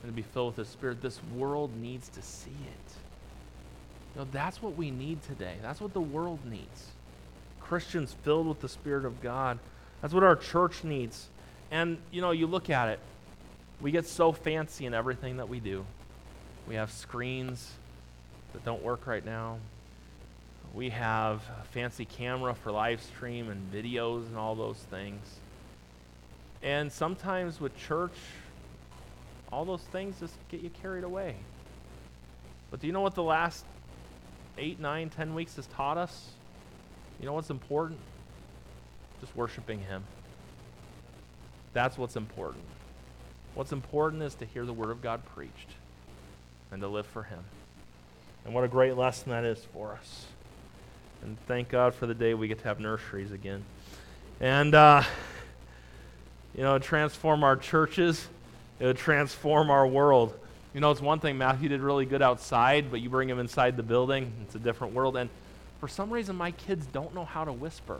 and 0.01 0.11
to 0.11 0.15
be 0.15 0.21
filled 0.21 0.57
with 0.57 0.65
His 0.65 0.69
Spirit. 0.69 1.01
This 1.01 1.19
world 1.35 1.75
needs 1.79 2.09
to 2.09 2.21
see 2.21 2.49
it. 2.49 2.93
You 4.15 4.21
know, 4.21 4.27
that's 4.31 4.61
what 4.61 4.75
we 4.75 4.89
need 4.89 5.21
today. 5.23 5.55
That's 5.61 5.81
what 5.81 5.93
the 5.93 6.01
world 6.01 6.39
needs. 6.45 6.87
Christians 7.59 8.15
filled 8.23 8.47
with 8.47 8.61
the 8.61 8.69
Spirit 8.69 9.05
of 9.05 9.21
God. 9.21 9.59
That's 10.01 10.13
what 10.13 10.23
our 10.23 10.35
church 10.35 10.83
needs. 10.83 11.27
And, 11.69 11.97
you 12.09 12.21
know, 12.21 12.31
you 12.31 12.47
look 12.47 12.71
at 12.71 12.89
it, 12.89 12.99
we 13.81 13.91
get 13.91 14.05
so 14.05 14.31
fancy 14.31 14.85
in 14.85 14.93
everything 14.93 15.37
that 15.37 15.49
we 15.49 15.59
do. 15.59 15.85
We 16.67 16.75
have 16.75 16.91
screens 16.91 17.71
that 18.53 18.65
don't 18.65 18.83
work 18.83 19.07
right 19.07 19.25
now. 19.25 19.59
We 20.73 20.89
have 20.89 21.41
a 21.61 21.65
fancy 21.65 22.05
camera 22.05 22.53
for 22.53 22.71
live 22.71 23.01
stream 23.01 23.49
and 23.49 23.71
videos 23.73 24.27
and 24.27 24.37
all 24.37 24.55
those 24.55 24.77
things. 24.77 25.25
And 26.61 26.91
sometimes 26.91 27.59
with 27.59 27.75
church, 27.77 28.13
all 29.51 29.65
those 29.65 29.81
things 29.81 30.19
just 30.19 30.35
get 30.49 30.61
you 30.61 30.69
carried 30.69 31.03
away. 31.03 31.35
But 32.69 32.81
do 32.81 32.87
you 32.87 32.93
know 32.93 33.01
what 33.01 33.15
the 33.15 33.23
last 33.23 33.65
eight, 34.57 34.79
nine, 34.79 35.09
ten 35.09 35.33
weeks 35.33 35.55
has 35.55 35.65
taught 35.67 35.97
us? 35.97 36.29
You 37.19 37.25
know 37.25 37.33
what's 37.33 37.49
important? 37.49 37.99
Just 39.21 39.35
worshiping 39.35 39.79
Him. 39.79 40.03
That's 41.73 41.97
what's 41.97 42.15
important. 42.15 42.63
What's 43.59 43.73
important 43.73 44.23
is 44.23 44.35
to 44.35 44.45
hear 44.45 44.63
the 44.63 44.71
Word 44.71 44.89
of 44.89 45.01
God 45.01 45.19
preached 45.35 45.71
and 46.71 46.79
to 46.79 46.87
live 46.87 47.05
for 47.05 47.23
Him. 47.23 47.43
And 48.45 48.53
what 48.53 48.63
a 48.63 48.69
great 48.69 48.95
lesson 48.95 49.31
that 49.31 49.43
is 49.43 49.61
for 49.73 49.91
us. 49.99 50.27
And 51.21 51.37
thank 51.45 51.67
God 51.67 51.93
for 51.93 52.07
the 52.07 52.13
day 52.13 52.33
we 52.33 52.47
get 52.47 52.59
to 52.59 52.63
have 52.63 52.79
nurseries 52.79 53.33
again. 53.33 53.65
And, 54.39 54.73
uh, 54.73 55.03
you 56.55 56.63
know, 56.63 56.79
transform 56.79 57.43
our 57.43 57.57
churches, 57.57 58.29
it 58.79 58.85
would 58.85 58.97
transform 58.97 59.69
our 59.69 59.85
world. 59.85 60.39
You 60.73 60.79
know, 60.79 60.91
it's 60.91 61.01
one 61.01 61.19
thing, 61.19 61.37
Matthew 61.37 61.67
did 61.67 61.81
really 61.81 62.05
good 62.05 62.21
outside, 62.21 62.89
but 62.89 63.01
you 63.01 63.09
bring 63.09 63.29
him 63.29 63.39
inside 63.39 63.75
the 63.75 63.83
building, 63.83 64.31
it's 64.41 64.55
a 64.55 64.59
different 64.59 64.93
world. 64.93 65.17
And 65.17 65.29
for 65.81 65.89
some 65.89 66.09
reason, 66.11 66.37
my 66.37 66.51
kids 66.51 66.85
don't 66.85 67.13
know 67.13 67.25
how 67.25 67.43
to 67.43 67.51
whisper. 67.51 67.99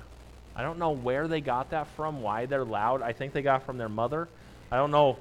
I 0.55 0.61
don't 0.61 0.79
know 0.79 0.91
where 0.91 1.27
they 1.27 1.41
got 1.41 1.71
that 1.71 1.87
from, 1.97 2.21
why 2.21 2.45
they're 2.45 2.63
loud. 2.63 3.01
I 3.01 3.11
think 3.11 3.33
they 3.33 3.41
got 3.41 3.65
from 3.65 3.77
their 3.77 3.89
mother. 3.89 4.29
I 4.71 4.77
don't 4.77 4.91
know. 4.91 5.17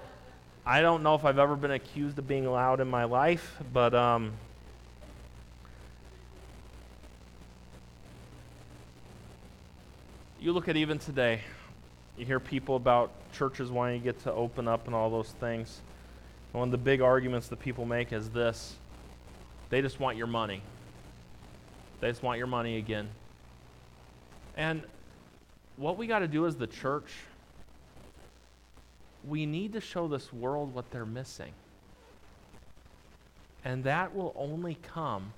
I 0.69 0.83
don't 0.83 1.03
know 1.03 1.15
if 1.15 1.25
I've 1.25 1.39
ever 1.39 1.57
been 1.57 1.71
accused 1.71 2.19
of 2.19 2.29
being 2.29 2.45
loud 2.45 2.81
in 2.81 2.89
my 2.89 3.05
life, 3.05 3.57
but 3.73 3.95
um, 3.95 4.33
you 10.39 10.53
look 10.53 10.69
at 10.69 10.77
even 10.77 10.99
today, 10.99 11.41
you 12.19 12.27
hear 12.27 12.39
people 12.39 12.77
about 12.77 13.13
churches 13.33 13.71
wanting 13.71 14.03
to 14.03 14.05
get 14.05 14.23
to 14.25 14.33
open 14.35 14.69
up 14.69 14.85
and 14.85 14.95
all 14.95 15.09
those 15.09 15.31
things. 15.41 15.81
One 16.53 16.69
of 16.69 16.73
the 16.73 16.77
big 16.77 17.01
arguments 17.01 17.49
that 17.49 17.61
people 17.61 17.87
make 17.87 18.13
is 18.13 18.29
this 18.29 18.77
they 19.71 19.81
just 19.81 19.99
want 19.99 20.19
your 20.19 20.27
money. 20.27 20.61
They 22.01 22.11
just 22.11 22.23
want 22.23 22.37
your 22.37 22.47
money 22.47 22.77
again. 22.77 23.09
And 24.55 24.83
what 25.79 25.97
we 25.97 26.07
got 26.07 26.19
to 26.19 26.29
do 26.29 26.47
as 26.47 26.57
the 26.57 26.67
church, 26.67 27.09
we 29.29 29.47
need 29.47 29.73
to 29.75 29.81
show 29.81 30.09
this 30.09 30.33
world 30.33 30.75
what 30.75 30.91
they're 30.91 31.07
missing. 31.07 31.53
And 33.65 33.85
that 33.85 34.15
will 34.15 34.33
only 34.37 34.79
come 34.83 35.33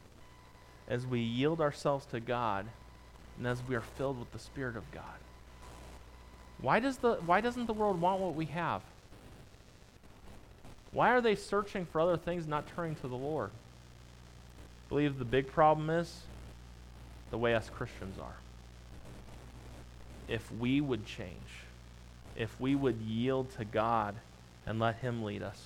as 0.88 1.06
we 1.06 1.20
yield 1.20 1.60
ourselves 1.60 2.06
to 2.06 2.20
God 2.20 2.66
and 3.38 3.46
as 3.46 3.62
we 3.66 3.74
are 3.74 3.80
filled 3.80 4.18
with 4.18 4.32
the 4.32 4.38
Spirit 4.38 4.76
of 4.76 4.90
God. 4.92 5.04
Why, 6.60 6.78
does 6.78 6.98
the, 6.98 7.14
why 7.26 7.40
doesn't 7.40 7.66
the 7.66 7.72
world 7.72 8.00
want 8.00 8.20
what 8.20 8.34
we 8.34 8.46
have? 8.46 8.82
Why 10.92 11.10
are 11.10 11.20
they 11.20 11.36
searching 11.36 11.86
for 11.86 12.00
other 12.00 12.16
things, 12.16 12.46
not 12.46 12.66
turning 12.74 12.96
to 12.96 13.08
the 13.08 13.16
Lord? 13.16 13.50
I 13.50 14.88
believe 14.88 15.18
the 15.18 15.24
big 15.24 15.46
problem 15.46 15.88
is 15.88 16.22
the 17.30 17.38
way 17.38 17.54
us 17.54 17.70
Christians 17.70 18.18
are. 18.18 18.34
If 20.28 20.50
we 20.52 20.80
would 20.80 21.06
change, 21.06 21.38
if 22.36 22.60
we 22.60 22.74
would 22.74 23.00
yield 23.00 23.50
to 23.58 23.64
God 23.64 24.14
and 24.66 24.78
let 24.78 24.96
Him 24.96 25.22
lead 25.22 25.42
us, 25.42 25.62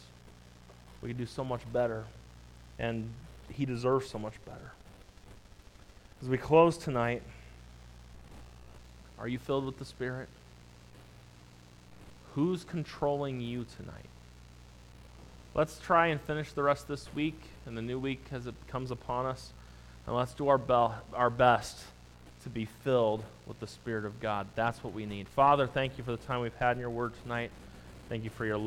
we 1.01 1.09
could 1.09 1.19
do 1.19 1.27
so 1.27 1.45
much 1.45 1.61
better. 1.73 2.05
And 2.79 3.11
He 3.51 3.65
deserves 3.65 4.09
so 4.09 4.19
much 4.19 4.35
better. 4.45 4.73
As 6.23 6.29
we 6.29 6.39
close 6.39 6.79
tonight, 6.79 7.23
are 9.19 9.29
you 9.29 9.39
filled 9.39 9.67
with 9.67 9.79
the 9.79 9.85
Spirit? 9.85 10.29
Who's 12.35 12.65
controlling 12.65 13.41
you 13.41 13.67
tonight? 13.77 14.09
Let's 15.55 15.79
try 15.79 16.09
and 16.09 16.21
finish 16.21 16.53
the 16.53 16.65
rest 16.65 16.83
of 16.83 16.89
this 16.89 17.15
week 17.15 17.41
and 17.65 17.77
the 17.77 17.83
new 17.83 17.99
week 17.99 18.25
as 18.33 18.47
it 18.47 18.55
comes 18.67 18.91
upon 18.91 19.27
us. 19.27 19.53
And 20.07 20.17
let's 20.17 20.35
do 20.35 20.49
our, 20.49 20.59
be- 20.59 20.95
our 21.15 21.31
best 21.31 21.79
to 22.45 22.51
be 22.51 22.67
filled 22.85 23.25
with 23.47 23.59
the 23.59 23.67
Spirit 23.67 24.05
of 24.05 24.21
God. 24.21 24.47
That's 24.55 24.83
what 24.85 24.95
we 24.95 25.07
need. 25.07 25.29
Father, 25.29 25.67
thank 25.67 25.99
you 25.99 26.05
for 26.05 26.13
the 26.13 26.19
time 26.19 26.41
we've 26.41 26.55
had 26.55 26.77
in 26.77 26.81
your 26.81 26.91
word 26.91 27.13
tonight. 27.23 27.51
Thank 28.09 28.25
you 28.25 28.31
for 28.31 28.45
your 28.47 28.57
love. 28.59 28.63